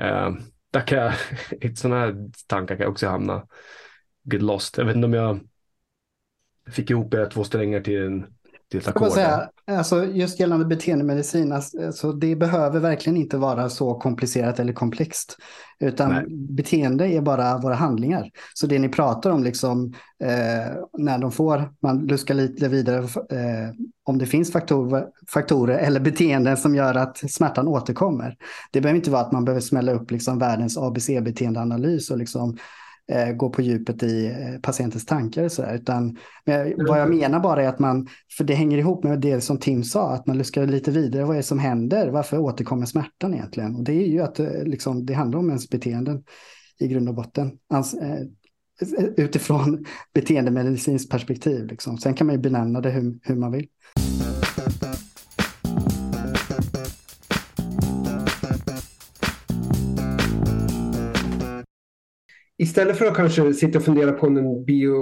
eh, 0.00 0.30
där 0.72 0.86
kan 0.86 0.98
jag, 0.98 1.12
i 1.60 1.76
sådana 1.76 2.00
här 2.00 2.14
tankar 2.46 2.76
kan 2.76 2.82
jag 2.82 2.92
också 2.92 3.06
hamna 3.06 3.46
get 4.32 4.42
lost. 4.42 4.78
Jag 4.78 4.84
vet 4.84 4.96
inte 4.96 5.06
om 5.06 5.14
jag 5.14 5.40
fick 6.70 6.90
ihop 6.90 7.14
era 7.14 7.26
två 7.26 7.44
strängar 7.44 7.80
till 7.80 8.02
en 8.02 8.26
till 8.70 8.82
Säga, 9.10 9.48
alltså 9.66 10.04
just 10.04 10.40
gällande 10.40 10.66
beteendemedicin, 10.66 11.52
alltså 11.52 12.12
det 12.12 12.36
behöver 12.36 12.80
verkligen 12.80 13.16
inte 13.16 13.36
vara 13.36 13.70
så 13.70 13.94
komplicerat 13.94 14.58
eller 14.60 14.72
komplext. 14.72 15.36
Utan 15.80 16.10
Nej. 16.10 16.24
beteende 16.28 17.08
är 17.08 17.20
bara 17.20 17.58
våra 17.58 17.74
handlingar. 17.74 18.30
Så 18.54 18.66
det 18.66 18.78
ni 18.78 18.88
pratar 18.88 19.30
om, 19.30 19.44
liksom, 19.44 19.94
eh, 20.24 20.74
när 20.98 21.18
de 21.18 21.32
får, 21.32 21.72
man 21.82 22.06
luskar 22.06 22.34
lite 22.34 22.68
vidare, 22.68 22.98
eh, 22.98 23.70
om 24.04 24.18
det 24.18 24.26
finns 24.26 24.52
faktorer, 24.52 25.06
faktorer 25.28 25.78
eller 25.78 26.00
beteenden 26.00 26.56
som 26.56 26.74
gör 26.74 26.94
att 26.94 27.30
smärtan 27.30 27.68
återkommer. 27.68 28.36
Det 28.70 28.80
behöver 28.80 28.96
inte 28.96 29.10
vara 29.10 29.22
att 29.22 29.32
man 29.32 29.44
behöver 29.44 29.60
smälla 29.60 29.92
upp 29.92 30.10
liksom 30.10 30.38
världens 30.38 30.78
ABC-beteendeanalys 30.78 32.10
och 32.10 32.18
liksom 32.18 32.56
eh, 33.12 33.32
gå 33.32 33.50
på 33.50 33.62
djupet 33.62 34.02
i 34.02 34.26
eh, 34.26 34.60
patientens 34.62 35.06
tankar. 35.06 35.48
Så 35.48 35.62
där, 35.62 35.74
utan 35.74 36.18
men, 36.44 36.86
vad 36.86 37.00
jag 37.00 37.10
menar 37.10 37.40
bara 37.40 37.62
är 37.62 37.68
att 37.68 37.78
man, 37.78 38.08
för 38.36 38.44
det 38.44 38.54
hänger 38.54 38.78
ihop 38.78 39.04
med 39.04 39.20
det 39.20 39.40
som 39.40 39.58
Tim 39.58 39.84
sa, 39.84 40.10
att 40.10 40.26
man 40.26 40.38
luskar 40.38 40.66
lite 40.66 40.90
vidare. 40.90 41.24
Vad 41.24 41.32
är 41.32 41.36
det 41.36 41.42
som 41.42 41.58
händer? 41.58 42.08
Varför 42.08 42.38
återkommer 42.38 42.86
smärtan 42.86 43.34
egentligen? 43.34 43.76
Och 43.76 43.84
det 43.84 43.92
är 43.92 44.06
ju 44.06 44.20
att 44.20 44.40
eh, 44.40 44.64
liksom, 44.64 45.06
det 45.06 45.14
handlar 45.14 45.38
om 45.38 45.48
ens 45.48 45.68
beteenden 45.68 46.22
i 46.78 46.88
grund 46.88 47.08
och 47.08 47.14
botten. 47.14 47.52
Alltså, 47.68 47.96
eh, 47.96 48.20
utifrån 49.16 49.84
beteendemedicinskt 50.14 51.10
perspektiv. 51.10 51.66
Liksom. 51.66 51.98
Sen 51.98 52.14
kan 52.14 52.26
man 52.26 52.36
ju 52.36 52.42
benämna 52.42 52.80
det 52.80 52.90
hur, 52.90 53.18
hur 53.22 53.36
man 53.36 53.52
vill. 53.52 53.66
Istället 62.58 62.98
för 62.98 63.06
att 63.06 63.16
kanske 63.16 63.54
sitta 63.54 63.78
och 63.78 63.84
fundera 63.84 64.12
på 64.12 64.26
om 64.26 64.34
den 64.34 64.64
bio, 64.64 64.94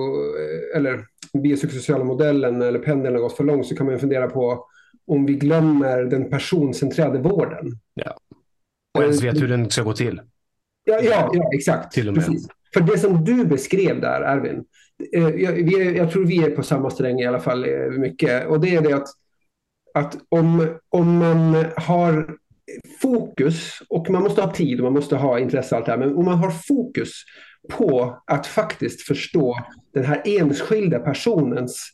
eller 0.75 1.05
biopsykosociala 1.43 2.05
modellen 2.05 2.63
eller 2.63 2.79
pendeln 2.79 3.15
har 3.15 3.23
gått 3.23 3.37
för 3.37 3.45
långt 3.45 3.67
så 3.67 3.77
kan 3.77 3.87
man 3.87 3.99
fundera 3.99 4.27
på 4.31 4.67
om 5.07 5.27
vi 5.27 5.35
glömmer 5.35 6.03
den 6.05 6.31
personcentrerade 6.31 7.19
vården. 7.19 7.73
Ja. 7.95 8.17
Och 8.99 9.03
ens 9.03 9.23
vet 9.23 9.43
hur 9.43 9.49
den 9.49 9.71
ska 9.71 9.83
gå 9.83 9.93
till. 9.93 10.21
Ja, 10.85 11.01
ja, 11.03 11.31
ja 11.35 11.51
exakt. 11.55 11.93
Till 11.93 12.09
och 12.09 12.15
med. 12.15 12.27
Precis. 12.27 12.49
För 12.75 12.81
det 12.81 12.99
som 12.99 13.25
du 13.25 13.45
beskrev 13.45 14.01
där, 14.01 14.21
Erwin, 14.21 14.65
eh, 15.13 15.29
jag, 15.29 15.97
jag 15.97 16.11
tror 16.11 16.27
vi 16.27 16.45
är 16.45 16.51
på 16.51 16.63
samma 16.63 16.91
sträng 16.91 17.21
i 17.21 17.27
alla 17.27 17.41
fall 17.41 17.65
eh, 17.65 17.91
mycket. 17.91 18.47
Och 18.47 18.61
det 18.61 18.77
är 18.77 18.81
det 18.83 18.93
att, 18.93 19.09
att 19.95 20.17
om, 20.29 20.79
om 20.89 21.19
man 21.19 21.65
har 21.77 22.37
fokus, 23.03 23.83
och 23.89 24.11
man 24.11 24.23
måste 24.23 24.43
ha 24.43 24.55
tid 24.55 24.81
och 24.81 24.85
man 24.85 24.93
måste 24.93 25.17
ha 25.17 25.39
intresse 25.39 25.75
och 25.75 25.77
allt 25.77 25.87
det 25.87 25.93
här, 25.93 25.99
men 25.99 26.17
om 26.17 26.25
man 26.25 26.39
har 26.39 26.51
fokus 26.51 27.11
på 27.71 28.19
att 28.27 28.47
faktiskt 28.47 29.03
förstå 29.03 29.59
den 29.95 30.05
här 30.05 30.23
enskilda 30.25 30.99
personens 30.99 31.89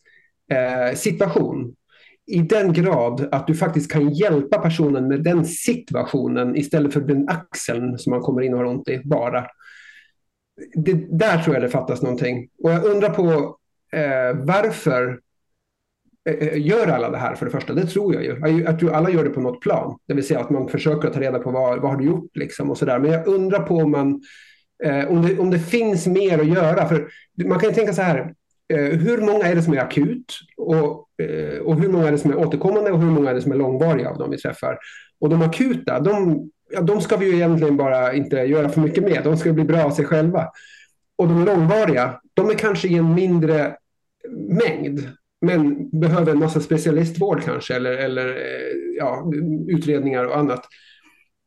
eh, 0.52 0.96
situation 0.96 1.74
i 2.26 2.38
den 2.38 2.72
grad 2.72 3.28
att 3.32 3.46
du 3.46 3.54
faktiskt 3.54 3.92
kan 3.92 4.10
hjälpa 4.10 4.58
personen 4.58 5.08
med 5.08 5.22
den 5.22 5.44
situationen 5.44 6.56
istället 6.56 6.92
för 6.92 7.00
den 7.00 7.28
axeln 7.28 7.98
som 7.98 8.10
man 8.10 8.20
kommer 8.20 8.42
in 8.42 8.52
och 8.52 8.58
har 8.58 8.66
ont 8.66 8.88
i 8.88 9.00
bara. 9.04 9.46
Det, 10.74 11.18
där 11.18 11.42
tror 11.42 11.56
jag 11.56 11.62
det 11.62 11.68
fattas 11.68 12.02
någonting. 12.02 12.48
Och 12.62 12.70
jag 12.70 12.84
undrar 12.84 13.10
på 13.10 13.56
eh, 13.92 14.36
varför 14.44 15.20
Eh, 16.28 16.48
eh, 16.48 16.66
gör 16.66 16.86
alla 16.86 17.10
det 17.10 17.18
här 17.18 17.34
för 17.34 17.46
det 17.46 17.52
första? 17.52 17.74
Det 17.74 17.86
tror 17.86 18.14
jag 18.14 18.24
ju. 18.24 18.62
Jag 18.62 18.78
tror 18.78 18.92
alla 18.92 19.10
gör 19.10 19.24
det 19.24 19.30
på 19.30 19.40
något 19.40 19.60
plan. 19.60 19.98
Det 20.06 20.14
vill 20.14 20.26
säga 20.26 20.40
att 20.40 20.50
man 20.50 20.68
försöker 20.68 21.10
ta 21.10 21.20
reda 21.20 21.38
på 21.38 21.50
vad, 21.50 21.80
vad 21.80 21.90
har 21.90 21.98
du 21.98 22.04
gjort 22.04 22.36
liksom 22.36 22.70
och 22.70 22.78
sådär. 22.78 22.98
Men 22.98 23.10
jag 23.10 23.26
undrar 23.26 23.62
på 23.62 23.76
om, 23.76 23.90
man, 23.90 24.22
eh, 24.84 25.10
om, 25.10 25.22
det, 25.22 25.38
om 25.38 25.50
det 25.50 25.58
finns 25.58 26.06
mer 26.06 26.38
att 26.38 26.46
göra. 26.46 26.88
För 26.88 27.08
man 27.44 27.58
kan 27.58 27.68
ju 27.68 27.74
tänka 27.74 27.92
så 27.92 28.02
här. 28.02 28.34
Eh, 28.72 28.80
hur 28.80 29.18
många 29.18 29.44
är 29.44 29.54
det 29.54 29.62
som 29.62 29.74
är 29.74 29.78
akut? 29.78 30.38
Och, 30.56 31.08
eh, 31.22 31.58
och 31.58 31.80
hur 31.80 31.88
många 31.88 32.06
är 32.08 32.12
det 32.12 32.18
som 32.18 32.30
är 32.30 32.38
återkommande 32.38 32.90
och 32.90 33.00
hur 33.00 33.10
många 33.10 33.30
är 33.30 33.34
det 33.34 33.42
som 33.42 33.52
är 33.52 33.56
långvariga 33.56 34.10
av 34.10 34.18
de 34.18 34.30
vi 34.30 34.38
träffar? 34.38 34.78
Och 35.20 35.28
de 35.28 35.42
akuta, 35.42 36.00
de, 36.00 36.50
ja, 36.70 36.80
de 36.80 37.00
ska 37.00 37.16
vi 37.16 37.26
ju 37.26 37.34
egentligen 37.34 37.76
bara 37.76 38.12
inte 38.12 38.36
göra 38.36 38.68
för 38.68 38.80
mycket 38.80 39.04
med. 39.04 39.20
De 39.24 39.36
ska 39.36 39.52
bli 39.52 39.64
bra 39.64 39.84
av 39.84 39.90
sig 39.90 40.04
själva. 40.04 40.48
Och 41.16 41.28
de 41.28 41.44
långvariga, 41.44 42.20
de 42.34 42.50
är 42.50 42.54
kanske 42.54 42.88
i 42.88 42.96
en 42.96 43.14
mindre 43.14 43.76
mängd 44.48 45.08
men 45.40 45.90
behöver 46.00 46.32
en 46.32 46.38
massa 46.38 46.60
specialistvård 46.60 47.42
kanske 47.42 47.76
eller, 47.76 47.92
eller 47.92 48.28
eh, 48.28 48.96
ja, 48.98 49.30
utredningar 49.68 50.24
och 50.24 50.38
annat. 50.38 50.64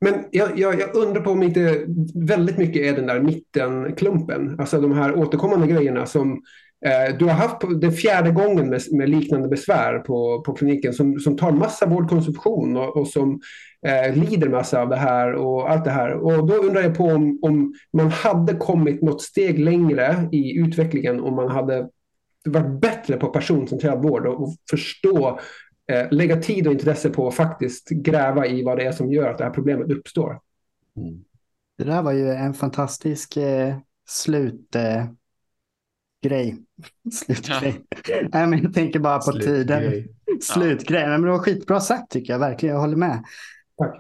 Men 0.06 0.14
jag, 0.32 0.60
jag, 0.60 0.80
jag, 0.80 0.96
undrar 0.96 1.22
på 1.22 1.32
om 1.32 1.44
inte 1.44 1.86
väldigt 2.16 2.58
mycket 2.58 2.82
är 2.82 2.96
den 2.96 3.08
där 3.08 3.20
mittenklumpen, 3.20 4.56
alltså 4.60 4.82
de 4.82 4.92
här 4.92 5.16
återkommande 5.16 5.68
grejerna 5.68 6.06
som 6.06 6.42
eh, 6.86 7.18
du 7.18 7.26
har 7.26 7.34
haft 7.34 7.60
på, 7.60 7.68
den 7.68 7.92
fjärde 7.92 8.32
gången 8.32 8.70
med, 8.70 8.82
med, 8.92 9.10
liknande 9.10 9.48
besvär 9.48 10.00
på, 10.00 10.42
på 10.42 10.54
kliniken 10.54 10.94
som, 10.94 11.20
som 11.20 11.38
tar 11.38 11.52
massa 11.52 11.86
vårdkonsumtion 11.86 12.78
och, 12.78 12.98
och 12.98 13.08
som 13.08 13.40
eh, 13.88 14.16
lider 14.16 14.50
massa 14.50 14.82
av 14.82 14.90
det 14.90 14.96
här 14.96 15.34
och 15.34 15.72
allt 15.72 15.84
det 15.84 15.92
här. 15.92 16.14
Och 16.14 16.48
då 16.48 16.54
undrar 16.54 16.82
jag 16.82 16.98
på 16.98 17.04
om, 17.04 17.40
om 17.42 17.74
man 17.94 18.10
hade 18.10 18.54
kommit 18.54 19.02
något 19.02 19.22
steg 19.22 19.60
längre 19.60 20.30
i 20.32 20.60
utvecklingen 20.60 21.20
om 21.20 21.36
man 21.36 21.52
hade 21.52 21.88
varit 22.46 22.82
bättre 22.82 23.18
på 23.18 23.28
personcentrerad 23.28 24.04
vård 24.04 24.26
och, 24.26 24.44
och 24.44 24.56
förstå, 24.70 25.40
eh, 25.92 26.08
lägga 26.12 26.38
tid 26.38 26.68
och 26.68 26.74
intresse 26.74 27.10
på 27.10 27.28
att 27.28 27.36
faktiskt 27.36 27.90
gräva 27.90 28.48
i 28.48 28.64
vad 28.64 28.78
det 28.78 28.86
är 28.86 28.92
som 28.92 29.12
gör 29.12 29.30
att 29.30 29.38
det 29.38 29.44
här 29.44 29.52
problemet 29.52 29.92
uppstår. 29.92 30.40
Mm. 30.98 31.24
Det 31.78 31.84
där 31.84 32.02
var 32.02 32.12
ju 32.12 32.30
en 32.30 32.54
fantastisk 32.54 33.38
eh, 33.38 33.76
slut, 34.08 34.76
eh, 34.76 35.06
slutgrej. 36.22 36.58
Slutgrej. 37.12 37.82
Ja. 38.08 38.16
Nej, 38.34 38.48
men 38.48 38.64
jag 38.64 38.74
tänker 38.74 39.00
bara 39.00 39.18
på 39.18 39.32
Slutgrej. 39.32 39.58
tiden. 39.58 40.08
Slutgrej. 40.42 41.02
Ja. 41.02 41.10
Men 41.10 41.22
det 41.22 41.32
var 41.32 41.40
skitbra 41.40 41.80
sagt 41.80 42.12
tycker 42.12 42.34
jag 42.34 42.40
verkligen. 42.40 42.76
Jag 42.76 42.82
håller 42.82 42.98
med. 42.98 43.24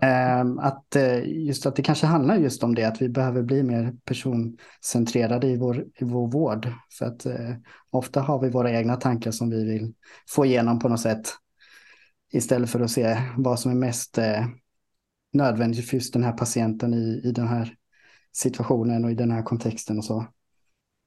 Ehm, 0.02 0.60
att 0.60 0.96
eh, 0.96 1.24
just 1.26 1.66
att 1.66 1.76
det 1.76 1.84
kanske 1.84 2.06
handlar 2.06 2.36
just 2.36 2.64
om 2.64 2.76
det, 2.76 2.84
att 2.84 3.02
vi 3.02 3.10
behöver 3.10 3.42
bli 3.42 3.64
mer 3.64 3.96
personcentrerade 4.06 5.48
i 5.48 5.58
vår, 5.58 5.86
i 5.96 6.04
vår 6.04 6.28
vård. 6.32 6.68
För 6.98 7.06
att 7.06 7.26
eh, 7.26 7.56
ofta 7.90 8.22
har 8.22 8.40
vi 8.40 8.50
våra 8.50 8.72
egna 8.72 8.96
tankar 8.96 9.32
som 9.32 9.50
vi 9.50 9.66
vill 9.66 9.94
få 10.30 10.46
igenom 10.46 10.80
på 10.80 10.90
något 10.90 11.00
sätt. 11.00 11.28
Istället 12.32 12.70
för 12.70 12.80
att 12.80 12.92
se 12.92 13.18
vad 13.38 13.60
som 13.60 13.72
är 13.72 13.76
mest 13.76 14.18
eh, 14.18 14.46
nödvändigt 15.34 15.90
för 15.90 15.98
just 15.98 16.14
den 16.14 16.24
här 16.24 16.34
patienten 16.34 16.94
i, 16.94 17.22
i 17.24 17.32
den 17.32 17.48
här 17.48 17.76
situationen 18.34 19.06
och 19.06 19.12
i 19.12 19.16
den 19.16 19.32
här 19.32 19.44
kontexten 19.44 19.98
och 19.98 20.06
så. 20.06 20.26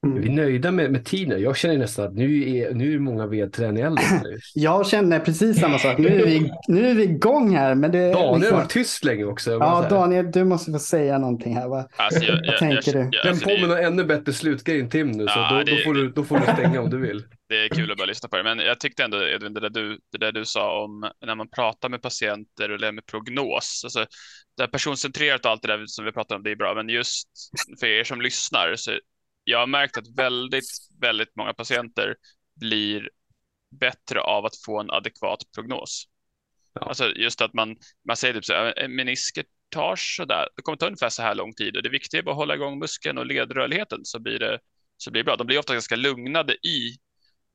Mm. 0.05 0.21
Vi 0.21 0.29
är 0.29 0.33
nöjda 0.33 0.71
med, 0.71 0.93
med 0.93 1.05
tiden. 1.05 1.43
Jag 1.43 1.57
känner 1.57 1.79
nästan 1.79 2.05
att 2.05 2.15
nu 2.15 2.57
är, 2.57 2.75
nu 2.75 2.95
är 2.95 2.99
många 2.99 3.27
vedträn 3.27 3.77
äldre. 3.77 4.05
jag 4.55 4.87
känner 4.87 5.21
precis 5.21 5.61
samma 5.61 5.79
sak. 5.79 5.99
Nu 5.99 6.09
är 6.09 6.27
vi, 6.27 6.53
nu 6.69 6.91
är 6.91 6.95
vi 6.95 7.03
igång 7.03 7.57
här. 7.57 7.75
Men 7.75 7.93
det, 7.93 8.13
Daniel 8.13 8.41
liksom... 8.41 8.59
var 8.59 8.65
tyst 8.65 9.05
länge 9.05 9.25
också. 9.25 9.51
Ja, 9.51 9.87
Daniel, 9.91 10.33
du 10.33 10.45
måste 10.45 10.73
få 10.73 10.79
säga 10.79 11.19
någonting 11.19 11.57
här. 11.57 11.69
Vad, 11.69 11.85
alltså, 11.97 12.25
jag, 12.25 12.33
vad 12.33 12.47
jag, 12.47 12.59
tänker 12.59 12.97
jag, 12.97 13.07
du? 13.07 13.19
Den 13.19 13.31
alltså, 13.31 13.45
påminner 13.45 13.77
ännu 13.77 14.05
bättre 14.05 14.33
slutgrej 14.33 14.81
än 14.81 14.91
Tim 14.91 15.11
nu, 15.11 15.27
så 15.27 15.33
ja, 15.39 15.49
då, 15.51 15.63
det, 15.63 15.77
då, 15.77 15.85
får 15.85 15.95
du, 15.95 16.11
då 16.11 16.25
får 16.25 16.39
du 16.39 16.43
stänga 16.43 16.81
om 16.81 16.91
du 16.91 16.99
vill. 16.99 17.23
Det 17.49 17.65
är 17.65 17.69
kul 17.69 17.91
att 17.91 17.99
bara 17.99 18.07
lyssna 18.07 18.29
på 18.29 18.37
det, 18.37 18.43
men 18.43 18.59
jag 18.59 18.81
tyckte 18.81 19.05
ändå 19.05 19.29
Edvin, 19.29 19.55
det 19.55 19.61
där 19.61 19.71
du, 19.71 19.99
det 20.13 20.19
där 20.19 20.33
du 20.33 20.45
sa 20.45 20.85
om 20.85 21.11
när 21.27 21.35
man 21.35 21.49
pratar 21.49 21.89
med 21.89 22.03
patienter 22.03 22.71
och 22.71 22.79
det 22.79 22.93
med 22.93 23.07
prognos. 23.07 23.81
Alltså, 23.85 24.07
det 24.57 24.63
här 24.63 24.69
personcentrerat 24.69 25.45
och 25.45 25.51
allt 25.51 25.63
det 25.63 25.69
där 25.69 25.85
som 25.87 26.05
vi 26.05 26.13
pratar 26.13 26.37
om, 26.37 26.43
det 26.43 26.51
är 26.51 26.57
bra, 26.57 26.75
men 26.75 26.89
just 26.89 27.29
för 27.81 27.87
er 27.87 28.05
som 28.05 28.21
lyssnar 28.21 28.77
så 28.77 28.91
jag 29.45 29.59
har 29.59 29.67
märkt 29.67 29.97
att 29.97 30.19
väldigt, 30.19 30.65
väldigt 31.01 31.37
många 31.37 31.55
patienter 31.55 32.17
blir 32.61 33.11
bättre 33.81 34.21
av 34.21 34.45
att 34.45 34.57
få 34.67 34.81
en 34.81 34.91
adekvat 34.91 35.43
prognos. 35.55 36.09
Ja. 36.73 36.81
Alltså 36.81 37.13
just 37.17 37.41
att 37.41 37.55
man, 37.55 37.77
man 38.09 38.17
säger 38.17 38.35
typ 38.35 38.45
så 38.45 38.53
här, 38.53 38.89
menisket 38.89 39.47
tar 39.69 39.97
så 39.97 40.25
där, 40.25 40.49
det 40.57 40.63
kommer 40.63 40.77
ta 40.77 40.87
ungefär 40.87 41.09
så 41.09 41.23
här 41.23 41.35
lång 41.35 41.55
tid 41.55 41.77
och 41.77 41.83
det 41.83 41.89
viktiga 41.89 42.19
är 42.19 42.23
bara 42.23 42.31
att 42.31 42.37
hålla 42.37 42.55
igång 42.55 42.79
muskeln 42.79 43.19
och 43.19 43.27
ledrörligheten 43.27 44.01
så 44.05 44.19
blir 44.21 44.39
det, 44.39 44.59
så 44.97 45.11
blir 45.11 45.23
det 45.23 45.25
bra. 45.25 45.37
De 45.37 45.47
blir 45.47 45.59
ofta 45.59 45.73
ganska 45.73 45.97
lugnade 45.97 46.55
i 46.55 46.97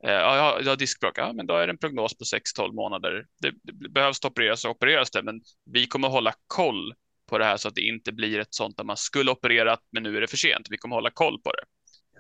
eh, 0.04 0.12
Ja, 0.12 0.60
jag 0.62 0.70
har 0.70 0.76
diskbråck. 0.76 1.18
Ja, 1.18 1.34
men 1.34 1.48
då 1.48 1.56
är 1.56 1.68
det 1.68 1.74
en 1.74 1.78
prognos 1.78 2.18
på 2.18 2.24
6-12 2.24 2.74
månader. 2.74 3.26
Det, 3.42 3.54
det 3.64 3.90
behövs 3.90 4.26
opereras 4.26 4.66
och 4.66 4.72
opereras 4.72 5.12
det, 5.12 5.24
men 5.24 5.42
vi 5.66 5.88
kommer 5.88 6.08
hålla 6.08 6.34
koll 6.48 6.94
på 7.30 7.38
det 7.38 7.46
här 7.46 7.58
så 7.58 7.68
att 7.68 7.76
det 7.76 7.82
inte 7.82 8.12
blir 8.12 8.40
ett 8.40 8.54
sånt 8.54 8.78
där 8.78 8.84
man 8.84 8.98
skulle 8.98 9.32
opererat, 9.32 9.80
men 9.92 10.04
nu 10.04 10.18
är 10.18 10.22
det 10.22 10.28
för 10.28 10.38
sent. 10.38 10.68
Vi 10.70 10.78
kommer 10.78 10.96
hålla 10.96 11.12
koll 11.12 11.42
på 11.42 11.52
det. 11.52 11.64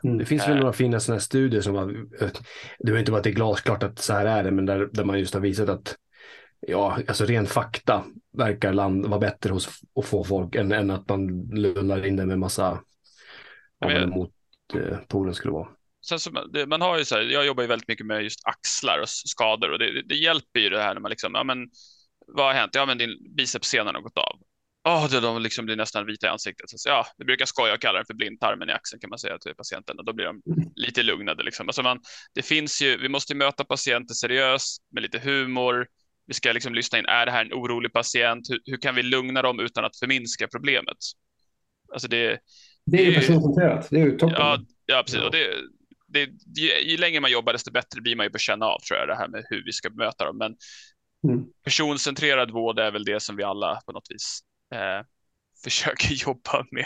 Mm. 0.03 0.17
Det 0.17 0.25
finns 0.25 0.47
väl 0.47 0.57
några 0.57 0.73
fina 0.73 0.99
sådana 0.99 1.19
studier 1.19 1.61
som 1.61 1.75
har, 1.75 1.87
det 1.87 2.83
behöver 2.83 2.99
inte 2.99 3.11
vara 3.11 3.19
att 3.19 3.23
det 3.23 3.29
är 3.29 3.33
glasklart 3.33 3.83
att 3.83 3.99
så 3.99 4.13
här 4.13 4.25
är 4.25 4.43
det, 4.43 4.51
men 4.51 4.65
där, 4.65 4.89
där 4.91 5.03
man 5.03 5.19
just 5.19 5.33
har 5.33 5.41
visat 5.41 5.69
att 5.69 5.95
ja, 6.67 6.99
alltså 7.07 7.25
ren 7.25 7.45
fakta 7.45 8.03
verkar 8.37 8.73
land, 8.73 9.05
vara 9.05 9.19
bättre 9.19 9.53
hos 9.53 9.69
att 9.99 10.05
få 10.05 10.23
folk 10.23 10.55
än, 10.55 10.71
än 10.71 10.91
att 10.91 11.09
man 11.09 11.27
lullar 11.51 12.05
in 12.05 12.15
det 12.15 12.25
med 12.25 12.39
massa 12.39 12.79
mot 14.07 14.31
eh, 14.73 14.97
polen 15.07 15.35
skulle 15.35 15.53
vara. 15.53 15.67
Sen 16.05 16.19
så, 16.19 16.45
det, 16.53 16.65
man 16.65 16.81
har 16.81 16.97
ju 16.97 17.05
så 17.05 17.15
här, 17.15 17.21
jag 17.21 17.45
jobbar 17.45 17.63
ju 17.63 17.67
väldigt 17.67 17.87
mycket 17.87 18.05
med 18.05 18.23
just 18.23 18.39
axlar 18.43 18.99
och 18.99 19.09
skador 19.09 19.71
och 19.71 19.79
det, 19.79 19.93
det, 19.93 20.01
det 20.07 20.15
hjälper 20.15 20.59
ju 20.59 20.69
det 20.69 20.81
här 20.81 20.93
när 20.93 21.01
man 21.01 21.09
liksom, 21.09 21.31
ja 21.35 21.43
men 21.43 21.69
vad 22.27 22.45
har 22.45 22.53
hänt? 22.53 22.75
Ja 22.75 22.85
men 22.85 22.97
din 22.97 23.35
bicepssena 23.35 23.91
har 23.91 24.01
gått 24.01 24.17
av 24.17 24.39
oh, 24.83 25.21
de 25.21 25.41
liksom 25.41 25.65
blir 25.65 25.75
nästan 25.75 26.05
vita 26.05 26.27
i 26.27 26.29
ansiktet. 26.29 26.69
Så, 26.69 26.89
ja, 26.89 27.07
vi 27.17 27.25
brukar 27.25 27.45
skoja 27.45 27.73
och 27.73 27.81
kalla 27.81 27.97
den 27.97 28.05
för 28.05 28.13
blindtarmen 28.13 28.69
i 28.69 28.71
axeln 28.71 28.99
kan 28.99 29.09
man 29.09 29.19
säga 29.19 29.37
till 29.37 29.55
patienten 29.55 29.99
och 29.99 30.05
då 30.05 30.13
blir 30.13 30.25
de 30.25 30.41
lite 30.75 31.03
lugnade. 31.03 31.43
Liksom. 31.43 31.69
Alltså 31.69 31.83
man, 31.83 31.99
det 32.33 32.41
finns 32.41 32.81
ju, 32.81 32.97
vi 32.97 33.09
måste 33.09 33.35
möta 33.35 33.63
patienter 33.63 34.13
seriöst 34.13 34.83
med 34.91 35.03
lite 35.03 35.19
humor. 35.19 35.87
Vi 36.27 36.33
ska 36.33 36.51
liksom 36.51 36.73
lyssna 36.73 36.99
in, 36.99 37.05
är 37.05 37.25
det 37.25 37.31
här 37.31 37.45
en 37.45 37.53
orolig 37.53 37.93
patient? 37.93 38.49
Hur, 38.49 38.59
hur 38.65 38.77
kan 38.77 38.95
vi 38.95 39.03
lugna 39.03 39.41
dem 39.41 39.59
utan 39.59 39.85
att 39.85 39.99
förminska 39.99 40.47
problemet? 40.47 40.97
Alltså 41.93 42.07
det, 42.07 42.39
det 42.85 43.01
är 43.01 43.05
ju 43.05 43.13
personcentrerat, 43.13 43.87
det 43.89 44.01
är 44.01 44.05
ju 44.05 44.17
toppen. 44.17 44.35
Ja, 44.37 44.59
ja 44.85 45.03
precis. 45.05 45.21
Och 45.21 45.31
det, 45.31 45.47
det, 46.07 46.29
ju, 46.59 46.91
ju 46.91 46.97
längre 46.97 47.19
man 47.19 47.31
jobbar 47.31 47.53
desto 47.53 47.71
bättre 47.71 48.01
blir 48.01 48.15
man 48.15 48.25
ju 48.25 48.29
på 48.29 48.35
att 48.35 48.41
känna 48.41 48.65
av 48.65 48.79
tror 48.79 48.99
jag 48.99 49.07
det 49.07 49.15
här 49.15 49.27
med 49.27 49.45
hur 49.49 49.63
vi 49.65 49.71
ska 49.71 49.89
möta 49.89 50.25
dem. 50.25 50.37
Men 50.37 50.55
mm. 51.27 51.45
personcentrerad 51.63 52.51
vård 52.51 52.79
är 52.79 52.91
väl 52.91 53.05
det 53.05 53.19
som 53.19 53.35
vi 53.35 53.43
alla 53.43 53.81
på 53.85 53.91
något 53.91 54.07
vis 54.09 54.43
eh, 54.75 55.05
försöker 55.63 56.13
jobba 56.13 56.65
med. 56.71 56.85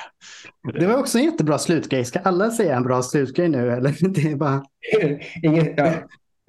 Det 0.79 0.87
var 0.87 0.97
också 0.97 1.17
en 1.17 1.23
jättebra 1.23 1.57
slutgrej. 1.59 2.05
Ska 2.05 2.19
alla 2.19 2.51
säga 2.51 2.75
en 2.75 2.83
bra 2.83 3.03
slutgrej 3.03 3.49
nu? 3.49 3.71
Eller? 3.71 3.95
Det 4.13 4.21
är 4.31 4.35
bara... 4.35 4.63
Inget, 5.43 5.73
ja. 5.77 5.93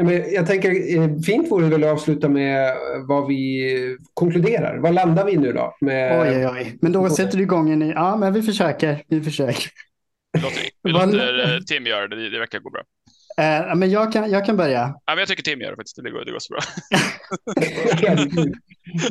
Men 0.02 0.32
jag 0.32 0.46
tänker, 0.46 0.96
eh, 0.96 1.20
fint 1.26 1.50
vore 1.50 1.68
väl 1.68 1.84
att 1.84 1.90
avsluta 1.90 2.28
med 2.28 2.76
vad 3.08 3.28
vi 3.28 3.96
konkluderar. 4.14 4.78
Vad 4.78 4.94
landar 4.94 5.24
vi 5.24 5.36
nu 5.36 5.52
då? 5.52 5.76
Med... 5.80 6.20
Oj, 6.20 6.28
oj, 6.36 6.46
oj. 6.46 6.78
Men 6.80 6.92
då 6.92 7.10
sätter 7.10 7.36
du 7.36 7.42
igång 7.42 7.70
en 7.70 7.78
ny... 7.78 7.90
Ja, 7.90 8.16
men 8.16 8.32
vi 8.32 8.42
försöker. 8.42 9.02
Vi 9.08 9.22
försöker. 9.22 9.70
Vi 10.34 10.40
låter, 10.40 10.70
vi 10.82 10.90
låter 10.92 11.60
Tim 11.60 11.86
göra 11.86 12.08
det. 12.08 12.30
Det 12.30 12.38
verkar 12.38 12.58
gå 12.58 12.70
bra. 12.70 12.82
Uh, 13.40 13.74
men 13.74 13.90
jag 13.90 14.12
kan, 14.12 14.30
jag 14.30 14.46
kan 14.46 14.56
börja. 14.56 14.78
Ja, 14.78 15.00
men 15.06 15.18
jag 15.18 15.28
tycker 15.28 15.42
Tim 15.42 15.60
gör 15.60 15.70
det 15.70 15.76
faktiskt. 15.76 15.96
Det 16.02 16.10
går, 16.10 16.24
det 16.24 16.32
går 16.32 16.38
så 16.38 16.52
bra. 16.54 16.62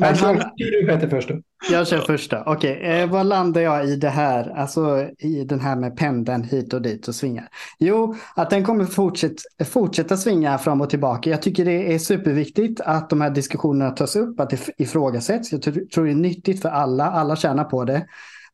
jag 0.00 0.18
kör 0.18 1.00
du 1.00 1.10
först 1.10 1.30
Jag 1.70 1.88
kör 1.88 2.00
första. 2.00 2.42
Okej, 2.46 2.76
okay. 2.76 3.00
eh, 3.00 3.10
vad 3.10 3.26
landar 3.26 3.60
jag 3.60 3.88
i 3.88 3.96
det 3.96 4.08
här? 4.08 4.50
Alltså 4.56 5.08
i 5.18 5.44
den 5.44 5.60
här 5.60 5.76
med 5.76 5.96
pendeln 5.96 6.44
hit 6.44 6.72
och 6.72 6.82
dit 6.82 7.08
och 7.08 7.14
svingar. 7.14 7.48
Jo, 7.78 8.16
att 8.36 8.50
den 8.50 8.64
kommer 8.64 8.84
fortsätta, 8.84 9.64
fortsätta 9.64 10.16
svinga 10.16 10.58
fram 10.58 10.80
och 10.80 10.90
tillbaka. 10.90 11.30
Jag 11.30 11.42
tycker 11.42 11.64
det 11.64 11.94
är 11.94 11.98
superviktigt 11.98 12.80
att 12.80 13.10
de 13.10 13.20
här 13.20 13.30
diskussionerna 13.30 13.90
tas 13.90 14.16
upp, 14.16 14.40
att 14.40 14.50
det 14.50 14.58
ifrågasätts. 14.78 15.52
Jag 15.52 15.62
tror 15.62 16.04
det 16.04 16.10
är 16.10 16.14
nyttigt 16.14 16.62
för 16.62 16.68
alla. 16.68 17.04
Alla 17.04 17.36
tjänar 17.36 17.64
på 17.64 17.84
det. 17.84 18.06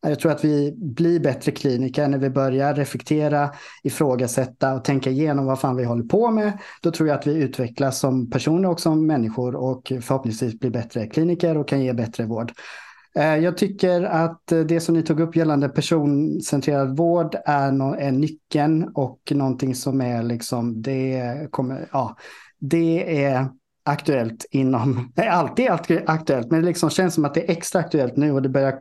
Jag 0.07 0.19
tror 0.19 0.31
att 0.31 0.43
vi 0.43 0.73
blir 0.77 1.19
bättre 1.19 1.51
kliniker 1.51 2.07
när 2.07 2.17
vi 2.17 2.29
börjar 2.29 2.73
reflektera, 2.73 3.49
ifrågasätta 3.83 4.73
och 4.73 4.83
tänka 4.83 5.09
igenom 5.09 5.45
vad 5.45 5.59
fan 5.59 5.75
vi 5.75 5.83
håller 5.83 6.03
på 6.03 6.31
med. 6.31 6.57
Då 6.81 6.91
tror 6.91 7.09
jag 7.09 7.17
att 7.19 7.27
vi 7.27 7.33
utvecklas 7.33 7.99
som 7.99 8.29
personer 8.29 8.69
och 8.69 8.79
som 8.79 9.07
människor 9.07 9.55
och 9.55 9.93
förhoppningsvis 10.01 10.59
blir 10.59 10.69
bättre 10.69 11.07
kliniker 11.07 11.57
och 11.57 11.67
kan 11.67 11.81
ge 11.81 11.93
bättre 11.93 12.25
vård. 12.25 12.51
Eh, 13.15 13.35
jag 13.35 13.57
tycker 13.57 14.03
att 14.03 14.41
det 14.47 14.79
som 14.79 14.95
ni 14.95 15.03
tog 15.03 15.19
upp 15.19 15.35
gällande 15.35 15.69
personcentrerad 15.69 16.97
vård 16.97 17.35
är 17.45 18.11
nyckeln 18.11 18.91
och 18.93 19.19
någonting 19.31 19.75
som 19.75 20.01
är 20.01 20.23
liksom, 20.23 20.81
det 20.81 21.47
kommer, 21.51 21.89
ja, 21.91 22.17
det 22.59 23.23
är 23.23 23.47
aktuellt 23.85 24.45
inom, 24.51 25.11
det 25.15 25.21
är 25.21 25.29
alltid 25.29 25.69
aktuellt, 26.05 26.51
men 26.51 26.61
det 26.61 26.65
liksom 26.65 26.89
känns 26.89 27.13
som 27.13 27.25
att 27.25 27.33
det 27.33 27.49
är 27.49 27.51
extra 27.51 27.81
aktuellt 27.81 28.17
nu 28.17 28.31
och 28.31 28.41
det 28.41 28.49
börjar 28.49 28.79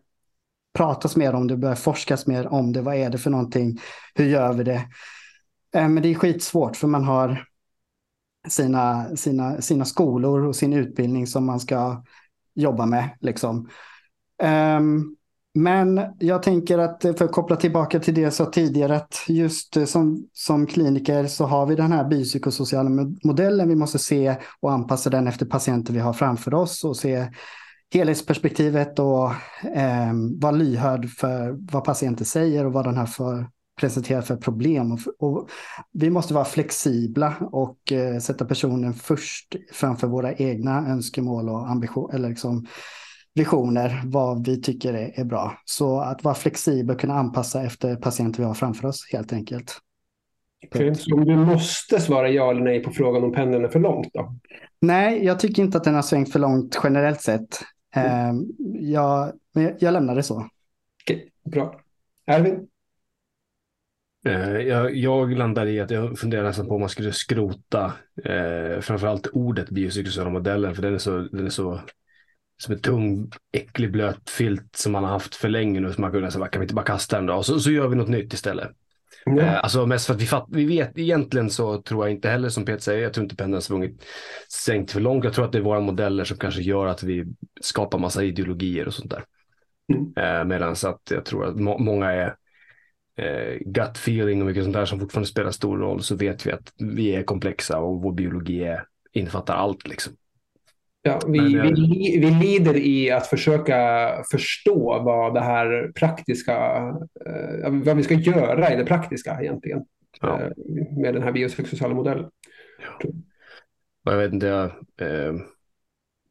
pratas 0.73 1.17
mer 1.17 1.35
om 1.35 1.47
det, 1.47 1.57
börjar 1.57 1.75
forskas 1.75 2.27
mer 2.27 2.47
om 2.47 2.73
det. 2.73 2.83
Vad 2.83 2.95
är 2.95 3.11
det 3.11 3.19
för 3.19 3.31
någonting? 3.31 3.81
Hur 4.15 4.25
gör 4.25 4.53
vi 4.53 4.65
det? 4.65 4.89
Eh, 5.75 5.89
men 5.89 6.03
det 6.03 6.09
är 6.09 6.15
skitsvårt 6.15 6.77
för 6.77 6.89
man 6.89 7.05
har 7.05 7.45
sina, 8.49 9.17
sina, 9.17 9.61
sina 9.61 9.85
skolor 9.85 10.45
och 10.45 10.57
sin 10.57 10.73
utbildning 10.73 11.27
som 11.27 11.47
man 11.47 11.61
ska 11.61 12.05
jobba 12.55 12.87
med. 12.87 13.11
Liksom. 13.21 13.69
Ehm, 14.43 15.17
men 15.55 16.01
jag 16.19 16.43
tänker 16.43 16.79
att 16.79 17.03
för 17.03 17.25
att 17.25 17.33
koppla 17.33 17.57
tillbaka 17.57 18.01
till 18.01 18.15
det 18.15 18.21
jag 18.21 18.33
sa 18.33 18.47
tidigare 18.47 18.97
att 18.97 19.25
just 19.29 19.77
eh, 19.77 19.85
som, 19.85 20.29
som 20.33 20.67
kliniker 20.67 21.27
så 21.27 21.45
har 21.45 21.67
vi 21.67 21.75
den 21.75 21.93
här 21.93 22.05
biopsykosociala 22.05 22.91
modellen. 23.25 23.69
Vi 23.69 23.77
måste 23.77 23.99
se 23.99 24.37
och 24.61 24.73
anpassa 24.73 25.11
den 25.11 25.27
efter 25.27 25.47
patienter 25.47 25.93
vi 25.93 26.01
har 26.01 26.13
framför 26.13 26.55
oss 26.55 26.85
och 26.85 26.97
se 26.97 27.29
helhetsperspektivet 27.93 28.99
och 28.99 29.31
eh, 29.75 30.13
vara 30.41 30.53
lyhörd 30.53 31.11
för 31.11 31.57
vad 31.73 31.85
patienten 31.85 32.27
säger 32.27 32.67
och 32.67 32.73
vad 32.73 32.85
den 32.85 32.97
här 32.97 33.07
för 33.07 33.47
presenterar 33.81 34.23
för 34.23 34.37
problem. 34.37 34.93
Och, 34.93 35.01
och 35.19 35.51
vi 35.93 36.11
måste 36.11 36.35
vara 36.35 36.45
flexibla 36.45 37.35
och 37.53 37.93
eh, 37.93 38.19
sätta 38.19 38.45
personen 38.45 38.95
först 38.95 39.57
framför 39.73 40.07
våra 40.07 40.35
egna 40.35 40.89
önskemål 40.89 41.49
och 41.49 41.71
ambition, 41.71 42.11
eller 42.15 42.29
liksom 42.29 42.67
visioner, 43.35 44.03
vad 44.05 44.47
vi 44.47 44.63
tycker 44.63 44.95
är, 44.95 45.21
är 45.21 45.25
bra. 45.25 45.59
Så 45.65 46.01
att 46.01 46.25
vara 46.25 46.35
flexibel 46.35 46.95
och 46.95 47.01
kunna 47.01 47.15
anpassa 47.15 47.63
efter 47.63 47.97
patienter 47.97 48.39
vi 48.39 48.47
har 48.47 48.55
framför 48.55 48.89
oss 48.89 49.09
helt 49.13 49.33
enkelt. 49.33 49.79
Okay, 50.67 50.95
så 50.95 51.15
om 51.15 51.25
du 51.25 51.37
måste 51.37 52.01
svara 52.01 52.29
ja 52.29 52.51
eller 52.51 52.61
nej 52.61 52.83
på 52.83 52.91
frågan 52.91 53.25
om 53.25 53.33
pendeln 53.33 53.65
är 53.65 53.69
för 53.69 53.81
långt 53.81 54.09
då? 54.13 54.35
Nej, 54.81 55.25
jag 55.25 55.41
tycker 55.41 55.63
inte 55.63 55.79
att 55.79 55.85
den 55.85 55.95
har 55.95 56.03
svängt 56.03 56.33
för 56.33 56.39
långt 56.39 56.81
generellt 56.85 57.21
sett. 57.21 57.61
Mm. 57.91 58.41
Eh, 58.41 58.91
jag, 58.91 59.33
jag 59.79 59.93
lämnar 59.93 60.15
det 60.15 60.23
så. 60.23 60.49
Okej, 61.03 61.31
bra. 61.45 61.81
Erwin? 62.27 62.67
Eh, 64.27 64.59
jag, 64.59 64.97
jag 64.97 65.33
landar 65.39 65.67
i 65.67 65.81
att 65.81 65.91
jag 65.91 66.19
funderar 66.19 66.43
nästan 66.43 66.69
på 66.69 66.75
om 66.75 66.81
man 66.81 66.89
skulle 66.89 67.13
skrota 67.13 67.93
eh, 68.25 68.81
framförallt 68.81 69.27
ordet 69.27 69.71
biopsykosociala 69.71 70.31
modellen 70.31 70.75
för 70.75 70.83
den 70.83 70.95
är 70.95 70.99
så, 70.99 71.19
den 71.19 71.47
är 71.47 71.51
så 71.51 71.81
som 72.63 72.75
en 72.75 72.81
tung, 72.81 73.31
äcklig, 73.53 73.93
blöt 73.93 74.31
filt 74.31 74.77
som 74.77 74.93
man 74.93 75.05
har 75.05 75.11
haft 75.11 75.35
för 75.35 75.49
länge 75.49 75.81
nu. 75.81 75.93
Så 75.93 76.01
man 76.01 76.13
kunde 76.13 76.31
säga, 76.31 76.49
kan 76.49 76.61
vi 76.61 76.65
inte 76.65 76.75
bara 76.75 76.85
kasta 76.85 77.17
den 77.17 77.27
då? 77.27 77.35
Och 77.35 77.47
så, 77.47 77.61
så 77.61 77.71
gör 77.71 77.89
vi 77.89 77.97
något 77.97 78.09
nytt 78.09 78.33
istället. 78.33 78.71
Mm. 79.27 79.55
alltså 79.63 79.87
mest 79.87 80.07
för 80.07 80.15
att 80.15 80.23
vi, 80.23 80.27
fatt, 80.27 80.47
vi 80.49 80.65
vet, 80.65 80.99
egentligen 80.99 81.51
så 81.51 81.83
tror 81.83 82.05
jag 82.05 82.15
inte 82.15 82.29
heller 82.29 82.49
som 82.49 82.65
Peter 82.65 82.81
säger, 82.81 83.03
jag 83.03 83.15
tror 83.15 83.25
inte 83.25 83.37
pendeln 83.37 83.55
har 83.55 83.61
svungit 83.61 84.05
sänkt 84.49 84.91
för 84.91 85.01
långt. 85.01 85.25
Jag 85.25 85.35
tror 85.35 85.45
att 85.45 85.53
det 85.53 85.59
är 85.59 85.63
våra 85.63 85.81
modeller 85.81 86.25
som 86.25 86.37
kanske 86.37 86.63
gör 86.63 86.87
att 86.87 87.03
vi 87.03 87.25
skapar 87.61 87.99
massa 87.99 88.25
ideologier 88.25 88.87
och 88.87 88.95
sånt 88.95 89.11
där. 89.11 89.25
Mm. 89.93 90.13
Eh, 90.17 90.45
Medan 90.45 90.73
att 90.73 91.11
jag 91.11 91.25
tror 91.25 91.47
att 91.47 91.57
må 91.57 91.79
många 91.79 92.13
är 92.13 92.35
eh, 93.17 93.59
gut 93.67 93.97
feeling 93.97 94.41
och 94.41 94.47
mycket 94.47 94.65
sånt 94.65 94.77
där 94.77 94.85
som 94.85 95.01
fortfarande 95.01 95.29
spelar 95.29 95.51
stor 95.51 95.79
roll 95.79 96.03
så 96.03 96.17
vet 96.17 96.47
vi 96.47 96.53
att 96.53 96.73
vi 96.79 97.15
är 97.15 97.23
komplexa 97.23 97.79
och 97.79 98.03
vår 98.03 98.13
biologi 98.13 98.65
är, 98.65 98.85
innefattar 99.13 99.55
allt 99.55 99.89
liksom. 99.89 100.13
Ja, 101.03 101.21
vi, 101.27 101.41
Men, 101.41 101.75
vi, 101.75 102.19
vi 102.21 102.31
lider 102.31 102.77
i 102.77 103.11
att 103.11 103.27
försöka 103.27 104.11
förstå 104.31 105.03
vad 105.03 105.35
det 105.35 105.41
här 105.41 105.93
praktiska, 105.95 106.55
eh, 107.27 107.71
vad 107.71 107.97
vi 107.97 108.03
ska 108.03 108.15
göra 108.15 108.73
i 108.73 108.77
det 108.77 108.85
praktiska 108.85 109.39
egentligen. 109.41 109.85
Ja. 110.21 110.41
Eh, 110.41 110.51
med 111.03 111.15
den 111.15 111.23
här 111.23 111.33
biopsykosociala 111.33 111.95
modellen. 111.95 112.31
Ja. 112.83 113.11
Jag 114.03 114.19
vet 114.19 114.33
inte, 114.33 114.47
jag, 114.47 114.71
eh, 115.01 115.35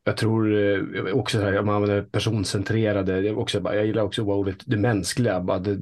jag 0.03 0.17
tror 0.17 0.53
eh, 0.55 1.13
också 1.13 1.41
att 1.41 1.65
man 1.65 1.75
använder 1.75 2.01
personcentrerade, 2.01 3.21
jag, 3.21 3.37
också, 3.37 3.61
jag 3.63 3.85
gillar 3.85 4.03
också 4.03 4.21
ordet 4.21 4.57
det 4.65 4.77
mänskliga, 4.77 5.41
bara 5.41 5.59
det, 5.59 5.79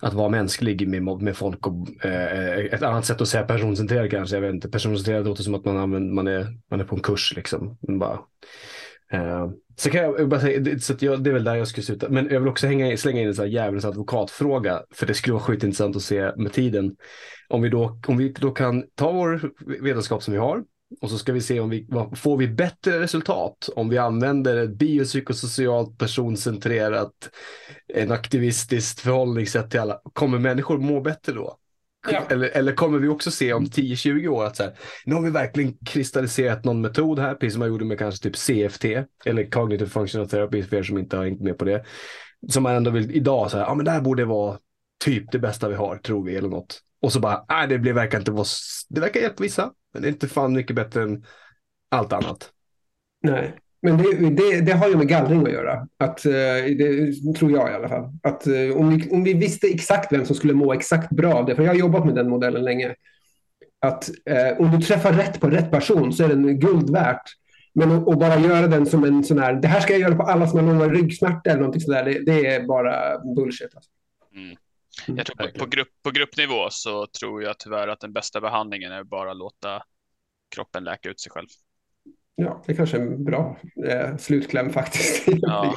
att 0.00 0.14
vara 0.14 0.28
mänsklig 0.28 0.88
med, 0.88 1.22
med 1.22 1.36
folk. 1.36 1.66
Och, 1.66 2.04
eh, 2.04 2.58
ett 2.58 2.82
annat 2.82 3.06
sätt 3.06 3.20
att 3.20 3.28
säga 3.28 3.44
personcentrerad 3.44 4.10
kanske, 4.10 4.36
jag 4.36 4.40
vet 4.40 4.54
inte. 4.54 4.68
Personcentrerad 4.68 5.26
låter 5.26 5.42
som 5.42 5.54
att 5.54 5.64
man, 5.64 5.76
använder, 5.76 6.14
man, 6.14 6.26
är, 6.26 6.46
man 6.70 6.80
är 6.80 6.84
på 6.84 6.96
en 6.96 7.02
kurs 7.02 7.32
liksom. 7.36 7.78
bara, 7.80 8.18
eh, 9.12 9.48
så 9.76 9.90
kan 9.90 10.02
jag 10.02 10.28
bara 10.28 10.40
säga, 10.40 10.78
så 10.78 10.94
jag, 10.98 11.24
det 11.24 11.30
är 11.30 11.34
väl 11.34 11.44
där 11.44 11.54
jag 11.54 11.68
skulle 11.68 11.84
sluta. 11.84 12.08
Men 12.08 12.28
jag 12.30 12.40
vill 12.40 12.48
också 12.48 12.66
hänga, 12.66 12.96
slänga 12.96 13.20
in 13.20 13.28
en 13.28 13.34
sån 13.34 13.44
här 13.44 13.52
djävulens 13.52 13.84
advokatfråga, 13.84 14.82
för 14.94 15.06
det 15.06 15.14
skulle 15.14 15.34
vara 15.34 15.42
skitintressant 15.42 15.96
att 15.96 16.02
se 16.02 16.32
med 16.36 16.52
tiden. 16.52 16.96
Om 17.48 17.62
vi 17.62 17.68
då, 17.68 18.00
om 18.06 18.16
vi 18.16 18.28
då 18.28 18.50
kan 18.50 18.84
ta 18.94 19.12
vår 19.12 19.50
vetenskap 19.82 20.22
som 20.22 20.32
vi 20.32 20.38
har, 20.38 20.64
och 21.00 21.10
så 21.10 21.18
ska 21.18 21.32
vi 21.32 21.40
se 21.40 21.60
om 21.60 21.70
vi 21.70 21.88
får 22.14 22.36
vi 22.36 22.48
bättre 22.48 23.00
resultat 23.00 23.68
om 23.76 23.88
vi 23.88 23.98
använder 23.98 24.56
ett 24.56 24.74
biopsykosocialt 24.74 25.98
personcentrerat, 25.98 27.30
en 27.94 28.12
aktivistiskt 28.12 29.00
förhållningssätt 29.00 29.70
till 29.70 29.80
alla. 29.80 30.00
Kommer 30.12 30.38
människor 30.38 30.78
må 30.78 31.00
bättre 31.00 31.32
då? 31.32 31.58
Ja. 32.10 32.22
Eller, 32.28 32.48
eller 32.48 32.72
kommer 32.72 32.98
vi 32.98 33.08
också 33.08 33.30
se 33.30 33.52
om 33.52 33.64
10-20 33.66 34.28
år 34.28 34.44
att 34.44 34.56
så 34.56 34.62
här, 34.62 34.72
nu 35.04 35.14
har 35.14 35.22
vi 35.22 35.30
verkligen 35.30 35.76
kristalliserat 35.86 36.64
någon 36.64 36.80
metod 36.80 37.18
här, 37.18 37.34
precis 37.34 37.52
som 37.52 37.60
man 37.60 37.68
gjorde 37.68 37.84
med 37.84 37.98
kanske 37.98 38.22
typ 38.22 38.36
CFT 38.36 38.84
eller 39.24 39.50
Cognitive 39.50 39.90
Functional 39.90 40.28
Therapy 40.28 40.62
för 40.62 40.76
er 40.76 40.82
som 40.82 40.98
inte 40.98 41.16
har 41.16 41.24
hängt 41.24 41.40
med 41.40 41.58
på 41.58 41.64
det. 41.64 41.84
Som 42.48 42.62
man 42.62 42.74
ändå 42.74 42.90
vill 42.90 43.10
idag, 43.10 43.50
så 43.50 43.56
här, 43.56 43.64
ja 43.64 43.74
men 43.74 43.84
det 43.84 43.90
här 43.90 44.00
borde 44.00 44.24
vara 44.24 44.58
typ 45.04 45.32
det 45.32 45.38
bästa 45.38 45.68
vi 45.68 45.74
har, 45.74 45.96
tror 45.96 46.24
vi, 46.24 46.36
eller 46.36 46.48
något. 46.48 46.80
Och 47.04 47.12
så 47.12 47.20
bara, 47.20 47.44
nej 47.48 47.68
det 47.68 47.78
blir, 47.78 47.92
verkar 47.92 48.18
inte 48.18 48.30
vara, 48.30 48.46
det 48.88 49.00
verkar 49.00 49.20
hjälpa 49.20 49.42
vissa, 49.42 49.72
men 49.92 50.02
det 50.02 50.08
är 50.08 50.12
inte 50.12 50.28
fan 50.28 50.52
mycket 50.52 50.76
bättre 50.76 51.02
än 51.02 51.24
allt 51.88 52.12
annat. 52.12 52.50
Nej, 53.22 53.54
men 53.82 53.96
det, 53.96 54.30
det, 54.30 54.60
det 54.60 54.72
har 54.72 54.88
ju 54.88 54.96
med 54.96 55.08
gallring 55.08 55.46
att 55.46 55.52
göra. 55.52 55.88
Att, 55.98 56.26
eh, 56.26 56.32
det 56.78 57.12
tror 57.38 57.52
jag 57.52 57.70
i 57.70 57.74
alla 57.74 57.88
fall. 57.88 58.10
Att 58.22 58.46
eh, 58.46 58.76
om 58.76 58.88
vi, 58.88 59.10
om 59.10 59.24
vi 59.24 59.34
visste 59.34 59.66
exakt 59.66 60.12
vem 60.12 60.24
som 60.24 60.36
skulle 60.36 60.54
må 60.54 60.72
exakt 60.72 61.10
bra 61.10 61.34
av 61.34 61.46
det, 61.46 61.54
för 61.54 61.62
jag 61.62 61.70
har 61.70 61.78
jobbat 61.78 62.06
med 62.06 62.14
den 62.14 62.28
modellen 62.28 62.64
länge. 62.64 62.94
Att 63.80 64.10
eh, 64.30 64.60
om 64.60 64.70
du 64.70 64.86
träffar 64.86 65.12
rätt 65.12 65.40
på 65.40 65.50
rätt 65.50 65.70
person 65.70 66.12
så 66.12 66.24
är 66.24 66.28
den 66.28 66.60
guld 66.60 66.90
värt. 66.90 67.30
Men 67.74 67.92
att 67.92 68.18
bara 68.18 68.38
göra 68.38 68.66
den 68.66 68.86
som 68.86 69.04
en 69.04 69.24
sån 69.24 69.38
här, 69.38 69.54
det 69.54 69.68
här 69.68 69.80
ska 69.80 69.92
jag 69.92 70.00
göra 70.00 70.16
på 70.16 70.22
alla 70.22 70.46
som 70.46 70.58
har 70.58 70.66
långa 70.66 70.88
ryggsmärta 70.88 71.50
eller 71.50 71.60
någonting 71.60 71.80
sådär, 71.80 72.04
det, 72.04 72.32
det 72.32 72.46
är 72.46 72.66
bara 72.66 73.18
bullshit. 73.36 73.74
Alltså. 73.74 73.90
Mm. 74.36 74.56
Mm. 75.08 75.16
Jag 75.18 75.26
tror 75.26 75.36
på, 75.36 75.58
på, 75.58 75.66
grupp, 75.66 75.88
på 76.02 76.10
gruppnivå 76.10 76.70
så 76.70 77.06
tror 77.06 77.42
jag 77.42 77.58
tyvärr 77.58 77.88
att 77.88 78.00
den 78.00 78.12
bästa 78.12 78.40
behandlingen 78.40 78.92
är 78.92 79.04
bara 79.04 79.30
att 79.30 79.36
låta 79.36 79.82
kroppen 80.54 80.84
läka 80.84 81.08
ut 81.08 81.20
sig 81.20 81.32
själv. 81.32 81.46
Ja, 82.36 82.62
det 82.66 82.74
kanske 82.74 82.96
är 82.96 83.00
en 83.00 83.24
bra 83.24 83.58
eh, 83.86 84.16
slutkläm 84.16 84.70
faktiskt. 84.72 85.28
Ja, 85.40 85.74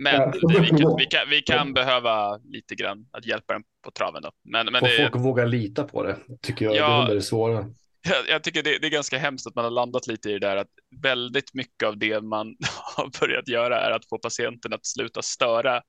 men 0.00 0.14
ja, 0.14 0.32
det, 0.48 0.60
vi, 0.60 0.68
kan, 0.68 0.96
vi, 0.98 1.06
kan, 1.06 1.30
vi 1.30 1.42
kan 1.42 1.72
behöva 1.72 2.38
lite 2.44 2.74
grann 2.74 3.06
att 3.10 3.26
hjälpa 3.26 3.52
den 3.52 3.62
på 3.84 3.90
traven. 3.90 4.22
Då. 4.22 4.30
Men, 4.44 4.66
men 4.66 4.80
Får 4.80 4.86
det, 4.86 4.96
folk 4.96 5.16
våga 5.24 5.44
lita 5.44 5.84
på 5.84 6.02
det, 6.02 6.16
tycker 6.42 6.64
jag. 6.64 6.76
Ja, 6.76 7.04
det 7.06 7.12
är 7.12 7.14
det 7.14 7.22
svåra. 7.22 7.66
Jag, 8.08 8.28
jag 8.28 8.42
tycker 8.42 8.62
det, 8.62 8.78
det, 8.78 8.86
är 8.86 8.90
ganska 8.90 9.18
hemskt 9.18 9.46
att 9.46 9.54
man 9.54 9.64
har 9.64 9.70
landat 9.70 10.06
lite 10.06 10.30
i 10.30 10.32
det 10.32 10.38
där 10.38 10.56
att 10.56 10.70
väldigt 11.02 11.54
mycket 11.54 11.88
av 11.88 11.98
det 11.98 12.20
man 12.20 12.46
har 12.96 13.20
börjat 13.20 13.48
göra 13.48 13.80
är 13.80 13.90
att 13.90 14.08
få 14.08 14.18
patienten 14.18 14.72
att 14.72 14.86
sluta 14.86 15.22
störa 15.22 15.82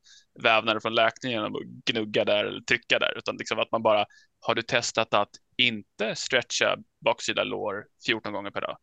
vävnader 0.44 0.80
från 0.80 0.96
läkningen 0.96 1.44
och 1.44 1.62
gnugga 1.86 2.26
där 2.26 2.46
eller 2.46 2.62
trycka 2.62 3.00
där, 3.00 3.18
utan 3.18 3.38
liksom 3.38 3.60
att 3.60 3.72
man 3.72 3.84
bara 3.84 4.06
har 4.40 4.56
du 4.56 4.62
testat 4.62 5.14
att 5.14 5.30
inte 5.58 6.16
stretcha 6.16 6.78
baksida 7.06 7.44
lår 7.44 7.86
14 8.06 8.34
gånger 8.34 8.52
per 8.52 8.62
dag? 8.62 8.78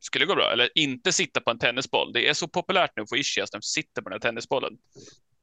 Skulle 0.00 0.26
gå 0.26 0.34
bra? 0.34 0.52
Eller 0.52 0.70
inte 0.74 1.12
sitta 1.12 1.40
på 1.40 1.50
en 1.50 1.58
tennisboll. 1.58 2.12
Det 2.12 2.28
är 2.28 2.34
så 2.34 2.48
populärt 2.48 2.92
nu 2.96 3.02
att 3.02 3.08
få 3.08 3.16
ischias 3.16 3.52
när 3.52 3.60
de 3.60 3.62
sitter 3.62 4.02
på 4.02 4.08
den 4.08 4.14
här 4.14 4.30
tennisbollen. 4.30 4.72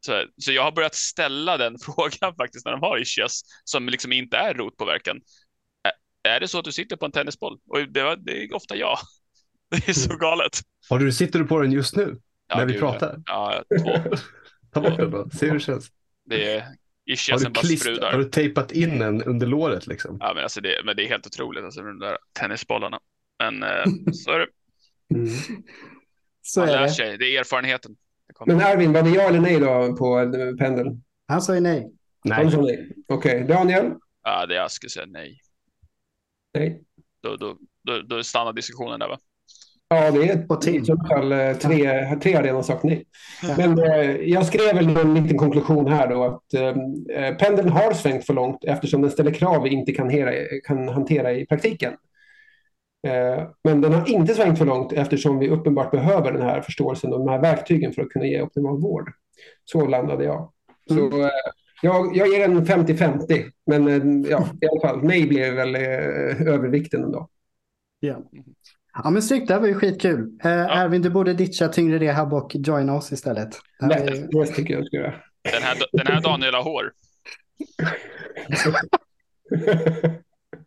Så, 0.06 0.26
så 0.38 0.52
jag 0.52 0.64
har 0.64 0.72
börjat 0.72 0.96
ställa 0.96 1.58
den 1.58 1.76
frågan 1.86 2.36
faktiskt 2.36 2.66
när 2.66 2.72
de 2.72 2.82
har 2.82 3.02
ischias 3.02 3.42
som 3.64 3.90
liksom 3.90 4.12
inte 4.12 4.38
är 4.38 4.54
rotpåverkan. 4.54 5.22
Är 6.28 6.40
det 6.40 6.48
så 6.48 6.60
att 6.60 6.66
du 6.66 6.72
sitter 6.72 6.96
på 6.96 7.06
en 7.06 7.12
tennisboll? 7.12 7.60
Och 7.68 7.78
det, 7.78 8.16
det 8.16 8.44
är 8.44 8.56
ofta 8.56 8.76
jag. 8.76 8.98
Det 9.70 9.90
är 9.90 9.94
så 9.94 10.10
mm. 10.10 10.20
galet. 10.20 10.60
Har 10.90 11.00
du, 11.00 11.12
sitter 11.12 11.40
du 11.40 11.46
på 11.46 11.60
den 11.60 11.72
just 11.72 11.96
nu? 11.96 12.18
Ja, 12.48 12.58
när 12.58 12.66
vi 12.66 12.80
pratar? 12.80 13.22
Ja, 13.26 13.64
två. 13.84 13.92
Ta 14.74 14.82
bort 14.82 14.98
den 14.98 15.12
då, 15.12 15.30
se 15.30 15.46
hur 15.46 15.54
det 15.54 15.60
känns. 15.60 15.92
Det 16.26 16.56
är 16.56 16.64
ischiasen 17.06 17.54
bara 17.54 17.66
sprudar. 17.66 18.12
Har 18.12 18.18
du 18.18 18.24
tejpat 18.24 18.72
in 18.72 19.00
den 19.00 19.24
under 19.24 19.48
låret 19.48 19.88
liksom? 19.88 20.18
Ja, 20.20 20.34
men, 20.34 20.44
alltså 20.44 20.62
det, 20.62 20.82
men 20.86 20.96
det 20.96 21.04
är 21.04 21.08
helt 21.08 21.28
otroligt, 21.28 21.64
alltså 21.64 21.82
de 21.82 22.00
där 22.00 22.18
tennisbollarna. 22.40 23.00
Men 23.40 23.64
eh, 23.64 23.86
så 24.14 24.32
är 24.32 24.40
det. 24.40 24.48
Mm. 25.16 25.30
Så 26.42 26.60
Man 26.60 26.70
är 26.70 26.74
lär 26.74 26.82
det. 26.82 26.90
sig, 26.90 27.18
det 27.18 27.26
är 27.26 27.40
erfarenheten. 27.40 27.96
Men 28.46 28.62
Ervin, 28.62 28.94
var 28.94 29.02
det 29.02 29.10
ja 29.10 29.22
eller 29.22 29.40
nej 29.40 29.60
då 29.60 29.96
på 29.96 30.32
pendeln? 30.60 31.04
Han 31.28 31.42
sa 31.42 31.56
ju 31.56 31.62
nej. 31.62 31.92
Nej. 32.24 32.46
nej. 32.46 32.92
Okej, 33.08 33.44
okay. 33.44 33.44
Daniel? 33.44 33.94
Ja, 34.24 34.46
det 34.46 34.56
jag 34.56 34.72
skulle 34.72 34.90
säga 34.90 35.06
nej. 35.06 35.40
Nej. 36.60 36.82
Då, 37.24 37.36
då, 37.36 37.58
då, 37.84 38.02
då 38.02 38.24
stannar 38.24 38.54
diskussionen 38.54 39.00
där 39.00 39.08
va? 39.08 39.18
Ja, 39.90 40.12
det 40.12 40.30
är 40.30 40.38
på 40.38 41.08
fall 41.08 41.32
eh, 41.32 41.54
tre, 41.54 42.16
tre 42.16 42.34
har 42.34 42.44
redan 42.44 42.64
sagt 42.64 42.84
nej. 42.84 43.06
Men 43.58 43.80
eh, 43.80 44.12
jag 44.12 44.46
skrev 44.46 44.76
väl 44.76 44.98
en 44.98 45.14
liten 45.14 45.38
konklusion 45.38 45.88
här 45.88 46.08
då 46.08 46.24
att 46.24 46.54
eh, 46.54 46.76
eh, 47.24 47.36
pendeln 47.36 47.70
har 47.70 47.94
svängt 47.94 48.26
för 48.26 48.34
långt 48.34 48.64
eftersom 48.64 49.02
den 49.02 49.12
ställer 49.12 49.32
krav 49.32 49.64
vi 49.64 49.70
inte 49.70 49.92
kan, 49.92 50.10
hera, 50.10 50.32
kan 50.64 50.88
hantera 50.88 51.34
i 51.34 51.46
praktiken. 51.46 51.94
Eh, 53.08 53.48
men 53.64 53.82
den 53.82 53.94
har 53.94 54.10
inte 54.10 54.34
svängt 54.34 54.58
för 54.58 54.66
långt 54.66 54.94
eftersom 54.94 55.40
vi 55.40 55.50
uppenbart 55.50 55.92
behöver 55.92 56.32
den 56.32 56.42
här 56.42 56.62
förståelsen 56.62 57.14
och 57.14 57.20
de 57.20 57.28
här 57.28 57.42
verktygen 57.42 57.94
för 57.94 58.02
att 58.02 58.10
kunna 58.10 58.26
ge 58.26 58.42
optimal 58.42 58.82
vård. 58.82 59.12
Så 59.66 59.88
landade 59.88 60.24
jag. 60.24 60.52
Så, 60.88 61.00
mm. 61.00 61.22
Eh, 61.22 61.30
jag, 61.82 62.18
jag 62.18 62.28
ger 62.28 62.46
en 62.46 62.66
50-50, 62.66 63.52
men 63.66 64.24
ja, 64.24 64.50
i 64.62 64.68
alla 64.68 64.82
fall 64.82 65.04
nej 65.04 65.28
blev 65.28 65.54
väl 65.54 65.76
övervikten 65.76 67.04
ändå. 67.04 67.30
Ja. 68.00 68.24
Ja 69.04 69.10
men 69.10 69.22
snyggt, 69.22 69.48
det 69.48 69.54
här 69.54 69.62
var 69.62 69.68
ju 69.68 69.74
skitkul. 69.74 70.40
Eh, 70.44 70.52
ja. 70.52 70.70
Erwin, 70.70 71.02
du 71.02 71.10
borde 71.10 71.34
ditcha 71.34 71.68
tyngre 71.68 72.00
rehab 72.00 72.34
och 72.34 72.52
joina 72.56 72.96
oss 72.96 73.12
istället. 73.12 73.50
Det, 73.80 73.86
Nej, 73.86 73.98
är... 73.98 74.46
det 74.46 74.48
tycker 74.48 74.74
jag 74.74 74.86
ska 74.86 74.98
göra. 74.98 75.14
Den 75.52 75.64
här, 75.64 75.78
den 75.92 76.08
här 76.08 76.22
Daniel 76.22 76.54
har 76.54 76.64
hår. 76.64 76.94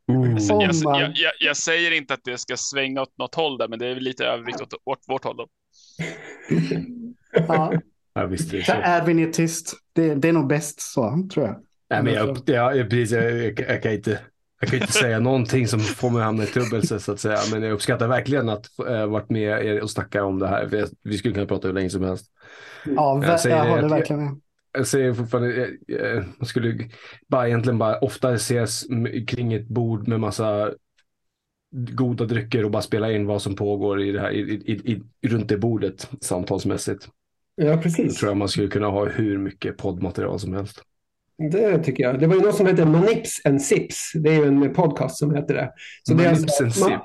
Mm. 0.08 0.36
Jag, 0.38 0.62
jag, 0.72 1.12
jag, 1.14 1.32
jag, 1.40 1.56
säger 1.56 1.90
inte 1.90 2.14
att 2.14 2.24
det 2.24 2.38
ska 2.38 2.56
svänga 2.56 3.02
åt 3.02 3.18
något 3.18 3.34
håll 3.34 3.58
där, 3.58 3.68
men 3.68 3.78
det 3.78 3.86
är 3.86 3.94
lite 3.94 4.24
övervikt 4.26 4.60
åt, 4.60 4.74
åt 4.84 5.04
vårt 5.08 5.24
håll. 5.24 5.36
Då. 5.36 5.46
ja. 7.32 7.72
Ja, 8.12 8.26
visst, 8.26 8.50
det 8.50 8.56
är 8.56 8.62
är 9.28 9.32
tyst. 9.32 9.74
Det, 9.92 10.14
det 10.14 10.28
är 10.28 10.32
nog 10.32 10.46
bäst 10.46 10.80
så, 10.80 11.28
tror 11.32 11.46
jag. 11.46 11.56
Nej, 11.90 12.02
men 12.02 12.14
jag, 12.14 12.38
jag, 12.46 12.90
precis, 12.90 13.12
jag, 13.12 13.58
jag, 13.58 13.82
kan 13.82 13.92
inte 13.92 14.20
jag 14.60 14.70
kan 14.70 14.80
inte 14.80 14.92
säga 14.92 15.20
någonting 15.20 15.68
som 15.68 15.80
får 15.80 16.10
mig 16.10 16.20
att 16.20 16.24
hamna 16.24 16.42
i 16.42 16.46
trubbelse 16.46 17.00
så 17.00 17.12
att 17.12 17.20
säga. 17.20 17.38
Men 17.52 17.62
jag 17.62 17.72
uppskattar 17.72 18.08
verkligen 18.08 18.48
att 18.48 18.66
äh, 18.88 19.06
varit 19.06 19.30
med 19.30 19.66
er 19.66 19.80
och 19.80 19.90
snacka 19.90 20.24
om 20.24 20.38
det 20.38 20.48
här. 20.48 20.86
Vi 21.02 21.18
skulle 21.18 21.34
kunna 21.34 21.46
prata 21.46 21.68
hur 21.68 21.74
länge 21.74 21.90
som 21.90 22.04
helst. 22.04 22.26
Ja, 22.84 23.24
jag, 23.24 23.40
säger, 23.40 23.56
jag 23.56 23.64
håller 23.64 23.82
jag, 23.82 23.88
verkligen 23.88 24.24
med. 24.24 24.40
Jag 24.72 24.86
säger 24.86 25.14
fortfarande, 25.14 25.70
jag, 25.86 26.24
man 26.38 26.46
skulle 26.46 26.88
bara 27.28 27.48
egentligen 27.48 27.78
bara 27.78 27.98
ofta 27.98 28.34
ses 28.34 28.84
kring 29.26 29.52
ett 29.52 29.68
bord 29.68 30.08
med 30.08 30.20
massa 30.20 30.70
goda 31.72 32.24
drycker 32.24 32.64
och 32.64 32.70
bara 32.70 32.82
spela 32.82 33.12
in 33.12 33.26
vad 33.26 33.42
som 33.42 33.56
pågår 33.56 34.02
i 34.02 34.12
det 34.12 34.20
här, 34.20 34.30
i, 34.30 34.40
i, 34.40 35.02
i, 35.22 35.28
runt 35.28 35.48
det 35.48 35.58
bordet 35.58 36.10
samtalsmässigt. 36.20 37.08
Ja, 37.62 37.76
precis. 37.76 38.16
Tror 38.16 38.30
jag 38.30 38.36
man 38.36 38.48
skulle 38.48 38.68
kunna 38.68 38.86
ha 38.86 39.08
hur 39.08 39.38
mycket 39.38 39.76
poddmaterial 39.76 40.40
som 40.40 40.52
helst. 40.52 40.82
Det 41.50 41.78
tycker 41.78 42.02
jag. 42.02 42.20
Det 42.20 42.26
var 42.26 42.34
ju 42.34 42.40
något 42.40 42.54
som 42.54 42.66
heter 42.66 42.86
Manips 42.86 43.40
and 43.44 43.62
Sips. 43.62 44.12
Det 44.14 44.30
är 44.30 44.34
ju 44.34 44.44
en 44.44 44.74
podcast 44.74 45.18
som 45.18 45.34
heter 45.34 45.54
det. 45.54 45.72
Så 46.02 46.14
det 46.14 46.24
är 46.24 46.28
alltså 46.28 46.64
ma 46.80 47.00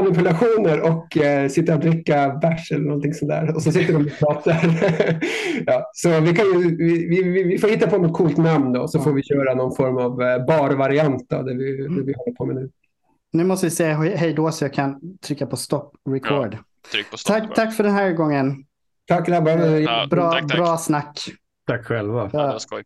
manipulationer 0.00 0.80
och 0.80 1.16
eh, 1.16 1.48
sitta 1.48 1.74
och 1.74 1.80
dricka 1.80 2.38
bärs 2.42 2.72
eller 2.72 2.84
någonting 2.84 3.14
sådär. 3.14 3.54
Och 3.54 3.62
så 3.62 3.72
sitter 3.72 3.92
de 3.92 4.06
och 4.06 4.18
pratar. 4.18 4.60
ja, 5.66 5.90
så 5.92 6.20
vi, 6.20 6.34
kan 6.34 6.46
ju, 6.46 6.76
vi, 6.76 7.08
vi, 7.08 7.42
vi, 7.42 7.58
får 7.58 7.68
hitta 7.68 7.90
på 7.90 7.98
något 7.98 8.16
coolt 8.16 8.36
namn 8.36 8.72
då. 8.72 8.88
Så 8.88 9.00
får 9.00 9.12
vi 9.12 9.22
köra 9.22 9.54
någon 9.54 9.76
form 9.76 9.96
av 9.96 10.22
eh, 10.22 10.46
barvariant 10.46 11.32
av 11.32 11.44
det 11.44 11.54
vi, 11.54 11.76
det 11.76 12.02
vi 12.02 12.14
håller 12.16 12.34
på 12.36 12.46
med 12.46 12.56
nu. 12.56 12.70
Nu 13.32 13.44
måste 13.44 13.66
vi 13.66 13.70
säga 13.70 13.94
hej 13.94 14.32
då 14.32 14.52
så 14.52 14.64
jag 14.64 14.72
kan 14.72 15.00
trycka 15.26 15.46
på 15.46 15.56
stop 15.56 15.90
record. 16.10 16.54
Ja, 16.92 16.98
på 17.10 17.18
stop 17.18 17.32
tack, 17.32 17.54
tack 17.54 17.74
för 17.74 17.84
den 17.84 17.92
här 17.92 18.12
gången. 18.12 18.64
Tack 19.16 19.26
grabbar. 19.26 19.58
Ja, 19.58 20.06
bra, 20.10 20.32
tack, 20.32 20.48
tack. 20.48 20.58
bra 20.58 20.78
snack. 20.78 21.18
Tack 21.66 21.84
själva. 21.84 22.30
Ja. 22.32 22.40
Ja, 22.40 22.46
det 22.46 22.52
var 22.52 22.58
skoj. 22.58 22.84